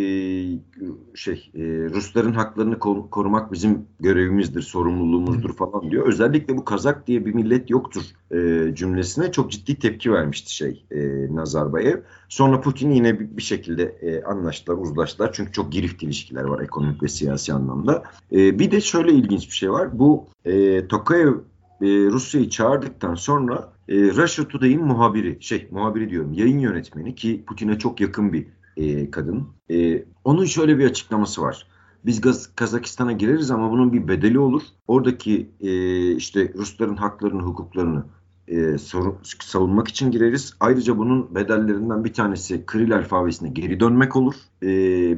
şey 1.14 1.50
e, 1.54 1.62
Rusların 1.94 2.32
haklarını 2.32 2.78
korumak 3.10 3.52
bizim 3.52 3.86
görevimizdir, 4.00 4.62
sorumluluğumuzdur 4.62 5.56
falan 5.56 5.90
diyor. 5.90 6.06
Özellikle 6.06 6.56
bu 6.56 6.64
Kazak 6.64 7.06
diye 7.06 7.26
bir 7.26 7.34
millet 7.34 7.70
yoktur 7.70 8.02
e, 8.30 8.74
cümlesine 8.74 9.32
çok 9.32 9.50
ciddi 9.50 9.78
tepki 9.78 10.12
vermişti 10.12 10.54
şey 10.54 10.84
e, 10.90 11.00
Nazarbayev. 11.34 11.96
Sonra 12.28 12.60
Putin 12.60 12.90
yine 12.90 13.20
bir, 13.20 13.36
bir 13.36 13.42
şekilde 13.42 13.82
e, 13.82 14.22
anlaştılar, 14.22 14.76
uzlaştılar. 14.76 15.30
Çünkü 15.32 15.52
çok 15.52 15.72
girift 15.72 16.02
ilişkiler 16.02 16.44
var 16.44 16.62
ekonomik 16.62 17.02
ve 17.02 17.08
siyasi 17.08 17.52
anlamda. 17.52 18.02
E, 18.32 18.58
bir 18.58 18.70
de 18.70 18.80
şöyle 18.80 19.12
ilginç 19.12 19.48
bir 19.48 19.54
şey 19.54 19.70
var. 19.70 19.98
Bu 19.98 20.26
e, 20.44 20.86
Tokayev 20.88 21.34
e, 21.80 21.86
Rusya'yı 21.86 22.50
çağırdıktan 22.50 23.14
sonra 23.14 23.72
e, 23.88 23.94
Russia 23.94 24.48
Today'in 24.48 24.84
muhabiri, 24.84 25.38
şey 25.40 25.68
muhabiri 25.70 26.10
diyorum 26.10 26.32
yayın 26.32 26.58
yönetmeni 26.58 27.14
ki 27.14 27.44
Putin'e 27.46 27.78
çok 27.78 28.00
yakın 28.00 28.32
bir 28.32 28.46
e, 28.80 29.10
kadın. 29.10 29.48
E, 29.70 30.04
onun 30.24 30.44
şöyle 30.44 30.78
bir 30.78 30.86
açıklaması 30.86 31.42
var. 31.42 31.66
Biz 32.04 32.20
Gaz 32.20 32.54
Kazakistan'a 32.56 33.12
gireriz 33.12 33.50
ama 33.50 33.70
bunun 33.70 33.92
bir 33.92 34.08
bedeli 34.08 34.38
olur. 34.38 34.62
Oradaki 34.88 35.50
e, 35.60 35.70
işte 36.16 36.52
Rusların 36.54 36.96
haklarını, 36.96 37.42
hukuklarını 37.42 38.04
e, 38.48 38.78
sorun, 38.78 39.18
savunmak 39.40 39.88
için 39.88 40.10
gireriz. 40.10 40.54
Ayrıca 40.60 40.98
bunun 40.98 41.34
bedellerinden 41.34 42.04
bir 42.04 42.12
tanesi 42.12 42.66
Kiril 42.66 42.96
alfabesine 42.96 43.48
geri 43.48 43.80
dönmek 43.80 44.16
olur. 44.16 44.34
E, 44.62 44.66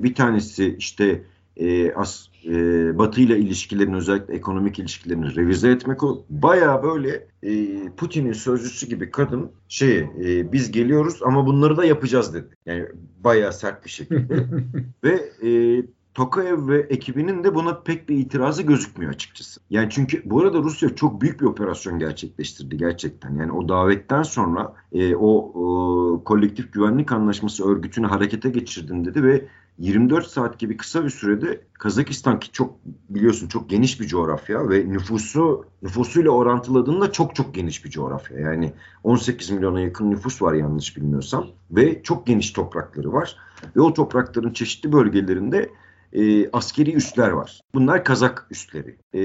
bir 0.02 0.14
tanesi 0.14 0.76
işte 0.78 1.24
e, 1.56 1.92
as, 1.92 2.28
e, 2.44 2.52
Batı 2.98 3.20
ile 3.20 3.38
ilişkilerini 3.38 3.96
özellikle 3.96 4.34
ekonomik 4.34 4.78
ilişkilerini 4.78 5.36
revize 5.36 5.70
etmek 5.70 6.02
o. 6.04 6.24
Baya 6.30 6.82
böyle 6.82 7.26
e, 7.42 7.78
Putin'in 7.96 8.32
sözcüsü 8.32 8.86
gibi 8.86 9.10
kadın 9.10 9.52
şey 9.68 9.98
e, 9.98 10.52
biz 10.52 10.72
geliyoruz 10.72 11.22
ama 11.22 11.46
bunları 11.46 11.76
da 11.76 11.84
yapacağız 11.84 12.34
dedi. 12.34 12.56
Yani 12.66 12.86
baya 13.24 13.52
sert 13.52 13.84
bir 13.84 13.90
şekilde. 13.90 14.46
Ve 15.04 15.14
e, 15.48 15.82
Tokayev 16.14 16.68
ve 16.68 16.80
ekibinin 16.80 17.44
de 17.44 17.54
buna 17.54 17.80
pek 17.80 18.08
bir 18.08 18.16
itirazı 18.16 18.62
gözükmüyor 18.62 19.12
açıkçası. 19.12 19.60
Yani 19.70 19.88
çünkü 19.90 20.22
bu 20.24 20.40
arada 20.40 20.58
Rusya 20.58 20.94
çok 20.94 21.20
büyük 21.20 21.40
bir 21.40 21.46
operasyon 21.46 21.98
gerçekleştirdi 21.98 22.76
gerçekten. 22.76 23.34
Yani 23.34 23.52
o 23.52 23.68
davetten 23.68 24.22
sonra 24.22 24.74
e, 24.92 25.16
o, 25.16 25.28
o 25.28 26.24
kolektif 26.24 26.72
güvenlik 26.72 27.12
anlaşması 27.12 27.68
örgütünü 27.68 28.06
harekete 28.06 28.50
geçirdim 28.50 29.04
dedi 29.04 29.22
ve 29.22 29.48
24 29.78 30.26
saat 30.26 30.58
gibi 30.58 30.76
kısa 30.76 31.04
bir 31.04 31.10
sürede 31.10 31.60
Kazakistan 31.72 32.40
ki 32.40 32.52
çok 32.52 32.74
biliyorsun 33.08 33.48
çok 33.48 33.70
geniş 33.70 34.00
bir 34.00 34.06
coğrafya 34.06 34.68
ve 34.70 34.88
nüfusu 34.88 35.64
nüfusuyla 35.82 36.30
orantıladığında 36.30 37.12
çok 37.12 37.34
çok 37.34 37.54
geniş 37.54 37.84
bir 37.84 37.90
coğrafya. 37.90 38.38
Yani 38.38 38.72
18 39.04 39.50
milyona 39.50 39.80
yakın 39.80 40.10
nüfus 40.10 40.42
var 40.42 40.52
yanlış 40.52 40.96
bilmiyorsam 40.96 41.46
ve 41.70 42.02
çok 42.02 42.26
geniş 42.26 42.50
toprakları 42.50 43.12
var. 43.12 43.36
Ve 43.76 43.80
o 43.80 43.94
toprakların 43.94 44.52
çeşitli 44.52 44.92
bölgelerinde 44.92 45.70
e, 46.12 46.50
askeri 46.50 46.94
üsler 46.94 47.30
var. 47.30 47.60
Bunlar 47.74 48.04
Kazak 48.04 48.46
üsleri. 48.50 48.96
E, 49.14 49.20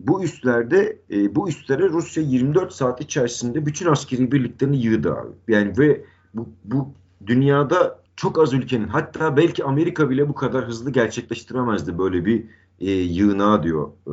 bu 0.00 0.24
üslerde 0.24 0.98
e, 1.10 1.34
bu 1.34 1.48
üstlere 1.48 1.88
Rusya 1.88 2.22
24 2.22 2.72
saat 2.72 3.00
içerisinde 3.00 3.66
bütün 3.66 3.86
askeri 3.86 4.32
birliklerini 4.32 4.76
yığdı 4.76 5.14
abi. 5.14 5.30
Yani 5.48 5.78
ve 5.78 6.04
bu, 6.34 6.48
bu 6.64 6.88
dünyada 7.26 8.00
çok 8.16 8.38
az 8.38 8.52
ülkenin 8.52 8.88
hatta 8.88 9.36
belki 9.36 9.64
Amerika 9.64 10.10
bile 10.10 10.28
bu 10.28 10.34
kadar 10.34 10.68
hızlı 10.68 10.90
gerçekleştiremezdi 10.90 11.98
böyle 11.98 12.24
bir 12.24 12.44
e, 12.80 12.90
yığınağı 12.90 13.62
diyor 13.62 13.88
e, 14.06 14.12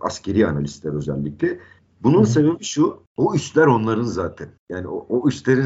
askeri 0.00 0.46
analistler 0.46 0.92
özellikle. 0.92 1.58
Bunun 2.02 2.22
Hı. 2.22 2.26
sebebi 2.26 2.64
şu, 2.64 3.02
o 3.16 3.34
üsler 3.34 3.66
onların 3.66 4.02
zaten. 4.02 4.48
Yani 4.68 4.88
o, 4.88 5.06
o 5.08 5.28
üsleri 5.28 5.62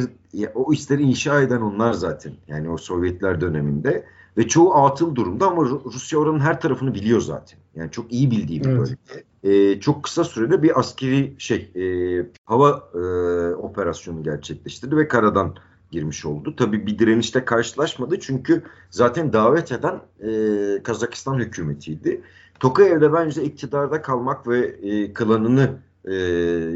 o 0.55 0.73
üsleri 0.73 1.03
inşa 1.03 1.41
eden 1.41 1.61
onlar 1.61 1.93
zaten. 1.93 2.33
Yani 2.49 2.71
o 2.71 2.77
Sovyetler 2.77 3.41
döneminde 3.41 4.05
ve 4.37 4.49
çoğu 4.49 4.75
atıl 4.75 5.15
durumda 5.15 5.47
ama 5.47 5.65
Rusya 5.65 6.19
oranın 6.19 6.41
her 6.41 6.61
tarafını 6.61 6.95
biliyor 6.95 7.21
zaten. 7.21 7.59
Yani 7.75 7.91
çok 7.91 8.13
iyi 8.13 8.31
bildiği 8.31 8.65
bir 8.65 8.69
evet. 8.69 8.79
bölge. 8.79 8.95
Ee, 9.43 9.81
çok 9.81 10.03
kısa 10.03 10.25
sürede 10.25 10.63
bir 10.63 10.81
askeri 10.81 11.35
şey 11.39 11.71
e, 11.77 11.83
hava 12.45 12.91
e, 12.95 12.99
operasyonu 13.55 14.23
gerçekleştirdi 14.23 14.97
ve 14.97 15.09
karadan 15.09 15.55
girmiş 15.91 16.25
oldu. 16.25 16.57
Tabii 16.57 16.87
bir 16.87 16.99
direnişte 16.99 17.45
karşılaşmadı 17.45 18.21
çünkü 18.21 18.63
zaten 18.91 19.33
davet 19.33 19.73
eden 19.73 20.01
e, 20.21 20.83
Kazakistan 20.83 21.39
hükümetiydi. 21.39 22.23
Tokayev'de 22.61 23.13
bence 23.13 23.43
iktidarda 23.43 24.03
kalmak 24.03 24.49
ve 24.49 24.59
e, 24.59 25.13
klanını 25.13 25.71
e, 26.05 26.15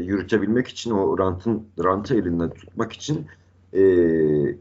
yürütebilmek 0.03 0.67
için 0.67 0.91
o 0.91 1.17
rantın 1.17 1.67
rantı 1.83 2.15
elinden 2.15 2.49
tutmak 2.49 2.93
için 2.93 3.27
e, 3.75 3.81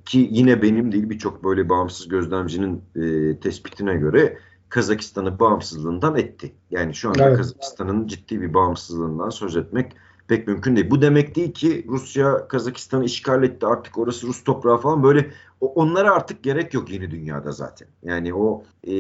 ki 0.05 0.29
yine 0.31 0.63
benim 0.63 0.93
değil 0.93 1.11
birçok 1.11 1.45
böyle 1.45 1.69
bağımsız 1.69 2.09
gözlemcinin 2.09 2.83
e, 2.97 3.37
tespitine 3.41 3.95
göre 3.95 4.39
Kazakistan'ı 4.69 5.39
bağımsızlığından 5.39 6.17
etti. 6.17 6.53
Yani 6.71 6.95
şu 6.95 7.09
anda 7.09 7.29
evet. 7.29 7.37
Kazakistan'ın 7.37 8.07
ciddi 8.07 8.41
bir 8.41 8.55
bağımsızlığından 8.55 9.31
söz 9.31 9.57
etmek 9.57 9.93
pek 10.29 10.47
mümkün 10.47 10.77
değil. 10.77 10.91
Bu 10.91 11.03
demek 11.03 11.37
değil 11.37 11.53
ki 11.53 11.87
Rusya 11.89 12.49
Kazakistan'ı 12.49 13.05
işgal 13.05 13.43
etti 13.43 13.67
artık 13.67 13.99
orası 13.99 14.27
Rus 14.27 14.45
toprağı 14.45 14.79
falan 14.79 15.03
böyle 15.03 15.31
onlara 15.61 16.15
artık 16.15 16.43
gerek 16.43 16.75
yok 16.75 16.91
yeni 16.91 17.11
dünyada 17.11 17.53
zaten. 17.53 17.89
Yani 18.03 18.35
o 18.35 18.65
e, 18.85 18.93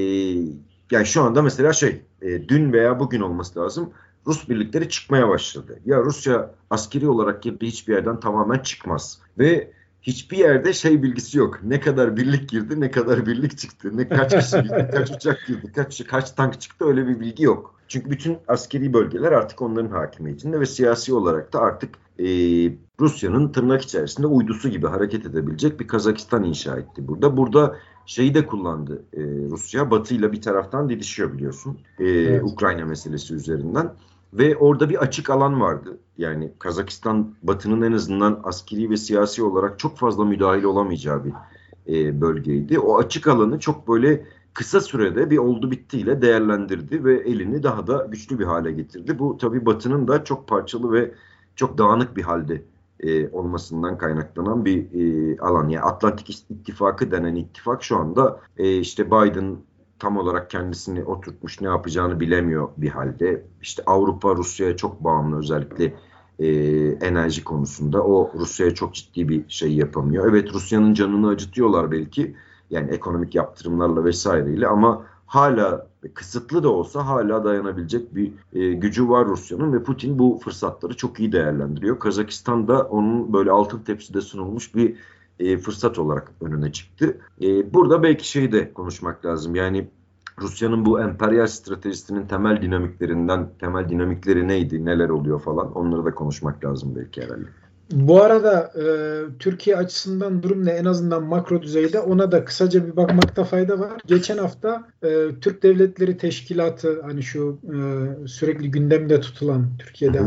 yani 0.90 1.06
şu 1.06 1.22
anda 1.22 1.42
mesela 1.42 1.72
şey 1.72 2.02
e, 2.22 2.48
dün 2.48 2.72
veya 2.72 3.00
bugün 3.00 3.20
olması 3.20 3.60
lazım 3.60 3.90
Rus 4.26 4.48
birlikleri 4.48 4.88
çıkmaya 4.88 5.28
başladı. 5.28 5.80
Ya 5.86 6.02
Rusya 6.02 6.54
askeri 6.70 7.08
olarak 7.08 7.42
girdiği 7.42 7.66
hiçbir 7.66 7.94
yerden 7.94 8.20
tamamen 8.20 8.58
çıkmaz. 8.58 9.18
Ve 9.38 9.72
hiçbir 10.04 10.36
yerde 10.36 10.72
şey 10.72 11.02
bilgisi 11.02 11.38
yok. 11.38 11.60
Ne 11.62 11.80
kadar 11.80 12.16
birlik 12.16 12.48
girdi, 12.48 12.80
ne 12.80 12.90
kadar 12.90 13.26
birlik 13.26 13.58
çıktı, 13.58 13.96
ne 13.96 14.08
kaç 14.08 14.34
kişi 14.36 14.56
girdi, 14.62 14.90
kaç 14.92 15.10
uçak 15.10 15.46
girdi, 15.46 15.72
kaç 15.74 16.06
kaç 16.06 16.30
tank 16.30 16.60
çıktı 16.60 16.84
öyle 16.84 17.08
bir 17.08 17.20
bilgi 17.20 17.44
yok. 17.44 17.74
Çünkü 17.88 18.10
bütün 18.10 18.38
askeri 18.48 18.92
bölgeler 18.92 19.32
artık 19.32 19.62
onların 19.62 19.90
hakimiyetinde 19.90 20.60
ve 20.60 20.66
siyasi 20.66 21.14
olarak 21.14 21.52
da 21.52 21.60
artık 21.60 21.94
e, 22.18 22.24
Rusya'nın 23.00 23.48
tırnak 23.48 23.82
içerisinde 23.82 24.26
uydusu 24.26 24.68
gibi 24.68 24.86
hareket 24.86 25.26
edebilecek 25.26 25.80
bir 25.80 25.88
Kazakistan 25.88 26.44
inşa 26.44 26.76
etti 26.76 27.08
burada. 27.08 27.36
Burada 27.36 27.76
şeyi 28.06 28.34
de 28.34 28.46
kullandı 28.46 29.04
e, 29.12 29.20
Rusya. 29.22 29.90
Batı 29.90 30.14
ile 30.14 30.32
bir 30.32 30.42
taraftan 30.42 30.88
didişiyor 30.88 31.32
biliyorsun. 31.32 31.78
E, 31.98 32.04
evet. 32.04 32.42
Ukrayna 32.44 32.84
meselesi 32.84 33.34
üzerinden. 33.34 33.92
Ve 34.34 34.56
orada 34.56 34.90
bir 34.90 34.96
açık 34.96 35.30
alan 35.30 35.60
vardı. 35.60 35.98
Yani 36.18 36.52
Kazakistan 36.58 37.34
Batı'nın 37.42 37.82
en 37.82 37.92
azından 37.92 38.40
askeri 38.44 38.90
ve 38.90 38.96
siyasi 38.96 39.42
olarak 39.42 39.78
çok 39.78 39.98
fazla 39.98 40.24
müdahil 40.24 40.64
olamayacağı 40.64 41.24
bir 41.24 41.32
e, 41.88 42.20
bölgeydi. 42.20 42.78
O 42.78 42.98
açık 42.98 43.26
alanı 43.26 43.58
çok 43.58 43.88
böyle 43.88 44.26
kısa 44.54 44.80
sürede 44.80 45.30
bir 45.30 45.38
oldu 45.38 45.70
bittiyle 45.70 46.22
değerlendirdi 46.22 47.04
ve 47.04 47.14
elini 47.14 47.62
daha 47.62 47.86
da 47.86 48.06
güçlü 48.10 48.38
bir 48.38 48.44
hale 48.44 48.72
getirdi. 48.72 49.18
Bu 49.18 49.38
tabii 49.38 49.66
Batı'nın 49.66 50.08
da 50.08 50.24
çok 50.24 50.48
parçalı 50.48 50.92
ve 50.92 51.14
çok 51.56 51.78
dağınık 51.78 52.16
bir 52.16 52.22
halde 52.22 52.62
e, 53.00 53.28
olmasından 53.28 53.98
kaynaklanan 53.98 54.64
bir 54.64 54.86
e, 54.92 55.38
alan. 55.38 55.68
Yani 55.68 55.84
Atlantik 55.84 56.30
İttifakı 56.30 57.10
denen 57.10 57.34
ittifak 57.34 57.82
şu 57.82 57.96
anda 57.96 58.40
e, 58.56 58.78
işte 58.78 59.06
Biden 59.06 59.56
tam 60.04 60.16
olarak 60.16 60.50
kendisini 60.50 61.04
oturtmuş 61.04 61.60
ne 61.60 61.68
yapacağını 61.68 62.20
bilemiyor 62.20 62.68
bir 62.76 62.88
halde. 62.88 63.46
İşte 63.62 63.82
Avrupa 63.86 64.36
Rusya'ya 64.36 64.76
çok 64.76 65.04
bağımlı 65.04 65.38
özellikle 65.38 65.94
e, 66.38 66.48
enerji 66.86 67.44
konusunda. 67.44 68.02
O 68.02 68.32
Rusya'ya 68.38 68.74
çok 68.74 68.94
ciddi 68.94 69.28
bir 69.28 69.44
şey 69.48 69.74
yapamıyor. 69.74 70.28
Evet 70.30 70.54
Rusya'nın 70.54 70.94
canını 70.94 71.28
acıtıyorlar 71.28 71.90
belki 71.90 72.34
yani 72.70 72.90
ekonomik 72.90 73.34
yaptırımlarla 73.34 74.04
vesaireyle 74.04 74.66
ama 74.66 75.06
hala 75.26 75.86
kısıtlı 76.14 76.62
da 76.62 76.68
olsa 76.68 77.06
hala 77.06 77.44
dayanabilecek 77.44 78.14
bir 78.14 78.32
e, 78.52 78.72
gücü 78.72 79.08
var 79.08 79.26
Rusya'nın 79.26 79.72
ve 79.72 79.82
Putin 79.82 80.18
bu 80.18 80.40
fırsatları 80.44 80.96
çok 80.96 81.20
iyi 81.20 81.32
değerlendiriyor. 81.32 81.98
Kazakistan 81.98 82.68
da 82.68 82.82
onun 82.82 83.32
böyle 83.32 83.50
altın 83.50 83.78
tepside 83.78 84.20
sunulmuş 84.20 84.74
bir 84.74 84.96
e, 85.40 85.58
fırsat 85.58 85.98
olarak 85.98 86.32
önüne 86.40 86.72
çıktı. 86.72 87.18
E, 87.42 87.74
burada 87.74 88.02
belki 88.02 88.28
şeyi 88.28 88.52
de 88.52 88.72
konuşmak 88.72 89.24
lazım. 89.24 89.54
Yani 89.54 89.88
Rusya'nın 90.40 90.84
bu 90.86 91.00
emperyal 91.00 91.46
stratejisinin 91.46 92.26
temel 92.26 92.62
dinamiklerinden, 92.62 93.48
temel 93.60 93.88
dinamikleri 93.88 94.48
neydi, 94.48 94.84
neler 94.84 95.08
oluyor 95.08 95.40
falan 95.40 95.72
onları 95.72 96.04
da 96.04 96.14
konuşmak 96.14 96.64
lazım 96.64 96.96
belki 96.96 97.22
herhalde. 97.22 97.46
Bu 97.92 98.22
arada 98.22 98.72
e, 98.76 98.84
Türkiye 99.38 99.76
açısından 99.76 100.42
durum 100.42 100.64
ne 100.64 100.70
en 100.70 100.84
azından 100.84 101.22
makro 101.22 101.62
düzeyde 101.62 102.00
ona 102.00 102.32
da 102.32 102.44
kısaca 102.44 102.86
bir 102.86 102.96
bakmakta 102.96 103.44
fayda 103.44 103.78
var. 103.78 103.92
Geçen 104.06 104.38
hafta 104.38 104.88
e, 105.02 105.26
Türk 105.40 105.62
Devletleri 105.62 106.16
Teşkilatı 106.16 107.02
hani 107.02 107.22
şu 107.22 107.58
e, 107.64 107.76
sürekli 108.28 108.70
gündemde 108.70 109.20
tutulan 109.20 109.66
Türkiye'de 109.78 110.20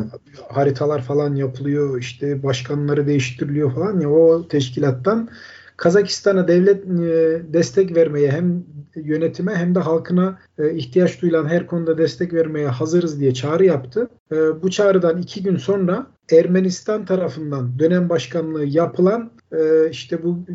haritalar 0.49 1.01
falan 1.01 1.35
yapılıyor 1.35 1.99
işte 1.99 2.43
başkanları 2.43 3.07
değiştiriliyor 3.07 3.73
falan 3.75 3.99
ya 3.99 4.09
o 4.09 4.47
teşkilattan 4.47 5.29
Kazakistan'a 5.77 6.47
devlet 6.47 6.85
e, 6.85 7.41
destek 7.53 7.95
vermeye 7.95 8.31
hem 8.31 8.63
yönetime 8.95 9.55
hem 9.55 9.75
de 9.75 9.79
halkına 9.79 10.39
e, 10.59 10.73
ihtiyaç 10.73 11.21
duyulan 11.21 11.45
her 11.45 11.67
konuda 11.67 11.97
destek 11.97 12.33
vermeye 12.33 12.67
hazırız 12.67 13.19
diye 13.19 13.33
çağrı 13.33 13.65
yaptı. 13.65 14.09
E, 14.31 14.35
bu 14.35 14.69
çağrıdan 14.69 15.17
iki 15.17 15.43
gün 15.43 15.57
sonra 15.57 16.07
Ermenistan 16.31 17.05
tarafından 17.05 17.79
dönem 17.79 18.09
başkanlığı 18.09 18.65
yapılan 18.65 19.31
işte 19.91 20.23
bu 20.23 20.45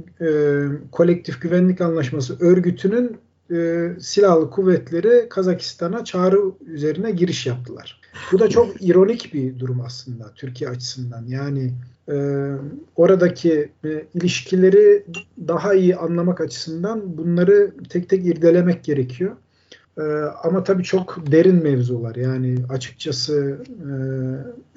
kolektif 0.92 1.42
güvenlik 1.42 1.80
anlaşması 1.80 2.36
örgütünün 2.40 3.16
silahlı 4.00 4.50
kuvvetleri 4.50 5.28
Kazakistan'a 5.28 6.04
çağrı 6.04 6.38
üzerine 6.66 7.10
giriş 7.10 7.46
yaptılar. 7.46 8.01
Bu 8.32 8.38
da 8.38 8.48
çok 8.48 8.82
ironik 8.82 9.34
bir 9.34 9.58
durum 9.58 9.80
aslında 9.80 10.32
Türkiye 10.34 10.70
açısından. 10.70 11.24
Yani 11.26 11.72
e, 12.08 12.16
oradaki 12.96 13.68
e, 13.84 14.04
ilişkileri 14.14 15.04
daha 15.48 15.74
iyi 15.74 15.96
anlamak 15.96 16.40
açısından 16.40 17.18
bunları 17.18 17.72
tek 17.88 18.08
tek 18.08 18.26
irdelemek 18.26 18.84
gerekiyor. 18.84 19.36
E, 19.98 20.02
ama 20.44 20.64
tabii 20.64 20.82
çok 20.82 21.32
derin 21.32 21.62
mevzular. 21.62 22.14
Yani 22.14 22.56
açıkçası 22.68 23.58
e, 23.68 23.92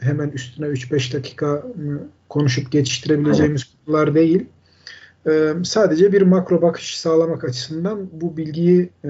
hemen 0.05 0.29
üstüne 0.29 0.65
3-5 0.65 1.13
dakika 1.13 1.63
konuşup 2.29 2.71
geçiştirebileceğimiz 2.71 3.75
konular 3.85 4.15
değil. 4.15 4.45
Ee, 5.27 5.53
sadece 5.63 6.11
bir 6.11 6.21
makro 6.21 6.61
bakış 6.61 6.97
sağlamak 6.97 7.43
açısından 7.43 8.09
bu 8.11 8.38
bilgiyi 8.38 8.89
e, 9.03 9.09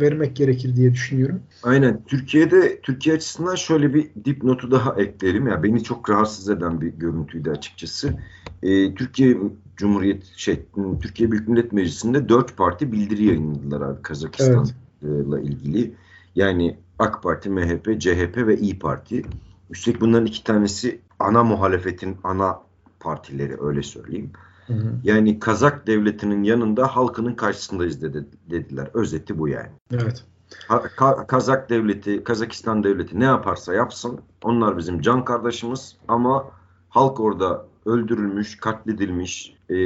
vermek 0.00 0.36
gerekir 0.36 0.76
diye 0.76 0.92
düşünüyorum. 0.92 1.40
Aynen. 1.62 2.02
Türkiye'de 2.06 2.80
Türkiye 2.80 3.16
açısından 3.16 3.54
şöyle 3.54 3.94
bir 3.94 4.10
dipnotu 4.24 4.70
daha 4.70 4.94
ekleyelim. 4.94 5.46
Ya 5.46 5.62
beni 5.62 5.84
çok 5.84 6.10
rahatsız 6.10 6.50
eden 6.50 6.80
bir 6.80 6.88
görüntüydü 6.88 7.50
açıkçası. 7.50 8.14
Ee, 8.62 8.94
Türkiye 8.94 9.36
Cumhuriyet 9.76 10.24
şey 10.36 10.62
Türkiye 11.02 11.32
Büyük 11.32 11.48
Millet 11.48 11.72
Meclisi'nde 11.72 12.28
dört 12.28 12.56
parti 12.56 12.92
bildiri 12.92 13.24
yayınladılar 13.24 13.80
abi 13.80 14.02
Kazakistan'la 14.02 15.38
evet. 15.38 15.48
ilgili. 15.48 15.94
Yani 16.34 16.78
AK 16.98 17.22
Parti, 17.22 17.50
MHP, 17.50 18.00
CHP 18.00 18.36
ve 18.36 18.56
İyi 18.58 18.78
Parti. 18.78 19.22
Üstelik 19.70 20.00
bunların 20.00 20.26
iki 20.26 20.44
tanesi 20.44 21.00
ana 21.18 21.44
muhalefetin 21.44 22.16
ana 22.24 22.60
partileri 23.00 23.62
öyle 23.62 23.82
söyleyeyim. 23.82 24.30
Hı 24.66 24.72
hı. 24.72 24.92
Yani 25.04 25.38
Kazak 25.38 25.86
devletinin 25.86 26.42
yanında 26.42 26.96
halkının 26.96 27.34
karşısındayız 27.34 28.02
dedi, 28.02 28.26
dediler. 28.50 28.88
Özeti 28.94 29.38
bu 29.38 29.48
yani. 29.48 29.70
Evet. 29.92 30.24
Ka 30.96 31.26
Kazak 31.26 31.70
devleti, 31.70 32.24
Kazakistan 32.24 32.84
devleti 32.84 33.20
ne 33.20 33.24
yaparsa 33.24 33.74
yapsın 33.74 34.20
onlar 34.44 34.78
bizim 34.78 35.00
can 35.00 35.24
kardeşimiz 35.24 35.96
ama 36.08 36.50
halk 36.88 37.20
orada 37.20 37.66
öldürülmüş, 37.86 38.56
katledilmiş. 38.56 39.56
E, 39.68 39.76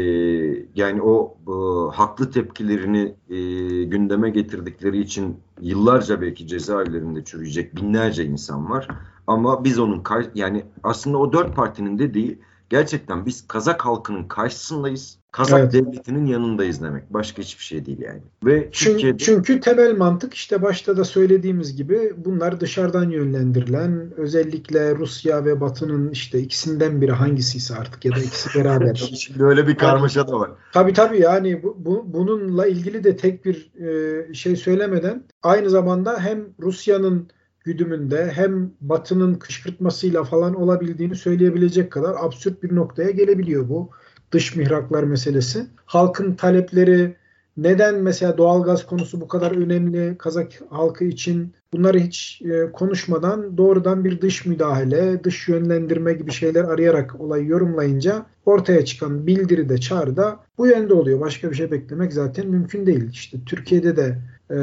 yani 0.74 1.02
o 1.02 1.36
e, 1.48 1.52
haklı 1.96 2.30
tepkilerini 2.30 3.14
e, 3.30 3.36
gündeme 3.84 4.30
getirdikleri 4.30 5.00
için 5.00 5.38
yıllarca 5.60 6.20
belki 6.20 6.46
cezaevlerinde 6.46 7.24
çürüyecek 7.24 7.76
binlerce 7.76 8.24
insan 8.24 8.70
var. 8.70 8.88
Ama 9.26 9.64
biz 9.64 9.78
onun 9.78 10.02
yani 10.34 10.64
aslında 10.82 11.18
o 11.18 11.32
dört 11.32 11.56
partinin 11.56 11.98
dediği 11.98 12.38
gerçekten 12.70 13.26
biz 13.26 13.48
Kazak 13.48 13.84
halkının 13.84 14.24
karşısındayız. 14.24 15.20
Kazak 15.32 15.60
evet. 15.60 15.72
devletinin 15.72 16.26
yanındayız 16.26 16.82
demek. 16.82 17.12
Başka 17.12 17.42
hiçbir 17.42 17.64
şey 17.64 17.86
değil 17.86 17.98
yani. 18.00 18.20
Ve 18.44 18.68
çünkü, 18.72 18.92
Türkiye'de... 18.92 19.18
çünkü 19.18 19.60
temel 19.60 19.96
mantık 19.96 20.34
işte 20.34 20.62
başta 20.62 20.96
da 20.96 21.04
söylediğimiz 21.04 21.76
gibi 21.76 22.12
bunlar 22.16 22.60
dışarıdan 22.60 23.10
yönlendirilen 23.10 24.10
özellikle 24.16 24.96
Rusya 24.96 25.44
ve 25.44 25.60
Batı'nın 25.60 26.10
işte 26.10 26.38
ikisinden 26.38 27.00
biri 27.00 27.12
hangisiyse 27.12 27.74
artık 27.74 28.04
ya 28.04 28.12
da 28.12 28.18
ikisi 28.18 28.58
beraber. 28.58 28.94
Şimdi 28.94 29.44
öyle 29.44 29.66
bir 29.66 29.76
karmaşa 29.76 30.28
da 30.28 30.40
var. 30.40 30.50
Tabii 30.72 30.92
tabii 30.92 31.20
yani 31.20 31.62
bu, 31.62 31.76
bu, 31.78 32.04
bununla 32.06 32.66
ilgili 32.66 33.04
de 33.04 33.16
tek 33.16 33.44
bir 33.44 33.72
e, 33.74 34.34
şey 34.34 34.56
söylemeden 34.56 35.24
aynı 35.42 35.70
zamanda 35.70 36.20
hem 36.20 36.44
Rusya'nın 36.60 37.28
güdümünde 37.64 38.32
hem 38.34 38.70
Batı'nın 38.80 39.34
kışkırtmasıyla 39.34 40.24
falan 40.24 40.54
olabildiğini 40.54 41.16
söyleyebilecek 41.16 41.92
kadar 41.92 42.16
absürt 42.18 42.62
bir 42.62 42.74
noktaya 42.74 43.10
gelebiliyor 43.10 43.68
bu 43.68 43.90
dış 44.32 44.56
mihraklar 44.56 45.02
meselesi. 45.02 45.66
Halkın 45.84 46.34
talepleri 46.34 47.16
neden 47.56 47.94
mesela 47.94 48.38
doğalgaz 48.38 48.86
konusu 48.86 49.20
bu 49.20 49.28
kadar 49.28 49.50
önemli 49.50 50.18
Kazak 50.18 50.52
halkı 50.70 51.04
için 51.04 51.54
bunları 51.72 51.98
hiç 51.98 52.42
e, 52.42 52.72
konuşmadan 52.72 53.58
doğrudan 53.58 54.04
bir 54.04 54.20
dış 54.20 54.46
müdahale, 54.46 55.24
dış 55.24 55.48
yönlendirme 55.48 56.12
gibi 56.12 56.32
şeyler 56.32 56.64
arayarak 56.64 57.20
olayı 57.20 57.46
yorumlayınca 57.46 58.26
ortaya 58.46 58.84
çıkan 58.84 59.26
bildiri 59.26 59.68
de 59.68 59.78
çağrı 59.78 60.16
da 60.16 60.40
bu 60.58 60.66
yönde 60.66 60.94
oluyor. 60.94 61.20
Başka 61.20 61.50
bir 61.50 61.56
şey 61.56 61.70
beklemek 61.70 62.12
zaten 62.12 62.46
mümkün 62.46 62.86
değil. 62.86 63.10
İşte 63.10 63.38
Türkiye'de 63.46 63.96
de 63.96 64.18
e, 64.50 64.56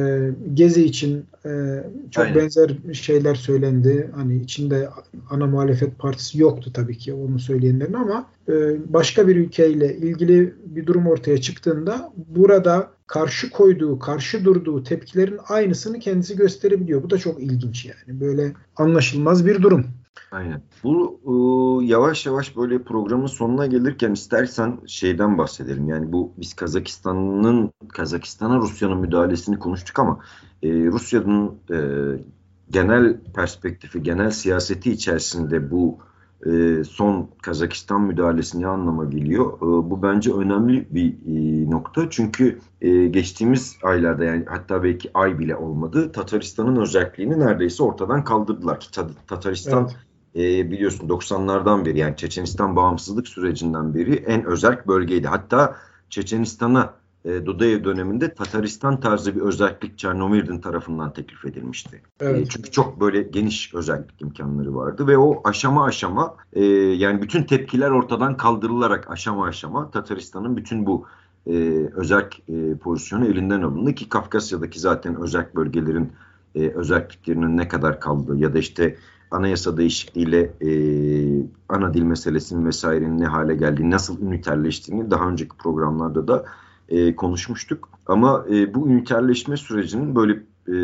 Gezi 0.54 0.86
için 0.86 1.26
e, 1.46 1.50
çok 2.12 2.26
Aynen. 2.26 2.36
benzer 2.36 2.72
şeyler 2.94 3.36
söylendi. 3.36 4.12
Hani 4.16 4.38
içinde 4.42 4.90
ana 5.30 5.48
muhalefet 5.48 6.00
partisi 6.00 6.40
yoktu 6.40 6.74
tabii 6.74 6.98
ki 6.98 7.14
onu 7.14 7.40
söyleyenlerin 7.40 7.94
ama 7.94 8.30
e, 8.50 8.54
başka 8.94 9.28
bir 9.28 9.36
ülkeyle 9.36 9.98
ilgili 9.98 10.54
bir 10.66 10.86
durum 10.86 11.08
ortaya 11.08 11.42
çıktığında 11.42 12.14
burada 12.28 12.92
karşı 13.08 13.50
koyduğu, 13.50 14.00
karşı 14.00 14.46
durduğu 14.46 14.84
tepkilerin 14.84 15.40
aynısını 15.50 16.00
kendisi 16.00 16.36
gösterebiliyor. 16.36 17.04
Bu 17.04 17.10
da 17.10 17.18
çok 17.18 17.44
ilginç 17.44 17.86
yani. 17.86 18.20
Böyle 18.20 18.54
anlaşılmaz 18.76 19.46
bir 19.46 19.62
durum. 19.62 19.86
Aynen. 20.32 20.62
Bu 20.84 21.20
e, 21.26 21.86
yavaş 21.86 22.26
yavaş 22.26 22.58
böyle 22.58 22.84
programın 22.84 23.26
sonuna 23.26 23.66
gelirken 23.66 24.12
istersen 24.12 24.80
şeyden 24.88 25.38
bahsedelim. 25.38 25.90
Yani 25.90 26.12
bu 26.12 26.34
biz 26.38 26.54
Kazakistan'ın 26.54 27.72
Kazakistan'a 27.94 28.58
Rusya'nın 28.58 28.98
müdahalesini 28.98 29.60
konuştuk 29.60 30.00
ama 30.00 30.20
e, 30.64 30.70
Rusya'nın 30.70 31.56
e, 31.72 31.78
genel 32.70 33.18
perspektifi, 33.36 34.04
genel 34.04 34.32
siyaseti 34.32 34.92
içerisinde 34.92 35.72
bu 35.72 36.00
e, 36.46 36.84
son 36.84 37.30
Kazakistan 37.42 38.02
müdahalesi 38.02 38.62
ne 38.62 38.68
anlama 38.68 39.06
geliyor? 39.06 39.58
E, 39.58 39.90
bu 39.90 40.04
bence 40.04 40.34
önemli 40.34 40.88
bir 40.92 41.14
e, 41.26 41.70
nokta. 41.72 42.10
Çünkü 42.10 42.60
e, 42.82 43.08
geçtiğimiz 43.08 43.78
aylarda 43.84 44.24
yani 44.24 44.46
hatta 44.48 44.84
belki 44.84 45.12
ay 45.14 45.40
bile 45.40 45.56
olmadı. 45.56 46.12
Tataristan'ın 46.12 46.76
özelliğini 46.76 47.40
neredeyse 47.40 47.84
ortadan 47.84 48.24
kaldırdılar. 48.24 48.80
Ki 48.80 48.90
Tataristan 49.28 49.84
evet. 49.84 49.96
E, 50.38 50.72
biliyorsun 50.72 51.08
90'lardan 51.08 51.86
beri 51.86 52.00
yani 52.00 52.16
Çeçenistan 52.18 52.76
bağımsızlık 52.76 53.28
sürecinden 53.28 53.94
beri 53.94 54.16
en 54.16 54.46
özel 54.46 54.82
bölgeydi. 54.88 55.28
Hatta 55.28 55.76
Çeçenistan'a 56.10 56.94
e, 57.26 57.46
Dudayev 57.46 57.84
döneminde 57.84 58.34
Tataristan 58.34 59.00
tarzı 59.00 59.36
bir 59.36 59.42
özellik 59.42 59.98
Çernomirdin 59.98 60.62
tarafından 60.62 61.14
teklif 61.14 61.46
edilmişti. 61.46 62.02
E, 62.20 62.26
evet. 62.26 62.42
E, 62.42 62.46
çünkü 62.50 62.72
çok 62.72 63.00
böyle 63.00 63.22
geniş 63.22 63.74
özellik 63.74 64.22
imkanları 64.22 64.76
vardı 64.76 65.08
ve 65.08 65.18
o 65.18 65.42
aşama 65.44 65.86
aşama 65.86 66.36
e, 66.54 66.64
yani 66.74 67.22
bütün 67.22 67.44
tepkiler 67.44 67.90
ortadan 67.90 68.38
kaldırılarak 68.38 69.12
aşama 69.12 69.46
aşama 69.46 69.92
Tataristan'ın 69.92 70.58
bütün 70.58 70.86
bu 70.86 71.06
e, 71.48 71.54
özel 71.96 72.30
e, 72.50 72.78
pozisyonu 72.78 73.26
elinden 73.26 73.62
alındı 73.62 73.96
ki 73.96 74.10
Kafkasya'daki 74.10 74.80
zaten 74.80 75.22
özel 75.22 75.48
bölgelerin 75.56 76.12
e, 76.56 76.70
özelliklerinin 76.70 77.58
ne 77.58 77.68
kadar 77.68 78.00
kaldığı 78.00 78.38
ya 78.38 78.54
da 78.54 78.60
işte 78.60 78.96
anayasa 79.32 79.78
değişikliğiyle 79.78 80.42
e, 80.42 80.70
ana 81.70 81.94
dil 81.94 82.02
meselesinin 82.02 82.66
vesairenin 82.66 83.20
ne 83.20 83.26
hale 83.26 83.56
geldiği, 83.56 83.92
nasıl 83.92 84.22
üniterleştiğini 84.22 85.12
daha 85.12 85.30
önceki 85.30 85.58
programlarda 85.58 86.28
da 86.28 86.46
e, 86.90 87.16
konuşmuştuk. 87.16 87.90
Ama 88.06 88.46
e, 88.52 88.74
bu 88.74 88.88
üniterleşme 88.90 89.58
sürecinin 89.58 90.16
böyle 90.16 90.44
e, 90.74 90.78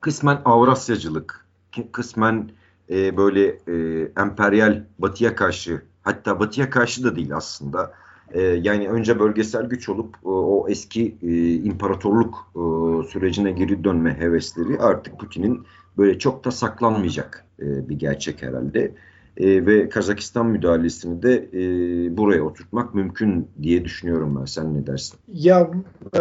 kısmen 0.00 0.40
Avrasyacılık, 0.44 1.46
kısmen 1.92 2.50
e, 2.90 3.16
böyle 3.16 3.46
e, 3.46 3.74
emperyal 4.16 4.84
batıya 4.98 5.34
karşı 5.34 5.82
hatta 6.02 6.40
batıya 6.40 6.70
karşı 6.70 7.04
da 7.04 7.16
değil 7.16 7.36
aslında. 7.36 7.92
E, 8.30 8.42
yani 8.42 8.88
önce 8.88 9.18
bölgesel 9.18 9.66
güç 9.66 9.88
olup 9.88 10.16
o, 10.24 10.30
o 10.32 10.68
eski 10.68 11.16
e, 11.22 11.54
imparatorluk 11.54 12.34
e, 12.54 12.60
sürecine 13.08 13.52
geri 13.52 13.84
dönme 13.84 14.18
hevesleri 14.18 14.78
artık 14.78 15.18
Putin'in 15.18 15.66
böyle 15.98 16.18
çok 16.18 16.44
da 16.44 16.50
saklanmayacak 16.50 17.44
e, 17.60 17.88
bir 17.88 17.98
gerçek 17.98 18.42
herhalde 18.42 18.92
e, 19.36 19.66
ve 19.66 19.88
Kazakistan 19.88 20.46
müdahalesini 20.46 21.22
de 21.22 21.48
e, 21.52 22.16
buraya 22.16 22.42
oturtmak 22.42 22.94
mümkün 22.94 23.48
diye 23.62 23.84
düşünüyorum 23.84 24.36
ben. 24.40 24.44
Sen 24.44 24.74
ne 24.74 24.86
dersin? 24.86 25.18
Ya 25.32 25.70
e, 26.16 26.20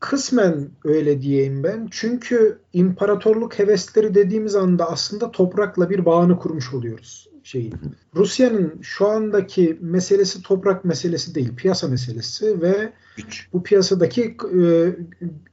kısmen 0.00 0.68
öyle 0.84 1.22
diyeyim 1.22 1.64
ben. 1.64 1.88
Çünkü 1.90 2.58
imparatorluk 2.72 3.58
hevesleri 3.58 4.14
dediğimiz 4.14 4.56
anda 4.56 4.90
aslında 4.90 5.30
toprakla 5.30 5.90
bir 5.90 6.04
bağını 6.04 6.38
kurmuş 6.38 6.74
oluyoruz 6.74 7.29
şeyi. 7.42 7.72
Rusya'nın 8.16 8.78
şu 8.82 9.06
andaki 9.08 9.78
meselesi 9.80 10.42
toprak 10.42 10.84
meselesi 10.84 11.34
değil, 11.34 11.56
piyasa 11.56 11.88
meselesi 11.88 12.62
ve 12.62 12.92
güç. 13.16 13.48
bu 13.52 13.62
piyasadaki 13.62 14.36
e, 14.62 14.96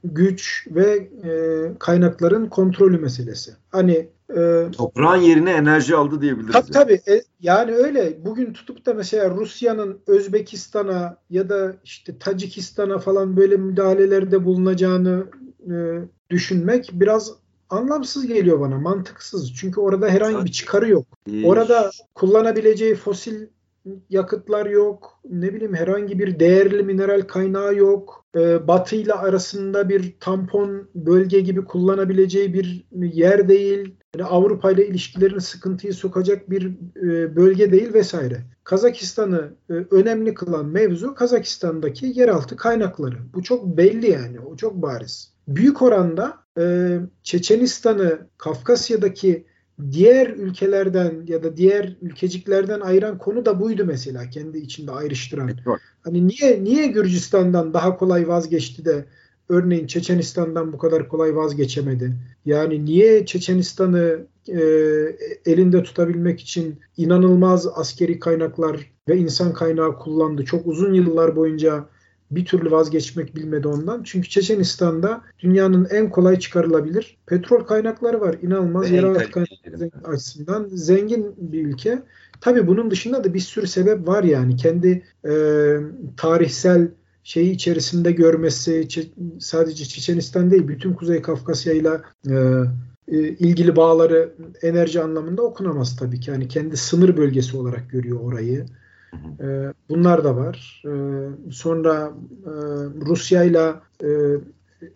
güç 0.04 0.66
ve 0.70 1.08
e, 1.24 1.30
kaynakların 1.78 2.46
kontrolü 2.46 2.98
meselesi. 2.98 3.52
Hani 3.70 4.08
e, 4.36 4.66
toprağın 4.76 5.20
yerine 5.20 5.50
enerji 5.50 5.96
aldı 5.96 6.20
diyebiliriz. 6.20 6.52
Tabii 6.52 6.70
tabii. 6.70 7.00
E, 7.08 7.22
yani 7.40 7.72
öyle. 7.72 8.24
Bugün 8.24 8.52
tutup 8.52 8.86
da 8.86 8.94
mesela 8.94 9.30
Rusya'nın 9.30 9.98
Özbekistan'a 10.06 11.16
ya 11.30 11.48
da 11.48 11.76
işte 11.84 12.18
Tacikistan'a 12.18 12.98
falan 12.98 13.36
böyle 13.36 13.56
müdahalelerde 13.56 14.44
bulunacağını 14.44 15.26
e, 15.70 15.74
düşünmek 16.30 16.90
biraz 16.92 17.32
anlamsız 17.70 18.26
geliyor 18.26 18.60
bana, 18.60 18.78
mantıksız. 18.78 19.54
Çünkü 19.54 19.80
orada 19.80 20.08
herhangi 20.08 20.44
bir 20.44 20.52
çıkarı 20.52 20.88
yok. 20.88 21.06
Orada 21.44 21.90
kullanabileceği 22.14 22.94
fosil 22.94 23.46
yakıtlar 24.10 24.66
yok. 24.66 25.20
Ne 25.30 25.54
bileyim 25.54 25.74
herhangi 25.74 26.18
bir 26.18 26.40
değerli 26.40 26.82
mineral 26.82 27.20
kaynağı 27.20 27.74
yok. 27.74 28.24
E, 28.36 28.68
Batı 28.68 28.96
ile 28.96 29.12
arasında 29.12 29.88
bir 29.88 30.14
tampon 30.20 30.88
bölge 30.94 31.40
gibi 31.40 31.64
kullanabileceği 31.64 32.54
bir 32.54 32.86
yer 32.92 33.48
değil. 33.48 33.94
Yani 34.16 34.28
Avrupa 34.28 34.70
ile 34.70 34.86
ilişkilerini 34.86 35.40
sıkıntıyı 35.40 35.94
sokacak 35.94 36.50
bir 36.50 36.66
e, 36.96 37.36
bölge 37.36 37.72
değil 37.72 37.94
vesaire. 37.94 38.42
Kazakistan'ı 38.64 39.54
e, 39.70 39.72
önemli 39.72 40.34
kılan 40.34 40.66
mevzu 40.66 41.14
Kazakistan'daki 41.14 42.12
yeraltı 42.14 42.56
kaynakları. 42.56 43.16
Bu 43.34 43.42
çok 43.42 43.76
belli 43.76 44.10
yani. 44.10 44.40
O 44.40 44.56
çok 44.56 44.74
bariz. 44.82 45.32
Büyük 45.48 45.82
oranda 45.82 46.36
e, 46.58 46.98
Çeçenistan'ı 47.22 48.18
Kafkasya'daki 48.38 49.44
diğer 49.90 50.26
ülkelerden 50.26 51.24
ya 51.26 51.42
da 51.42 51.56
diğer 51.56 51.96
ülkeciklerden 52.02 52.80
ayıran 52.80 53.18
konu 53.18 53.46
da 53.46 53.60
buydu 53.60 53.84
mesela 53.84 54.30
kendi 54.30 54.58
içinde 54.58 54.92
ayrıştıran. 54.92 55.48
Evet, 55.48 55.80
hani 56.02 56.28
niye 56.28 56.64
niye 56.64 56.86
Gürcistan'dan 56.86 57.74
daha 57.74 57.96
kolay 57.96 58.28
vazgeçti 58.28 58.84
de 58.84 59.04
örneğin 59.48 59.86
Çeçenistan'dan 59.86 60.72
bu 60.72 60.78
kadar 60.78 61.08
kolay 61.08 61.36
vazgeçemedi? 61.36 62.12
Yani 62.46 62.84
niye 62.84 63.26
Çeçenistan'ı 63.26 64.26
e, 64.48 64.60
elinde 65.46 65.82
tutabilmek 65.82 66.40
için 66.40 66.80
inanılmaz 66.96 67.66
askeri 67.74 68.18
kaynaklar 68.18 68.92
ve 69.08 69.16
insan 69.16 69.52
kaynağı 69.52 69.98
kullandı? 69.98 70.44
Çok 70.44 70.66
uzun 70.66 70.92
yıllar 70.92 71.36
boyunca 71.36 71.88
bir 72.30 72.44
türlü 72.44 72.70
vazgeçmek 72.70 73.36
bilmedi 73.36 73.68
ondan. 73.68 74.02
Çünkü 74.02 74.28
Çeçenistan'da 74.28 75.22
dünyanın 75.38 75.84
en 75.90 76.10
kolay 76.10 76.38
çıkarılabilir 76.38 77.16
petrol 77.26 77.60
kaynakları 77.60 78.20
var. 78.20 78.36
İnanılmaz 78.42 78.90
yeraltı 78.90 79.30
kaynakları 79.30 79.90
açısından 80.04 80.68
zengin 80.72 81.34
bir 81.38 81.66
ülke. 81.66 82.02
Tabii 82.40 82.66
bunun 82.66 82.90
dışında 82.90 83.24
da 83.24 83.34
bir 83.34 83.40
sürü 83.40 83.66
sebep 83.66 84.08
var 84.08 84.24
yani. 84.24 84.56
Kendi 84.56 85.02
e, 85.28 85.32
tarihsel 86.16 86.88
şeyi 87.24 87.50
içerisinde 87.50 88.12
görmesi 88.12 88.88
sadece 89.38 89.84
Çeçenistan 89.84 90.50
değil 90.50 90.68
bütün 90.68 90.92
Kuzey 90.92 91.22
Kafkasya 91.22 91.72
ile 91.72 92.00
e, 92.28 92.34
e, 93.08 93.18
ilgili 93.18 93.76
bağları 93.76 94.32
enerji 94.62 95.02
anlamında 95.02 95.42
okunamaz 95.42 95.96
tabii 95.96 96.20
ki. 96.20 96.30
Yani 96.30 96.48
kendi 96.48 96.76
sınır 96.76 97.16
bölgesi 97.16 97.56
olarak 97.56 97.90
görüyor 97.90 98.20
orayı. 98.20 98.66
E, 99.40 99.72
bunlar 99.88 100.24
da 100.24 100.36
var. 100.36 100.82
E, 100.86 100.92
sonra 101.50 102.12
e, 102.46 102.52
Rusya 103.06 103.44
ile 103.44 103.74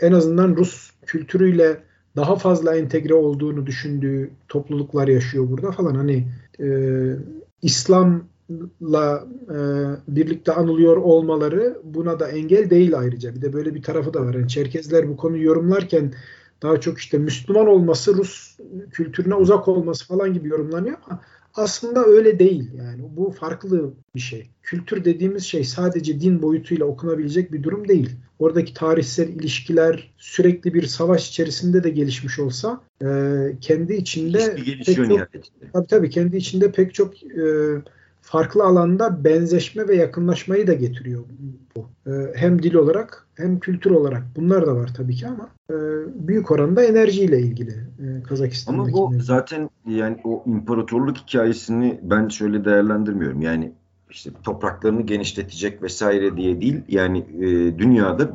en 0.00 0.12
azından 0.12 0.56
Rus 0.56 0.90
kültürüyle 1.06 1.82
daha 2.16 2.36
fazla 2.36 2.76
entegre 2.76 3.14
olduğunu 3.14 3.66
düşündüğü 3.66 4.30
topluluklar 4.48 5.08
yaşıyor 5.08 5.50
burada 5.50 5.70
falan. 5.72 5.94
Hani 5.94 6.28
e, 6.60 6.66
İslam'la 7.62 9.26
e, 9.50 9.56
birlikte 10.08 10.52
anılıyor 10.52 10.96
olmaları 10.96 11.78
buna 11.84 12.20
da 12.20 12.28
engel 12.28 12.70
değil 12.70 12.98
ayrıca. 12.98 13.34
Bir 13.34 13.42
de 13.42 13.52
böyle 13.52 13.74
bir 13.74 13.82
tarafı 13.82 14.14
da 14.14 14.26
var. 14.26 14.34
Yani 14.34 14.48
Çerkezler 14.48 15.08
bu 15.08 15.16
konuyu 15.16 15.44
yorumlarken 15.44 16.12
daha 16.62 16.80
çok 16.80 16.98
işte 16.98 17.18
Müslüman 17.18 17.66
olması, 17.66 18.14
Rus 18.14 18.58
kültürüne 18.90 19.34
uzak 19.34 19.68
olması 19.68 20.06
falan 20.06 20.34
gibi 20.34 20.48
yorumlanıyor 20.48 20.96
ama 21.06 21.20
aslında 21.54 22.04
öyle 22.04 22.38
değil 22.38 22.70
yani. 22.74 23.02
Bu 23.16 23.30
farklı 23.30 23.94
bir 24.14 24.20
şey. 24.20 24.50
Kültür 24.62 25.04
dediğimiz 25.04 25.44
şey 25.44 25.64
sadece 25.64 26.20
din 26.20 26.42
boyutuyla 26.42 26.86
okunabilecek 26.86 27.52
bir 27.52 27.62
durum 27.62 27.88
değil. 27.88 28.10
Oradaki 28.38 28.74
tarihsel 28.74 29.28
ilişkiler 29.28 30.12
sürekli 30.16 30.74
bir 30.74 30.86
savaş 30.86 31.28
içerisinde 31.28 31.84
de 31.84 31.90
gelişmiş 31.90 32.38
olsa 32.38 32.80
e, 33.02 33.06
kendi 33.60 33.94
içinde 33.94 34.56
pek 34.86 34.96
çok, 34.96 35.08
tabii, 35.72 35.86
tabii 35.86 36.10
kendi 36.10 36.36
içinde 36.36 36.72
pek 36.72 36.94
çok 36.94 37.22
e, 37.22 37.46
farklı 38.22 38.64
alanda 38.64 39.24
benzeşme 39.24 39.88
ve 39.88 39.96
yakınlaşmayı 39.96 40.66
da 40.66 40.72
getiriyor 40.72 41.24
bu. 41.76 42.10
E, 42.10 42.12
hem 42.34 42.62
dil 42.62 42.74
olarak 42.74 43.26
hem 43.34 43.60
kültür 43.60 43.90
olarak. 43.90 44.22
Bunlar 44.36 44.66
da 44.66 44.76
var 44.76 44.90
tabii 44.96 45.14
ki 45.14 45.26
ama 45.26 45.48
e, 45.70 45.74
büyük 46.28 46.50
oranda 46.50 46.84
enerjiyle 46.84 47.40
ilgili 47.40 47.70
e, 47.70 48.22
Kazakistan'daki. 48.22 48.96
Ama 48.96 49.06
o 49.06 49.12
zaten 49.20 49.70
yani 49.86 50.20
o 50.24 50.44
imparatorluk 50.46 51.16
hikayesini 51.16 52.00
ben 52.02 52.28
şöyle 52.28 52.64
değerlendirmiyorum. 52.64 53.42
Yani 53.42 53.72
işte 54.10 54.30
topraklarını 54.42 55.02
genişletecek 55.02 55.82
vesaire 55.82 56.36
diye 56.36 56.60
değil. 56.60 56.80
Yani 56.88 57.18
e, 57.18 57.78
dünyada 57.78 58.30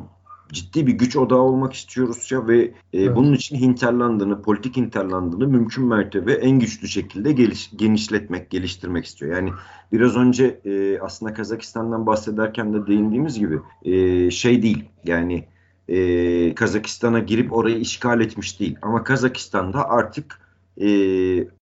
ciddi 0.52 0.86
bir 0.86 0.92
güç 0.92 1.16
odağı 1.16 1.38
olmak 1.38 1.72
istiyor 1.72 2.08
Rusya 2.08 2.48
ve 2.48 2.58
e, 2.58 2.72
evet. 2.92 3.16
bunun 3.16 3.32
için 3.32 3.56
hinterlandını, 3.56 4.42
politik 4.42 4.76
hinterlandını 4.76 5.48
mümkün 5.48 5.84
mertebe 5.84 6.32
en 6.32 6.58
güçlü 6.58 6.88
şekilde 6.88 7.32
geliş, 7.32 7.70
genişletmek, 7.76 8.50
geliştirmek 8.50 9.04
istiyor. 9.04 9.36
Yani 9.36 9.52
biraz 9.92 10.16
önce 10.16 10.60
e, 10.64 11.00
aslında 11.00 11.34
Kazakistan'dan 11.34 12.06
bahsederken 12.06 12.74
de 12.74 12.86
değindiğimiz 12.86 13.38
gibi 13.38 13.58
e, 13.82 14.30
şey 14.30 14.62
değil 14.62 14.84
yani 15.04 15.44
e, 15.88 16.54
Kazakistan'a 16.54 17.18
girip 17.18 17.52
orayı 17.52 17.78
işgal 17.78 18.20
etmiş 18.20 18.60
değil 18.60 18.76
ama 18.82 19.04
Kazakistan'da 19.04 19.88
artık 19.88 20.47
e, 20.80 20.88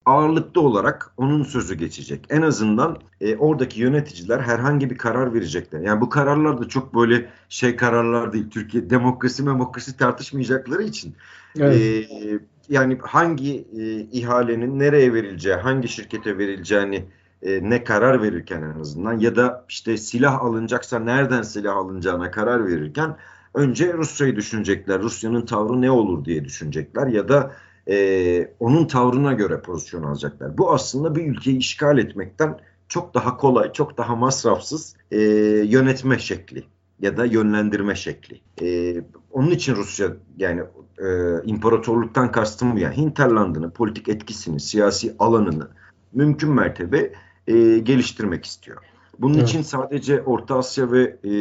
ağırlıklı 0.06 0.60
olarak 0.60 1.12
onun 1.16 1.42
sözü 1.42 1.74
geçecek. 1.74 2.26
En 2.30 2.42
azından 2.42 2.98
e, 3.20 3.36
oradaki 3.36 3.80
yöneticiler 3.80 4.40
herhangi 4.40 4.90
bir 4.90 4.98
karar 4.98 5.34
verecekler. 5.34 5.80
Yani 5.80 6.00
bu 6.00 6.08
kararlar 6.08 6.60
da 6.60 6.68
çok 6.68 6.94
böyle 6.94 7.30
şey 7.48 7.76
kararlar 7.76 8.32
değil. 8.32 8.50
Türkiye 8.50 8.90
demokrasi 8.90 9.46
demokrasi 9.46 9.96
tartışmayacakları 9.96 10.82
için. 10.82 11.14
Evet. 11.58 11.80
E, 11.80 12.38
yani 12.68 12.98
hangi 13.02 13.56
e, 13.78 14.00
ihalenin 14.00 14.78
nereye 14.78 15.14
verileceği, 15.14 15.54
hangi 15.54 15.88
şirkete 15.88 16.38
verileceğini 16.38 17.04
e, 17.42 17.70
ne 17.70 17.84
karar 17.84 18.22
verirken 18.22 18.62
en 18.62 18.80
azından 18.80 19.18
ya 19.18 19.36
da 19.36 19.64
işte 19.68 19.96
silah 19.96 20.42
alınacaksa 20.42 20.98
nereden 20.98 21.42
silah 21.42 21.76
alınacağına 21.76 22.30
karar 22.30 22.66
verirken 22.66 23.16
önce 23.54 23.92
Rusya'yı 23.92 24.36
düşünecekler. 24.36 25.00
Rusya'nın 25.02 25.46
tavrı 25.46 25.80
ne 25.80 25.90
olur 25.90 26.24
diye 26.24 26.44
düşünecekler 26.44 27.06
ya 27.06 27.28
da 27.28 27.52
e, 27.88 28.54
onun 28.60 28.86
tavrına 28.86 29.32
göre 29.32 29.60
pozisyon 29.60 30.02
alacaklar. 30.02 30.58
Bu 30.58 30.72
aslında 30.72 31.14
bir 31.14 31.26
ülkeyi 31.26 31.58
işgal 31.58 31.98
etmekten 31.98 32.58
çok 32.88 33.14
daha 33.14 33.36
kolay, 33.36 33.72
çok 33.72 33.98
daha 33.98 34.16
masrafsız 34.16 34.96
e, 35.10 35.20
yönetme 35.64 36.18
şekli 36.18 36.64
ya 37.00 37.16
da 37.16 37.24
yönlendirme 37.24 37.94
şekli. 37.94 38.40
E, 38.62 38.96
onun 39.32 39.50
için 39.50 39.76
Rusya 39.76 40.08
yani 40.36 40.62
e, 40.98 41.06
imparatorluktan 41.44 42.32
kastım 42.32 42.76
yani 42.76 42.96
hinterlandını, 42.96 43.70
politik 43.70 44.08
etkisini, 44.08 44.60
siyasi 44.60 45.14
alanını 45.18 45.68
mümkün 46.12 46.50
mertebe 46.50 47.12
e, 47.46 47.78
geliştirmek 47.78 48.44
istiyor. 48.44 48.78
Bunun 49.18 49.34
evet. 49.34 49.48
için 49.48 49.62
sadece 49.62 50.22
Orta 50.22 50.58
Asya 50.58 50.92
ve 50.92 51.02
e, 51.02 51.32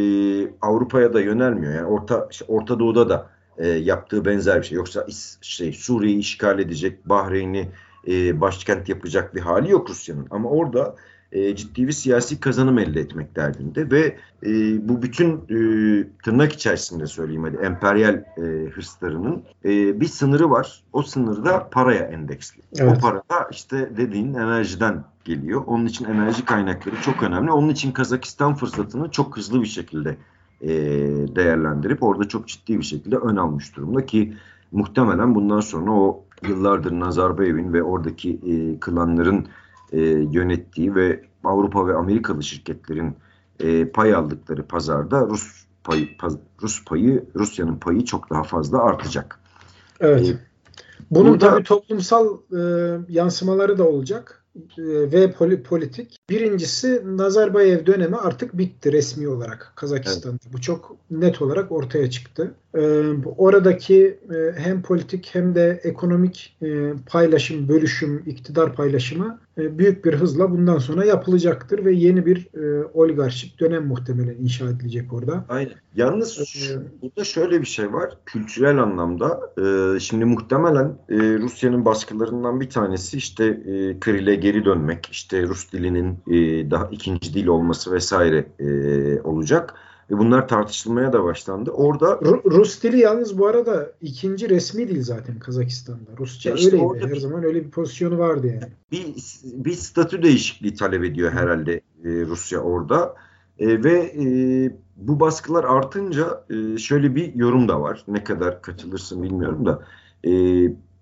Avrupa'ya 0.62 1.14
da 1.14 1.22
yönelmiyor. 1.22 1.74
Yani 1.74 1.86
Orta 1.86 2.30
Orta 2.48 2.80
Doğu'da 2.80 3.10
da 3.10 3.30
e, 3.58 3.68
yaptığı 3.68 4.26
benzer 4.26 4.62
bir 4.62 4.66
şey. 4.66 4.76
Yoksa 4.76 5.08
şey 5.42 5.74
Suriye'yi 5.74 6.20
işgal 6.20 6.60
edecek, 6.60 7.10
Bahreyn'i 7.10 7.70
e, 8.08 8.42
başkent 8.42 8.90
yapacak 8.90 9.36
bir 9.36 9.42
hali 9.42 9.72
yok 9.72 9.90
Rusya'nın. 9.90 10.28
Ama 10.32 10.50
orada 10.50 10.96
e, 11.34 11.56
ciddi 11.56 11.88
bir 11.88 11.92
siyasi 11.92 12.40
kazanım 12.40 12.80
elde 12.80 13.00
etmek 13.00 13.36
derdinde 13.36 13.92
ve 13.92 14.18
e, 14.44 14.50
bu 14.90 15.02
bütün 15.02 15.34
e, 15.34 15.58
tırnak 16.24 16.54
içerisinde 16.54 17.08
söyleyeyim 17.08 17.44
hadi 17.44 17.58
emperyal 17.58 18.14
e, 18.14 18.42
hırslarının 18.70 19.44
e, 19.66 20.00
bir 20.02 20.08
sınırı 20.08 20.50
var. 20.50 20.84
O 20.94 21.04
sınırda 21.04 21.70
paraya 21.70 22.04
endeksli. 22.04 22.62
Evet. 22.78 22.98
O 22.98 23.02
para 23.02 23.18
da 23.18 23.48
işte 23.52 23.90
dediğin 23.98 24.34
enerjiden 24.34 25.04
geliyor. 25.24 25.64
Onun 25.68 25.86
için 25.86 26.06
enerji 26.06 26.46
kaynakları 26.46 26.96
çok 27.02 27.24
önemli. 27.24 27.52
Onun 27.52 27.70
için 27.70 27.92
Kazakistan 27.92 28.56
fırsatını 28.56 29.12
çok 29.12 29.38
hızlı 29.38 29.62
bir 29.62 29.68
şekilde 29.68 30.18
e, 30.64 30.70
değerlendirip 31.36 32.04
orada 32.04 32.28
çok 32.28 32.48
ciddi 32.48 32.80
bir 32.80 32.84
şekilde 32.84 33.18
ön 33.18 33.36
almış 33.36 33.76
durumda 33.76 34.06
ki 34.06 34.34
muhtemelen 34.72 35.36
bundan 35.36 35.60
sonra 35.60 35.92
o 35.92 36.24
yıllardır 36.48 36.92
Nazarbayev'in 36.92 37.74
ve 37.74 37.84
oradaki 37.84 38.32
e, 38.32 38.80
klanların 38.80 39.48
e, 39.92 40.00
yönettiği 40.32 40.96
ve 40.96 41.22
Avrupa 41.44 41.88
ve 41.88 41.94
Amerikalı 41.94 42.44
şirketlerin 42.44 43.16
e, 43.60 43.90
pay 43.90 44.14
aldıkları 44.14 44.64
pazarda 44.64 45.28
Rus 45.28 45.66
payı 45.84 46.18
paz, 46.18 46.38
Rus 46.62 46.86
payı 46.86 47.26
Rusya'nın 47.36 47.76
payı 47.76 48.06
çok 48.06 48.30
daha 48.30 48.44
fazla 48.44 48.84
artacak. 48.84 49.40
Evet. 50.00 50.30
Ee, 50.30 50.38
Bunun 51.12 51.32
burada, 51.32 51.50
tabii 51.50 51.64
toplumsal 51.64 52.38
e, 52.52 52.60
yansımaları 53.10 53.78
da 53.78 53.84
olacak. 53.84 54.43
E, 54.56 55.12
ve 55.12 55.32
politik. 55.64 56.18
Birincisi 56.30 57.02
Nazarbayev 57.06 57.86
dönemi 57.86 58.16
artık 58.16 58.58
bitti 58.58 58.92
resmi 58.92 59.28
olarak 59.28 59.74
Kazakistan'da. 59.76 60.38
Evet. 60.44 60.54
Bu 60.54 60.62
çok 60.62 60.98
net 61.12 61.42
olarak 61.42 61.72
ortaya 61.72 62.10
çıktı. 62.10 62.54
Ee, 62.76 63.04
oradaki 63.38 64.20
e, 64.36 64.60
hem 64.60 64.82
politik 64.82 65.30
hem 65.34 65.56
de 65.56 65.82
ekonomik 65.84 66.58
e, 66.62 66.94
paylaşım, 67.10 67.70
bölüşüm, 67.70 68.24
iktidar 68.26 68.76
paylaşımı 68.76 69.40
büyük 69.58 70.06
bir 70.06 70.14
hızla 70.14 70.52
bundan 70.52 70.78
sonra 70.78 71.06
yapılacaktır 71.06 71.86
ve 71.86 71.94
yeni 71.94 72.26
bir 72.26 72.48
oligarşik 72.94 73.60
dönem 73.60 73.88
muhtemelen 73.88 74.36
inşa 74.36 74.70
edilecek 74.70 75.14
orada. 75.14 75.46
Aynen. 75.50 75.74
Yalnız 75.96 76.40
ee, 76.40 76.78
burada 77.02 77.24
şöyle 77.24 77.62
bir 77.62 77.66
şey 77.66 77.94
var. 77.94 78.18
Kültürel 78.26 78.78
anlamda 78.78 79.54
şimdi 80.00 80.26
muhtemelen 80.26 80.98
Rusya'nın 81.10 81.86
baskılarından 81.86 82.60
bir 82.60 82.70
tanesi 82.70 83.18
işte 83.18 83.46
e, 83.46 84.00
Kril'e 84.00 84.36
geri 84.36 84.66
dönmek, 84.66 85.10
işte 85.12 85.44
Rus 85.44 85.72
dilinin 85.72 86.18
daha 86.72 86.90
ikinci 86.92 87.34
dil 87.34 87.48
olması 87.48 87.92
vesaire 87.92 88.46
olacak. 89.24 89.74
Ve 90.12 90.18
bunlar 90.18 90.48
tartışılmaya 90.48 91.14
da 91.14 91.24
başlandı. 91.24 91.72
Orada 91.72 92.20
Rus 92.46 92.84
dili 92.84 93.00
yalnız 93.00 93.38
bu 93.38 93.48
arada 93.48 93.92
ikinci 94.02 94.50
resmi 94.50 94.88
dil 94.88 95.04
zaten 95.04 95.40
Kazakistan'da. 95.40 96.18
Rusça 96.20 96.52
işte 96.52 96.76
öyleydi. 96.76 97.06
Her 97.06 97.12
bir, 97.12 97.20
zaman 97.20 97.44
öyle 97.44 97.66
bir 97.66 97.72
pozisyonu 97.72 98.18
vardı 98.18 98.48
yani. 98.48 98.74
Bir, 98.92 99.16
bir 99.44 99.74
statü 99.74 100.24
değişikliği 100.24 100.74
talep 100.74 101.04
ediyor 101.04 101.32
herhalde 101.32 101.74
e, 101.74 101.82
Rusya 102.04 102.60
orada. 102.60 103.16
E, 103.60 103.84
ve 103.84 103.94
e, 104.00 104.26
bu 104.96 105.20
baskılar 105.20 105.64
artınca 105.64 106.46
e, 106.50 106.78
şöyle 106.78 107.16
bir 107.16 107.36
yorum 107.36 107.68
da 107.68 107.82
var. 107.82 108.04
Ne 108.08 108.24
kadar 108.24 108.62
katılırsın 108.62 109.24
bilmiyorum 109.24 109.66
da. 109.66 109.84
E, 110.24 110.32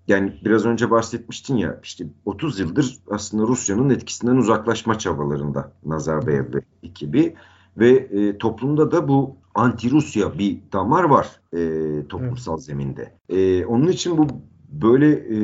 yani 0.08 0.40
biraz 0.44 0.66
önce 0.66 0.90
bahsetmiştin 0.90 1.56
ya 1.56 1.80
işte 1.82 2.04
30 2.24 2.60
yıldır 2.60 2.98
aslında 3.10 3.42
Rusya'nın 3.42 3.90
etkisinden 3.90 4.36
uzaklaşma 4.36 4.98
çabalarında 4.98 5.72
Nazarbayev 5.84 6.54
ve 6.54 6.60
ekibi. 6.82 7.34
Ve 7.78 7.90
e, 7.90 8.38
toplumda 8.38 8.90
da 8.90 9.08
bu 9.08 9.36
anti-Rusya 9.54 10.38
bir 10.38 10.58
damar 10.72 11.04
var 11.04 11.40
e, 11.52 12.06
toplumsal 12.08 12.54
evet. 12.54 12.64
zeminde. 12.64 13.12
E, 13.28 13.66
onun 13.66 13.88
için 13.88 14.18
bu 14.18 14.26
böyle 14.68 15.10
e, 15.12 15.38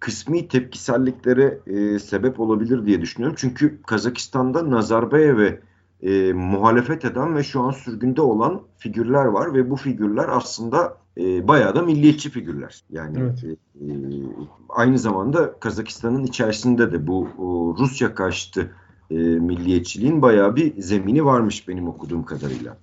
kısmi 0.00 0.48
tepkiselliklere 0.48 1.58
e, 1.66 1.98
sebep 1.98 2.40
olabilir 2.40 2.86
diye 2.86 3.00
düşünüyorum. 3.00 3.36
Çünkü 3.38 3.82
Kazakistan'da 3.82 4.70
Nazarbayev'e 4.70 5.60
e, 6.02 6.32
muhalefet 6.32 7.04
eden 7.04 7.36
ve 7.36 7.42
şu 7.42 7.60
an 7.60 7.70
sürgünde 7.70 8.22
olan 8.22 8.62
figürler 8.78 9.24
var 9.24 9.54
ve 9.54 9.70
bu 9.70 9.76
figürler 9.76 10.26
aslında 10.28 10.96
e, 11.18 11.48
bayağı 11.48 11.74
da 11.74 11.82
milliyetçi 11.82 12.30
figürler. 12.30 12.82
Yani 12.90 13.18
evet. 13.20 13.44
e, 13.44 13.48
e 13.48 13.92
aynı 14.68 14.98
zamanda 14.98 15.52
Kazakistan'ın 15.60 16.24
içerisinde 16.24 16.92
de 16.92 17.06
bu 17.06 17.28
o, 17.38 17.76
Rusya 17.78 18.14
karşıtı 18.14 18.70
e, 19.10 19.14
milliyetçiliğin 19.14 20.22
bayağı 20.22 20.56
bir 20.56 20.82
zemini 20.82 21.24
varmış 21.24 21.68
benim 21.68 21.88
okuduğum 21.88 22.24
kadarıyla. 22.24 22.76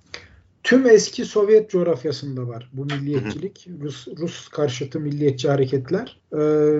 Tüm 0.64 0.86
eski 0.86 1.24
Sovyet 1.24 1.70
coğrafyasında 1.70 2.48
var 2.48 2.70
bu 2.72 2.84
milliyetçilik. 2.84 3.68
Rus, 3.82 4.08
Rus 4.18 4.48
karşıtı 4.48 5.00
milliyetçi 5.00 5.48
hareketler. 5.48 6.20
Ee, 6.38 6.78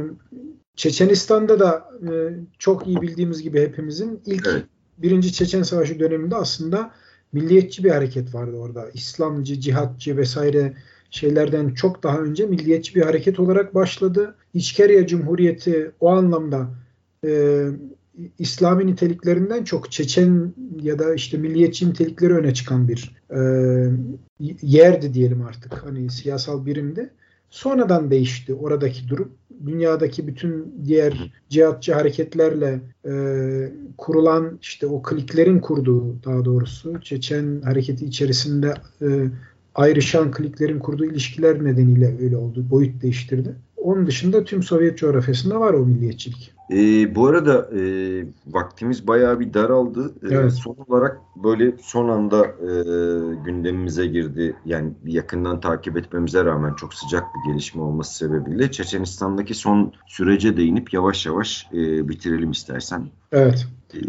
Çeçenistan'da 0.77 1.61
da 1.61 1.91
e, 2.03 2.13
çok 2.59 2.87
iyi 2.87 3.03
bildiğimiz 3.03 3.43
gibi 3.43 3.61
hepimizin 3.61 4.21
ilk 4.27 4.47
evet. 4.47 4.65
Birinci 4.99 5.33
Çeçen 5.33 5.63
Savaşı 5.63 6.01
döneminde 6.01 6.37
aslında 6.37 6.91
milliyetçi 7.33 7.85
bir 7.85 7.91
hareket 7.91 8.35
vardı 8.35 8.57
orada. 8.57 8.91
İslamcı, 8.95 9.61
cihatçı 9.61 10.17
vesaire 10.17 10.75
şeylerden 11.11 11.75
çok 11.75 12.03
daha 12.03 12.19
önce 12.19 12.47
milliyetçi 12.47 12.95
bir 12.95 13.03
hareket 13.03 13.41
olarak 13.41 13.75
başladı. 13.75 14.35
İçkerya 14.55 15.07
Cumhuriyeti 15.07 15.91
o 16.01 16.11
anlamda 16.11 16.69
e, 17.27 17.63
İslami 18.39 18.87
niteliklerinden 18.87 19.65
çok 19.65 19.93
Çeçen 19.93 20.55
ya 20.83 20.99
da 20.99 21.15
işte 21.15 21.39
milliyetçi 21.39 21.89
nitelikleri 21.89 22.35
öne 22.35 22.55
çıkan 22.55 22.89
bir 22.89 23.17
e, 23.31 23.41
yerdi 24.63 25.15
diyelim 25.15 25.43
artık 25.43 25.73
hani 25.85 26.11
siyasal 26.11 26.67
birimde. 26.67 27.11
Sonradan 27.51 28.11
değişti 28.11 28.55
oradaki 28.55 29.09
durum. 29.09 29.33
Dünyadaki 29.67 30.27
bütün 30.27 30.75
diğer 30.85 31.33
cihatçı 31.49 31.95
hareketlerle 31.95 32.81
e, 33.07 33.13
kurulan 33.99 34.59
işte 34.63 34.87
o 34.87 35.03
kliklerin 35.03 35.61
kurduğu 35.61 36.25
daha 36.25 36.45
doğrusu 36.45 37.01
Çeçen 37.01 37.61
hareketi 37.61 38.05
içerisinde 38.07 38.75
e, 39.03 39.07
ayrışan 39.75 40.31
kliklerin 40.31 40.79
kurduğu 40.79 41.05
ilişkiler 41.05 41.65
nedeniyle 41.65 42.17
öyle 42.23 42.37
oldu. 42.37 42.67
Boyut 42.71 43.03
değiştirdi. 43.03 43.55
Onun 43.85 44.07
dışında 44.07 44.45
tüm 44.45 44.63
Sovyet 44.63 44.99
coğrafyasında 44.99 45.61
var 45.61 45.75
o 45.75 45.87
milliyetçilik. 45.87 46.53
E, 46.71 47.15
bu 47.15 47.27
arada 47.27 47.71
e, 47.79 47.83
vaktimiz 48.47 49.07
bayağı 49.07 49.41
bir 49.41 49.55
daraldı. 49.55 50.15
E, 50.23 50.35
evet. 50.35 50.53
son 50.53 50.77
olarak 50.89 51.21
böyle 51.37 51.73
son 51.83 52.09
anda 52.09 52.45
e, 52.45 52.69
gündemimize 53.45 54.07
girdi. 54.07 54.57
Yani 54.65 54.93
yakından 55.05 55.61
takip 55.61 55.97
etmemize 55.97 56.45
rağmen 56.45 56.75
çok 56.75 56.95
sıcak 56.95 57.25
bir 57.35 57.53
gelişme 57.53 57.83
olması 57.83 58.17
sebebiyle 58.17 58.71
Çeçenistan'daki 58.71 59.55
son 59.55 59.93
sürece 60.07 60.57
değinip 60.57 60.93
yavaş 60.93 61.27
yavaş 61.27 61.67
e, 61.73 62.09
bitirelim 62.09 62.51
istersen. 62.51 63.07
Evet. 63.33 63.67
E, 63.95 64.01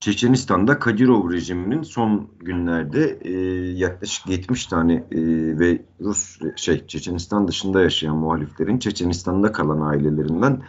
Çeçenistan'da 0.00 0.78
Kadirov 0.78 1.32
rejiminin 1.32 1.82
son 1.82 2.28
günlerde 2.40 3.18
e, 3.22 3.32
yaklaşık 3.72 4.28
70 4.28 4.66
tane 4.66 4.94
e, 4.94 5.20
ve 5.58 5.82
Rus 6.00 6.38
şey 6.56 6.86
Çeçenistan 6.86 7.48
dışında 7.48 7.82
yaşayan 7.82 8.16
muhaliflerin 8.16 8.78
Çeçenistan'da 8.78 9.52
kalan 9.52 9.80
ailelerinden 9.80 10.62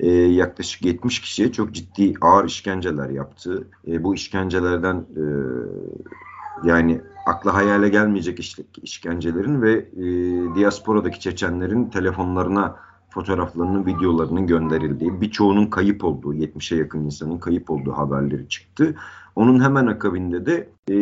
e, 0.00 0.10
yaklaşık 0.10 0.84
70 0.84 1.20
kişiye 1.20 1.52
çok 1.52 1.72
ciddi 1.72 2.14
ağır 2.20 2.44
işkenceler 2.44 3.10
yaptı. 3.10 3.68
E, 3.88 4.04
bu 4.04 4.14
işkencelerden 4.14 4.96
e, 4.96 5.24
yani 6.64 7.00
akla 7.26 7.54
hayale 7.54 7.88
gelmeyecek 7.88 8.40
iş, 8.40 8.56
işkencelerin 8.82 9.62
ve 9.62 9.72
e, 9.72 10.04
diasporadaki 10.54 11.20
Çeçenlerin 11.20 11.90
telefonlarına 11.90 12.76
fotoğraflarının, 13.12 13.86
videolarının 13.86 14.46
gönderildiği, 14.46 15.20
birçoğunun 15.20 15.66
kayıp 15.66 16.04
olduğu, 16.04 16.34
70'e 16.34 16.78
yakın 16.78 17.04
insanın 17.04 17.38
kayıp 17.38 17.70
olduğu 17.70 17.92
haberleri 17.92 18.48
çıktı. 18.48 18.94
Onun 19.36 19.60
hemen 19.60 19.86
akabinde 19.86 20.46
de 20.46 20.68
e, 20.90 20.96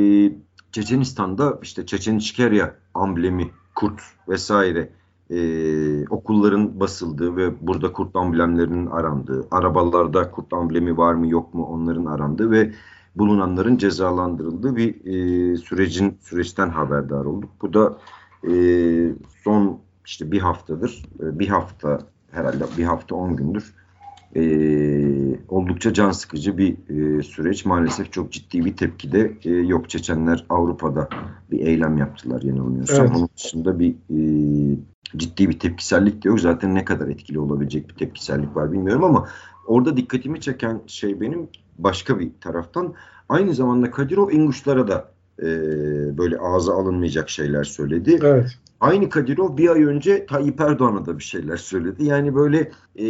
Çeçenistan'da 0.73 1.59
işte 1.63 1.87
Çeçen 1.87 2.17
İçkerya 2.17 2.75
amblemi, 2.95 3.51
kurt 3.75 4.01
vesaire 4.29 4.91
e, 5.31 6.09
okulların 6.09 6.81
basıldığı 6.81 7.37
ve 7.37 7.67
burada 7.67 7.93
kurt 7.93 8.17
amblemlerinin 8.17 8.87
arandığı, 8.87 9.47
arabalarda 9.51 10.31
kurt 10.31 10.53
amblemi 10.53 10.97
var 10.97 11.15
mı 11.15 11.29
yok 11.29 11.55
mu 11.55 11.65
onların 11.65 12.05
arandığı 12.05 12.51
ve 12.51 12.73
bulunanların 13.17 13.77
cezalandırıldığı 13.77 14.77
bir 14.77 14.95
e, 15.05 15.57
sürecin 15.57 16.19
süreçten 16.21 16.69
haberdar 16.69 17.25
olduk. 17.25 17.51
Bu 17.63 17.75
da 17.75 17.99
e, 18.49 18.53
son 19.45 19.81
işte 20.11 20.33
bir 20.33 20.41
haftadır, 20.41 21.03
e, 21.21 21.39
bir 21.39 21.49
hafta 21.49 21.99
herhalde 22.31 22.65
bir 22.79 22.85
hafta 22.85 23.15
on 23.15 23.37
gündür 23.37 23.75
e, 24.37 24.43
oldukça 25.49 25.93
can 25.93 26.11
sıkıcı 26.11 26.59
bir 26.59 26.73
e, 26.89 27.23
süreç. 27.23 27.65
Maalesef 27.65 28.13
çok 28.13 28.33
ciddi 28.33 28.65
bir 28.65 28.77
tepki 28.77 29.13
de 29.13 29.33
e, 29.45 29.51
yok. 29.51 29.91
Çeçenler 29.91 30.45
Avrupa'da 30.49 31.09
bir 31.51 31.61
eylem 31.67 31.97
yaptılar 31.97 32.43
yanılmıyorsam. 32.43 33.07
Evet. 33.07 33.17
Onun 33.17 33.29
dışında 33.37 33.79
bir 33.79 33.91
e, 33.91 34.19
ciddi 35.17 35.49
bir 35.49 35.59
tepkisellik 35.59 36.25
de 36.25 36.29
yok. 36.29 36.41
Zaten 36.41 36.75
ne 36.75 36.85
kadar 36.85 37.09
etkili 37.09 37.39
olabilecek 37.39 37.89
bir 37.89 37.95
tepkisellik 37.95 38.57
var 38.57 38.73
bilmiyorum 38.73 39.05
ama 39.05 39.29
orada 39.67 39.97
dikkatimi 39.97 40.41
çeken 40.41 40.81
şey 40.87 41.21
benim 41.21 41.49
başka 41.79 42.19
bir 42.19 42.31
taraftan 42.41 42.95
aynı 43.29 43.55
zamanda 43.55 43.91
Kadirov 43.91 44.31
İnguşlara 44.31 44.89
da 44.89 45.13
e, 45.43 45.49
böyle 46.19 46.39
ağza 46.39 46.75
alınmayacak 46.75 47.31
şeyler 47.31 47.65
söyledi. 47.65 48.19
Evet. 48.23 48.59
Aynı 48.81 49.09
Kadirov 49.09 49.57
bir 49.57 49.69
ay 49.69 49.85
önce 49.85 50.27
Tayyip 50.27 50.61
Erdoğan'a 50.61 51.07
da 51.07 51.19
bir 51.19 51.25
şeyler 51.25 51.57
söyledi. 51.57 52.05
Yani 52.05 52.35
böyle 52.35 52.71
e, 52.99 53.07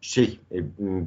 şey 0.00 0.40
e, 0.52 0.58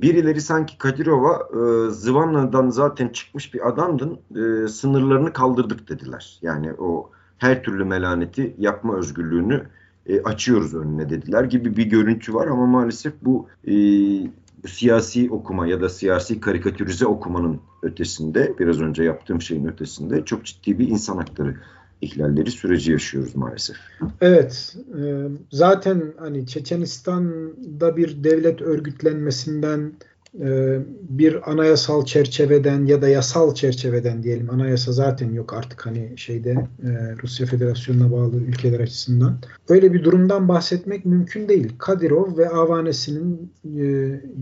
birileri 0.01 0.41
sanki 0.41 0.77
Kadirov'a 0.77 1.33
e, 1.35 1.89
Zıvana'dan 1.91 2.69
zaten 2.69 3.09
çıkmış 3.09 3.53
bir 3.53 3.67
adamdın 3.67 4.19
e, 4.35 4.67
sınırlarını 4.67 5.33
kaldırdık 5.33 5.89
dediler. 5.89 6.39
Yani 6.41 6.73
o 6.73 7.11
her 7.37 7.63
türlü 7.63 7.85
melaneti 7.85 8.55
yapma 8.57 8.95
özgürlüğünü 8.95 9.63
e, 10.05 10.21
açıyoruz 10.21 10.75
önüne 10.75 11.09
dediler 11.09 11.43
gibi 11.43 11.77
bir 11.77 11.85
görüntü 11.85 12.33
var 12.33 12.47
ama 12.47 12.65
maalesef 12.65 13.13
bu 13.21 13.47
e, 13.67 13.73
siyasi 14.67 15.31
okuma 15.31 15.67
ya 15.67 15.81
da 15.81 15.89
siyasi 15.89 16.39
karikatürize 16.39 17.05
okumanın 17.05 17.59
ötesinde 17.81 18.53
biraz 18.59 18.81
önce 18.81 19.03
yaptığım 19.03 19.41
şeyin 19.41 19.65
ötesinde 19.65 20.25
çok 20.25 20.45
ciddi 20.45 20.79
bir 20.79 20.87
insan 20.87 21.17
hakları 21.17 21.55
ihlalleri 22.01 22.51
süreci 22.51 22.91
yaşıyoruz 22.91 23.35
maalesef. 23.35 23.75
Evet. 24.21 24.75
E, 24.99 25.27
zaten 25.51 26.03
hani 26.19 26.47
Çeçenistan'da 26.47 27.97
bir 27.97 28.23
devlet 28.23 28.61
örgütlenmesinden 28.61 29.93
e, 30.41 30.79
bir 31.01 31.51
anayasal 31.51 32.05
çerçeveden 32.05 32.85
ya 32.85 33.01
da 33.01 33.09
yasal 33.09 33.55
çerçeveden 33.55 34.23
diyelim 34.23 34.49
anayasa 34.49 34.91
zaten 34.91 35.31
yok 35.31 35.53
artık 35.53 35.85
hani 35.85 36.13
şeyde 36.15 36.67
e, 36.83 37.15
Rusya 37.23 37.47
Federasyonu'na 37.47 38.11
bağlı 38.11 38.35
ülkeler 38.35 38.79
açısından. 38.79 39.37
Öyle 39.69 39.93
bir 39.93 40.03
durumdan 40.03 40.47
bahsetmek 40.47 41.05
mümkün 41.05 41.49
değil. 41.49 41.73
Kadirov 41.77 42.37
ve 42.37 42.49
avanesinin 42.49 43.53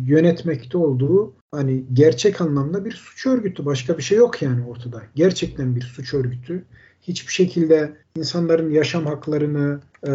yönetmekte 0.06 0.78
olduğu 0.78 1.34
hani 1.52 1.86
gerçek 1.94 2.42
anlamda 2.42 2.86
bir 2.86 2.92
suç 2.92 3.26
örgütü. 3.26 3.66
Başka 3.66 3.98
bir 3.98 4.04
şey 4.04 4.18
yok 4.18 4.42
yani 4.42 4.66
ortada. 4.66 5.02
Gerçekten 5.16 5.76
bir 5.76 5.82
suç 5.82 6.14
örgütü 6.14 6.64
hiçbir 7.08 7.34
şekilde 7.34 7.92
insanların 8.16 8.72
yaşam 8.72 9.06
haklarını, 9.06 9.80
e, 10.08 10.12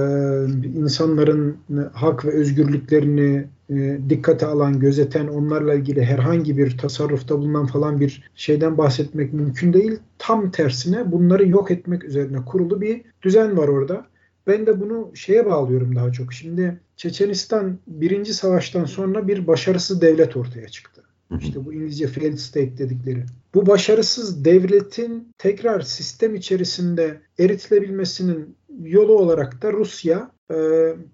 insanların 0.79 1.57
hak 1.93 2.25
ve 2.25 2.31
özgürlüklerini 2.31 3.47
e, 3.71 3.99
dikkate 4.09 4.47
alan, 4.47 4.81
gözeten, 4.81 5.29
onlarla 5.29 5.75
ilgili 5.75 6.05
herhangi 6.05 6.59
bir 6.59 6.79
tasarrufta 6.79 7.39
bulunan 7.39 7.67
falan 7.67 8.01
bir 8.01 8.31
şeyden 8.35 8.79
bahsetmek 8.79 9.33
mümkün 9.33 9.73
değil. 9.73 9.99
Tam 10.19 10.51
tersine 10.51 11.13
bunları 11.13 11.49
yok 11.49 11.71
etmek 11.71 12.05
üzerine 12.05 12.45
kurulu 12.45 12.81
bir 12.81 13.03
düzen 13.23 13.57
var 13.57 13.69
orada. 13.69 14.07
Ben 14.47 14.67
de 14.67 14.81
bunu 14.81 15.11
şeye 15.15 15.47
bağlıyorum 15.47 15.97
daha 15.97 16.13
çok. 16.13 16.33
Şimdi 16.33 16.81
Çeçenistan 16.97 17.79
birinci 17.87 18.35
savaştan 18.35 18.85
sonra 18.85 19.29
bir 19.29 19.47
başarısız 19.47 20.03
devlet 20.03 20.37
ortaya 20.37 20.69
çıktı. 20.69 21.03
İşte 21.39 21.65
bu 21.65 21.73
İngilizce 21.73 22.07
failed 22.07 22.39
state 22.39 22.79
dedikleri. 22.79 23.25
Bu 23.55 23.67
başarısız 23.67 24.45
devletin 24.45 25.29
tekrar 25.39 25.81
sistem 25.81 26.35
içerisinde 26.35 27.21
eritilebilmesinin 27.39 28.57
yolu 28.83 29.19
olarak 29.19 29.63
da 29.63 29.73
Rusya 29.73 30.31
e, 30.51 30.57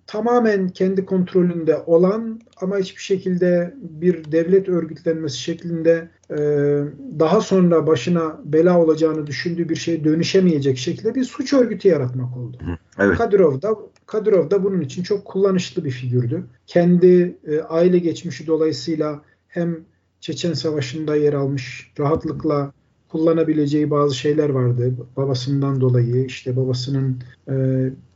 tamamen 0.06 0.68
kendi 0.68 1.04
kontrolünde 1.04 1.78
olan 1.86 2.40
ama 2.60 2.78
hiçbir 2.78 3.02
şekilde 3.02 3.74
bir 3.80 4.32
devlet 4.32 4.68
örgütlenmesi 4.68 5.38
şeklinde 5.38 6.08
e, 6.30 6.36
daha 7.18 7.40
sonra 7.40 7.86
başına 7.86 8.40
bela 8.44 8.80
olacağını 8.80 9.26
düşündüğü 9.26 9.68
bir 9.68 9.76
şeye 9.76 10.04
dönüşemeyecek 10.04 10.78
şekilde 10.78 11.14
bir 11.14 11.24
suç 11.24 11.52
örgütü 11.52 11.88
yaratmak 11.88 12.36
oldu. 12.36 12.58
Evet. 12.98 13.18
Kadyrov 13.18 13.62
da 13.62 13.76
Kadyrov 14.06 14.50
da 14.50 14.64
bunun 14.64 14.80
için 14.80 15.02
çok 15.02 15.24
kullanışlı 15.24 15.84
bir 15.84 15.90
figürdü. 15.90 16.44
Kendi 16.66 17.38
e, 17.46 17.60
aile 17.60 17.98
geçmişi 17.98 18.46
dolayısıyla 18.46 19.22
hem 19.48 19.84
Çeçen 20.26 20.52
Savaşı'nda 20.52 21.16
yer 21.16 21.32
almış, 21.32 21.92
rahatlıkla 21.98 22.72
kullanabileceği 23.08 23.90
bazı 23.90 24.14
şeyler 24.14 24.48
vardı. 24.48 24.94
Babasından 25.16 25.80
dolayı 25.80 26.24
işte 26.24 26.56
babasının 26.56 27.22
e, 27.48 27.54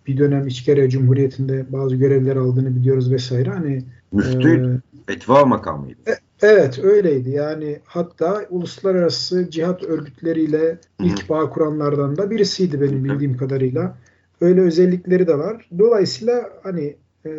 bir 0.07 0.19
dönem 0.19 0.47
İçkere 0.47 0.91
Cumhuriyeti'nde 0.91 1.67
bazı 1.69 1.97
görevler 1.97 2.37
aldığını 2.37 2.77
biliyoruz 2.77 3.13
vesaire. 3.13 3.51
Hani 3.51 3.85
Müftü 4.13 4.81
e, 5.09 5.13
etva 5.13 5.45
makamıydı. 5.45 5.99
E, 6.07 6.13
evet 6.43 6.79
öyleydi. 6.79 7.31
Yani 7.31 7.81
hatta 7.85 8.47
uluslararası 8.51 9.51
cihat 9.51 9.83
örgütleriyle 9.83 10.79
ilk 11.03 11.29
bağ 11.29 11.51
kuranlardan 11.51 12.17
da 12.17 12.31
birisiydi 12.31 12.81
benim 12.81 13.05
bildiğim 13.05 13.37
kadarıyla. 13.37 13.99
Öyle 14.41 14.61
özellikleri 14.61 15.27
de 15.27 15.39
var. 15.39 15.69
Dolayısıyla 15.79 16.51
hani 16.63 16.97
e, 17.27 17.31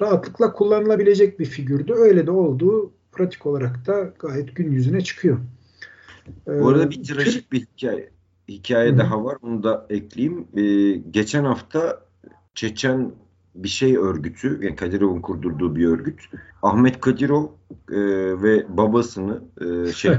rahatlıkla 0.00 0.52
kullanılabilecek 0.52 1.40
bir 1.40 1.46
figürdü. 1.46 1.92
Öyle 1.92 2.26
de 2.26 2.30
olduğu 2.30 2.92
pratik 3.14 3.46
olarak 3.46 3.86
da 3.86 4.12
gayet 4.18 4.56
gün 4.56 4.72
yüzüne 4.72 5.00
çıkıyor. 5.00 5.38
Bu 6.46 6.68
arada 6.68 6.90
bir 6.90 7.04
trajik 7.04 7.52
bir 7.52 7.66
hikaye, 7.66 8.10
hikaye 8.48 8.92
Hı. 8.92 8.98
daha 8.98 9.24
var. 9.24 9.36
Onu 9.42 9.62
da 9.62 9.86
ekleyeyim. 9.90 10.46
Ee, 10.56 11.02
geçen 11.10 11.44
hafta 11.44 12.00
Çeçen 12.54 13.12
bir 13.54 13.68
şey 13.68 13.96
örgütü, 13.96 14.60
yani 14.62 14.76
Kadirov'un 14.76 15.20
kurdurduğu 15.20 15.76
bir 15.76 15.86
örgüt. 15.86 16.20
Ahmet 16.62 17.00
Kadirov 17.00 17.44
e, 17.90 17.98
ve 18.42 18.76
babasını 18.76 19.42
e, 19.60 19.92
şey 19.92 20.10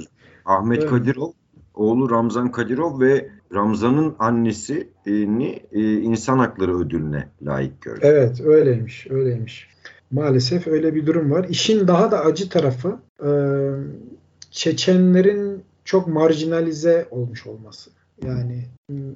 Ahmet 0.44 0.78
evet. 0.78 0.90
Kadirov, 0.90 1.30
oğlu 1.74 2.10
Ramzan 2.10 2.50
Kadirov 2.50 3.00
ve 3.00 3.30
Ramzan'ın 3.54 4.14
annesini 4.18 5.62
e, 5.72 5.92
insan 5.92 6.38
hakları 6.38 6.78
ödülüne 6.78 7.28
layık 7.42 7.82
gördü. 7.82 8.00
Evet, 8.02 8.40
öyleymiş, 8.40 9.06
öyleymiş. 9.10 9.73
Maalesef 10.10 10.66
öyle 10.66 10.94
bir 10.94 11.06
durum 11.06 11.30
var. 11.30 11.46
İşin 11.48 11.88
daha 11.88 12.10
da 12.10 12.24
acı 12.24 12.48
tarafı 12.48 12.98
e, 13.24 13.30
Çeçenlerin 14.50 15.62
çok 15.84 16.08
marjinalize 16.08 17.08
olmuş 17.10 17.46
olması. 17.46 17.90
Yani 18.22 18.64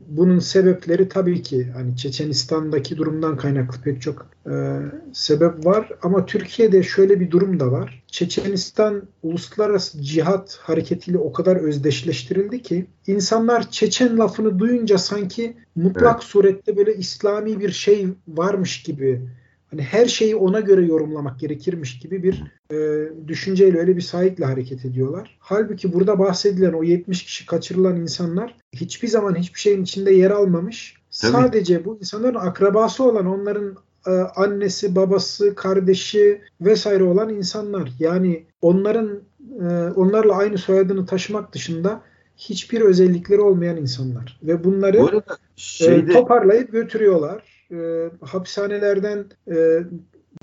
bunun 0.08 0.38
sebepleri 0.38 1.08
tabii 1.08 1.42
ki 1.42 1.70
hani 1.74 1.96
Çeçenistan'daki 1.96 2.96
durumdan 2.96 3.36
kaynaklı 3.36 3.80
pek 3.82 4.02
çok 4.02 4.26
e, 4.50 4.78
sebep 5.12 5.66
var 5.66 5.92
ama 6.02 6.26
Türkiye'de 6.26 6.82
şöyle 6.82 7.20
bir 7.20 7.30
durum 7.30 7.60
da 7.60 7.72
var. 7.72 8.02
Çeçenistan 8.06 9.02
uluslararası 9.22 10.02
cihat 10.02 10.58
hareketiyle 10.62 11.18
o 11.18 11.32
kadar 11.32 11.56
özdeşleştirildi 11.56 12.62
ki 12.62 12.86
insanlar 13.06 13.70
Çeçen 13.70 14.18
lafını 14.18 14.58
duyunca 14.58 14.98
sanki 14.98 15.56
mutlak 15.76 16.14
evet. 16.14 16.22
surette 16.22 16.76
böyle 16.76 16.96
İslami 16.96 17.60
bir 17.60 17.70
şey 17.70 18.08
varmış 18.28 18.82
gibi 18.82 19.28
hani 19.70 19.82
her 19.82 20.06
şeyi 20.06 20.36
ona 20.36 20.60
göre 20.60 20.86
yorumlamak 20.86 21.40
gerekirmiş 21.40 21.98
gibi 21.98 22.22
bir 22.22 22.44
e, 22.72 23.08
düşünceyle 23.28 23.78
öyle 23.78 23.96
bir 23.96 24.02
sahikle 24.02 24.44
hareket 24.44 24.84
ediyorlar. 24.84 25.38
Halbuki 25.40 25.92
burada 25.92 26.18
bahsedilen 26.18 26.72
o 26.72 26.82
70 26.82 27.24
kişi 27.24 27.46
kaçırılan 27.46 27.96
insanlar 27.96 28.56
hiçbir 28.72 29.08
zaman 29.08 29.34
hiçbir 29.34 29.60
şeyin 29.60 29.82
içinde 29.82 30.12
yer 30.12 30.30
almamış. 30.30 30.94
Tabii. 31.20 31.32
Sadece 31.32 31.84
bu 31.84 31.98
insanların 32.00 32.34
akrabası 32.34 33.04
olan 33.04 33.26
onların 33.26 33.76
e, 34.06 34.10
annesi, 34.10 34.96
babası, 34.96 35.54
kardeşi 35.54 36.40
vesaire 36.60 37.04
olan 37.04 37.28
insanlar. 37.28 37.92
Yani 37.98 38.46
onların 38.62 39.20
e, 39.60 39.66
onlarla 39.96 40.34
aynı 40.34 40.58
soyadını 40.58 41.06
taşımak 41.06 41.52
dışında 41.52 42.00
hiçbir 42.36 42.80
özellikleri 42.80 43.40
olmayan 43.40 43.76
insanlar 43.76 44.40
ve 44.42 44.64
bunları 44.64 44.98
Bu 44.98 45.06
arada 45.06 45.36
şeyde... 45.56 46.12
e, 46.12 46.14
toparlayıp 46.14 46.72
götürüyorlar 46.72 47.42
e, 47.72 48.10
hapishanelerden 48.20 49.24
e, 49.50 49.80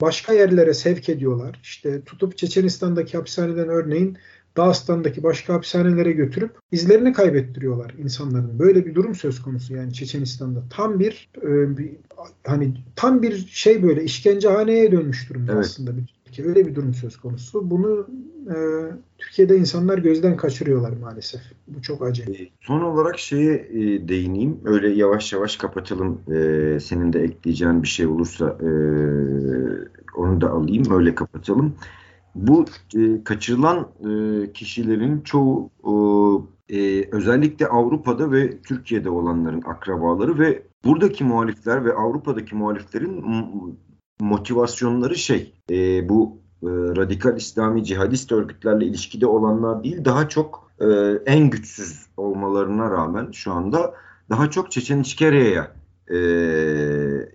başka 0.02 0.34
yerlere 0.34 0.74
sevk 0.74 1.10
ediyorlar. 1.10 1.60
İşte 1.64 2.02
tutup 2.02 2.38
Çeçenistan'daki 2.38 3.18
hapishaneden 3.18 3.70
örneğin 3.70 4.18
Dağıstan'daki 4.58 5.24
başka 5.24 5.54
hapishanelere 5.54 6.12
götürüp 6.12 6.60
izlerini 6.72 7.14
kaybettiriyorlar 7.14 7.94
insanların. 8.04 8.60
Böyle 8.60 8.86
bir 8.86 8.96
durum 8.96 9.16
söz 9.16 9.42
konusu 9.42 9.76
yani 9.76 9.94
Çeçenistan'da. 9.94 10.64
Tam 10.70 11.00
bir, 11.00 11.30
e, 11.42 11.78
bir 11.78 11.92
hani 12.44 12.74
tam 12.96 13.22
bir 13.22 13.48
şey 13.48 13.84
böyle 13.84 14.04
işkencehaneye 14.04 14.92
dönmüş 14.92 15.30
durumda 15.30 15.54
evet. 15.54 15.66
aslında 15.66 15.98
bir 15.98 16.14
Öyle 16.44 16.68
bir 16.68 16.76
durum 16.76 16.94
söz 16.94 17.18
konusu. 17.18 17.70
Bunu 17.70 18.08
e, 18.50 18.56
Türkiye'de 19.18 19.58
insanlar 19.58 19.98
gözden 19.98 20.38
kaçırıyorlar 20.38 20.94
maalesef. 21.02 21.42
Bu 21.68 21.82
çok 21.82 22.02
acı. 22.02 22.24
E, 22.24 22.50
son 22.62 22.82
olarak 22.82 23.20
şeye 23.20 23.54
e, 23.54 24.08
değineyim. 24.08 24.60
Öyle 24.66 24.90
yavaş 24.90 25.34
yavaş 25.34 25.56
kapatalım. 25.56 26.22
E, 26.34 26.80
senin 26.80 27.14
de 27.14 27.24
ekleyeceğin 27.24 27.84
bir 27.84 27.88
şey 27.88 28.06
olursa 28.06 28.58
e, 28.62 28.70
onu 30.16 30.42
da 30.42 30.52
alayım. 30.52 30.84
Öyle 30.92 31.16
kapatalım. 31.16 31.76
Bu 32.36 32.66
e, 32.96 33.24
kaçırılan 33.24 33.88
e, 34.00 34.52
kişilerin 34.54 35.22
çoğu 35.22 35.72
e, 36.70 37.10
özellikle 37.12 37.68
Avrupa'da 37.68 38.32
ve 38.32 38.62
Türkiye'de 38.62 39.10
olanların 39.10 39.62
akrabaları 39.62 40.40
ve 40.40 40.64
buradaki 40.86 41.24
muhalifler 41.24 41.86
ve 41.86 41.94
Avrupa'daki 41.94 42.56
muhaliflerin 42.56 43.24
motivasyonları 44.20 45.16
şey 45.16 45.53
e, 45.72 46.09
bu 46.09 46.38
e, 46.63 46.68
radikal 46.70 47.38
İslami 47.38 47.84
cihadist 47.84 48.32
örgütlerle 48.32 48.86
ilişkide 48.86 49.28
olanlar 49.28 49.84
değil 49.84 50.05
daha 50.05 50.30
çok 50.30 50.72
e, 50.80 50.86
en 51.26 51.49
güçsüz 51.49 52.05
olmalarına 52.18 52.91
rağmen 52.91 53.32
şu 53.32 53.53
anda 53.53 53.93
daha 54.30 54.49
çok 54.49 54.72
Çeçen 54.72 54.99
İçkerya'ya 54.99 55.72
e, 56.07 56.18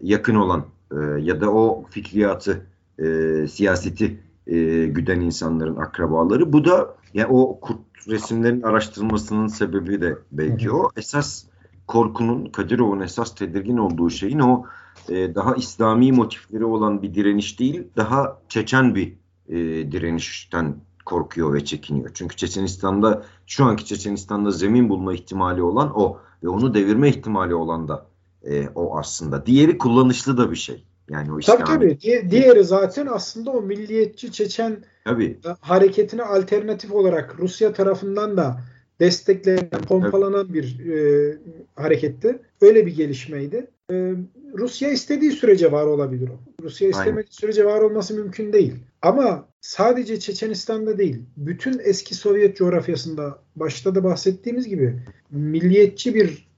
yakın 0.00 0.34
olan 0.34 0.64
e, 0.92 0.96
ya 1.20 1.40
da 1.40 1.50
o 1.50 1.84
fikriyatı 1.90 2.66
e, 2.98 3.04
siyaseti 3.48 4.20
e, 4.46 4.86
güden 4.86 5.20
insanların 5.20 5.76
akrabaları. 5.76 6.52
Bu 6.52 6.64
da 6.64 6.94
yani 7.14 7.28
o 7.30 7.60
kurt 7.60 7.78
resimlerin 8.08 8.62
araştırılmasının 8.62 9.46
sebebi 9.46 10.00
de 10.00 10.18
belki 10.32 10.66
hı 10.66 10.70
hı. 10.70 10.76
o. 10.76 10.90
Esas 10.96 11.44
korkunun 11.86 12.46
Kadirov'un 12.46 13.00
esas 13.00 13.34
tedirgin 13.34 13.76
olduğu 13.76 14.10
şeyin 14.10 14.38
o 14.38 14.64
e, 15.09 15.34
daha 15.34 15.55
İslami 15.55 16.12
motifleri 16.12 16.64
olan 16.64 17.03
bir 17.03 17.14
direniş 17.14 17.61
değil, 17.61 17.82
daha 17.97 18.41
Çeçen 18.49 18.95
bir 18.95 19.12
e, 19.49 19.57
direnişten 19.93 20.76
korkuyor 21.05 21.55
ve 21.55 21.64
çekiniyor. 21.64 22.11
Çünkü 22.14 22.36
Çeçenistan'da 22.36 23.24
şu 23.47 23.64
anki 23.64 23.84
Çeçenistan'da 23.84 24.51
zemin 24.51 24.88
bulma 24.88 25.14
ihtimali 25.14 25.62
olan 25.62 25.93
o 25.95 26.18
ve 26.45 26.49
onu 26.49 26.74
devirme 26.74 27.09
ihtimali 27.09 27.55
olan 27.55 27.88
da 27.88 28.07
e, 28.45 28.68
o 28.74 28.99
aslında. 28.99 29.47
Diğeri 29.47 29.78
kullanışlı 29.78 30.36
da 30.36 30.51
bir 30.51 30.57
şey. 30.57 30.84
Yani 31.11 31.32
o 31.32 31.38
İslami... 31.38 31.64
Tabii 31.64 31.99
tabii. 31.99 32.30
Diğeri 32.30 32.64
zaten 32.64 33.07
aslında 33.07 33.51
o 33.51 33.62
milliyetçi 33.62 34.32
Çeçen 34.32 34.84
tabii. 35.05 35.38
hareketine 35.61 36.22
alternatif 36.22 36.93
olarak 36.93 37.36
Rusya 37.38 37.72
tarafından 37.72 38.36
da 38.36 38.61
desteklenen, 39.01 39.68
pompalanan 39.88 40.49
evet. 40.51 40.55
bir 40.55 40.93
e, 40.93 41.38
hareketti. 41.76 42.43
Öyle 42.61 42.86
bir 42.86 42.97
gelişmeydi. 42.97 43.70
E, 43.91 44.14
Rusya 44.55 44.91
istediği 44.91 45.32
sürece 45.32 45.72
var 45.72 45.86
olabilir 45.86 46.28
o. 46.28 46.62
Rusya 46.62 46.88
istemediği 46.88 47.16
Aynen. 47.16 47.30
sürece 47.30 47.64
var 47.64 47.80
olması 47.80 48.14
mümkün 48.14 48.53
değil. 48.53 48.74
Ama 49.03 49.49
sadece 49.61 50.20
Çeçenistan'da 50.20 50.99
değil, 50.99 51.22
bütün 51.36 51.80
eski 51.84 52.14
Sovyet 52.14 52.57
coğrafyasında 52.57 53.38
başta 53.57 53.95
da 53.95 54.05
bahsettiğimiz 54.05 54.68
gibi 54.68 55.01
milliyetçi 55.30 56.14
bir 56.14 56.51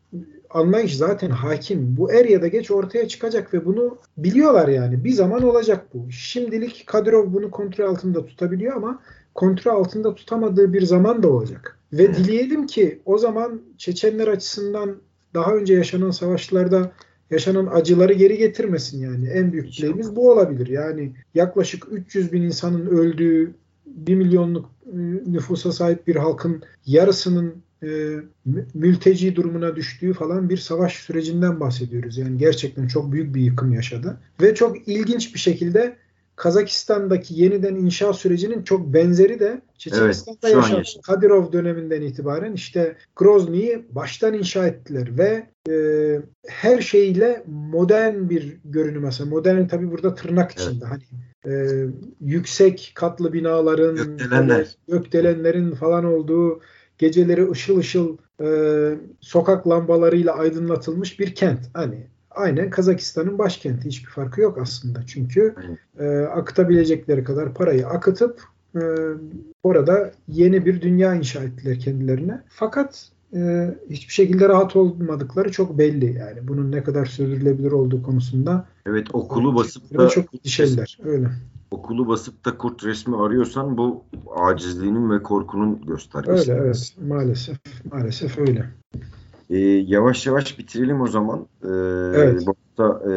anlayış 0.51 0.97
zaten 0.97 1.31
hakim. 1.31 1.97
Bu 1.97 2.13
er 2.13 2.25
ya 2.25 2.43
da 2.43 2.49
geç 2.49 2.71
ortaya 2.71 3.09
çıkacak 3.09 3.55
ve 3.55 3.65
bunu 3.67 3.99
biliyorlar 4.17 4.69
yani. 4.69 5.05
Bir 5.05 5.13
zaman 5.13 5.43
olacak 5.43 5.87
bu. 5.95 6.11
Şimdilik 6.11 6.85
Kadyrov 6.87 7.33
bunu 7.33 7.51
kontrol 7.51 7.85
altında 7.85 8.27
tutabiliyor 8.27 8.77
ama 8.77 9.03
kontrol 9.35 9.73
altında 9.73 10.15
tutamadığı 10.15 10.73
bir 10.73 10.83
zaman 10.83 11.23
da 11.23 11.29
olacak. 11.29 11.79
Ve 11.93 12.15
dileyelim 12.15 12.67
ki 12.67 13.03
o 13.05 13.19
zaman 13.19 13.61
Çeçenler 13.79 14.29
açısından 14.29 14.97
daha 15.35 15.55
önce 15.55 15.75
yaşanan 15.75 16.11
savaşlarda 16.11 16.93
yaşanan 17.33 17.67
acıları 17.67 18.13
geri 18.13 18.39
getirmesin 18.39 19.01
yani. 19.01 19.29
En 19.29 19.53
büyük 19.53 19.67
dileğimiz 19.79 20.17
bu 20.17 20.31
olabilir. 20.31 20.67
Yani 20.67 21.13
yaklaşık 21.35 21.87
300 21.91 22.33
bin 22.33 22.43
insanın 22.43 22.87
öldüğü 22.87 23.55
1 23.87 24.15
milyonluk 24.15 24.71
e, 24.87 24.97
nüfusa 25.33 25.73
sahip 25.73 26.07
bir 26.07 26.17
halkın 26.17 26.63
yarısının 26.87 27.55
e, 27.83 28.17
mülteci 28.75 29.37
durumuna 29.37 29.77
düştüğü 29.77 30.13
falan 30.13 30.49
bir 30.49 30.57
savaş 30.57 30.97
sürecinden 30.97 31.61
bahsediyoruz. 31.61 32.19
Yani 32.19 32.39
gerçekten 32.39 32.87
çok 32.87 33.13
büyük 33.13 33.35
bir 33.35 33.41
yıkım 33.41 33.73
yaşadı. 33.73 34.21
Ve 34.41 34.55
çok 34.55 34.89
ilginç 34.89 35.35
bir 35.35 35.41
şekilde 35.41 35.97
Kazakistan'daki 36.43 37.43
yeniden 37.43 37.75
inşa 37.75 38.13
sürecinin 38.13 38.63
çok 38.63 38.95
benzeri 38.95 39.41
de 39.41 39.61
Çeçenistan'da 39.79 40.39
evet, 40.43 40.57
yaşanan 40.57 40.85
Kadirov 41.03 41.53
döneminden 41.53 42.03
itibaren 42.03 42.53
işte 42.53 42.97
Grozny'yi 43.17 43.87
baştan 43.91 44.35
inşa 44.35 44.67
ettiler 44.67 45.19
ve 45.19 45.47
e, 45.71 45.77
her 46.47 46.81
şeyle 46.81 47.45
modern 47.47 48.29
bir 48.29 48.57
görünüm 48.65 49.05
aslında. 49.05 49.31
Modern 49.31 49.67
tabi 49.67 49.91
burada 49.91 50.15
tırnak 50.15 50.53
içinde 50.53 50.85
evet. 50.91 51.03
hani 51.45 51.55
e, 51.55 51.87
yüksek 52.21 52.93
katlı 52.95 53.33
binaların 53.33 53.97
gökdelenler. 53.97 54.77
gökdelenlerin 54.89 55.71
falan 55.71 56.05
olduğu 56.05 56.61
geceleri 56.99 57.51
ışıl 57.51 57.79
ışıl 57.79 58.17
e, 58.41 58.49
sokak 59.21 59.69
lambalarıyla 59.69 60.35
aydınlatılmış 60.35 61.21
bir 61.21 61.35
kent. 61.35 61.61
Hani 61.75 62.07
aynen 62.35 62.71
Kazakistan'ın 62.71 63.39
başkenti. 63.39 63.89
Hiçbir 63.89 64.11
farkı 64.11 64.41
yok 64.41 64.59
aslında. 64.59 65.01
Çünkü 65.07 65.55
e, 65.99 66.07
akıtabilecekleri 66.19 67.25
kadar 67.25 67.55
parayı 67.55 67.87
akıtıp 67.87 68.43
e, 68.75 68.81
orada 69.63 70.13
yeni 70.29 70.67
bir 70.67 70.83
dünya 70.83 71.15
inşa 71.15 71.43
ettiler 71.43 71.81
kendilerine. 71.81 72.43
Fakat 72.49 73.09
e, 73.35 73.71
hiçbir 73.91 74.13
şekilde 74.13 74.49
rahat 74.49 74.77
olmadıkları 74.77 75.53
çok 75.53 75.79
belli 75.79 76.19
yani. 76.19 76.49
Bunun 76.49 76.73
ne 76.73 76.83
kadar 76.83 77.07
sürdürülebilir 77.07 77.73
olduğu 77.73 78.03
konusunda. 78.03 78.67
Evet 78.87 79.07
okulu 79.13 79.55
basıp 79.55 79.99
da 79.99 80.09
çok 80.09 80.35
endişeliler. 80.35 80.99
Öyle 81.05 81.29
okulu 81.73 82.09
basıp 82.09 82.45
da 82.45 82.59
kurt 82.59 82.85
resmi 82.85 83.17
arıyorsan 83.17 83.77
bu 83.77 84.05
acizliğinin 84.37 85.11
ve 85.11 85.23
korkunun 85.23 85.87
göstergesi. 85.87 86.53
Öyle 86.53 86.63
evet 86.63 86.95
maalesef 87.09 87.57
maalesef 87.93 88.39
öyle. 88.39 88.71
Ee, 89.53 89.59
yavaş 89.87 90.27
yavaş 90.27 90.59
bitirelim 90.59 91.01
o 91.01 91.07
zaman. 91.07 91.47
Ee, 91.65 91.69
evet. 92.15 92.47
Bu 92.47 92.55
hafta 92.77 93.11
e, 93.11 93.15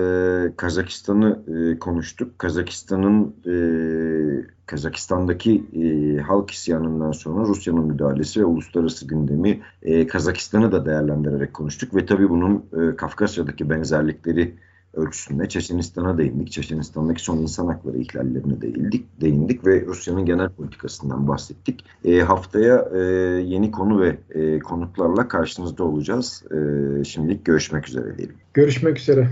Kazakistan'ı 0.57 1.39
e, 1.47 1.79
konuştuk. 1.79 2.39
Kazakistan'ın 2.39 3.36
e, 3.45 3.55
Kazakistan'daki 4.65 5.63
e, 5.73 6.17
halk 6.21 6.51
isyanından 6.51 7.11
sonra 7.11 7.47
Rusya'nın 7.47 7.86
müdahalesi 7.86 8.39
ve 8.39 8.45
uluslararası 8.45 9.07
gündemi 9.07 9.61
e, 9.83 10.07
Kazakistan'ı 10.07 10.71
da 10.71 10.86
değerlendirerek 10.86 11.53
konuştuk 11.53 11.95
ve 11.95 12.05
tabii 12.05 12.29
bunun 12.29 12.55
e, 12.55 12.95
Kafkasya'daki 12.95 13.69
benzerlikleri 13.69 14.55
ölçüsünde 14.95 15.49
Çeçenistan'a 15.49 16.17
değindik. 16.17 16.51
Çeçenistan'daki 16.51 17.23
son 17.23 17.37
insan 17.37 17.67
hakları 17.67 17.97
ihlallerine 17.97 18.61
değindik, 18.61 19.21
değindik 19.21 19.65
ve 19.65 19.85
Rusya'nın 19.85 20.25
genel 20.25 20.49
politikasından 20.49 21.27
bahsettik. 21.27 21.85
E, 22.05 22.19
haftaya 22.19 22.89
e, 22.95 22.99
yeni 23.45 23.71
konu 23.71 24.01
ve 24.01 24.17
e, 24.29 24.59
konuklarla 24.59 25.27
karşınızda 25.27 25.83
olacağız. 25.83 26.43
E, 26.51 27.03
şimdilik 27.03 27.45
görüşmek 27.45 27.87
üzere 27.87 28.17
diyelim. 28.17 28.35
Görüşmek 28.53 28.99
üzere. 28.99 29.29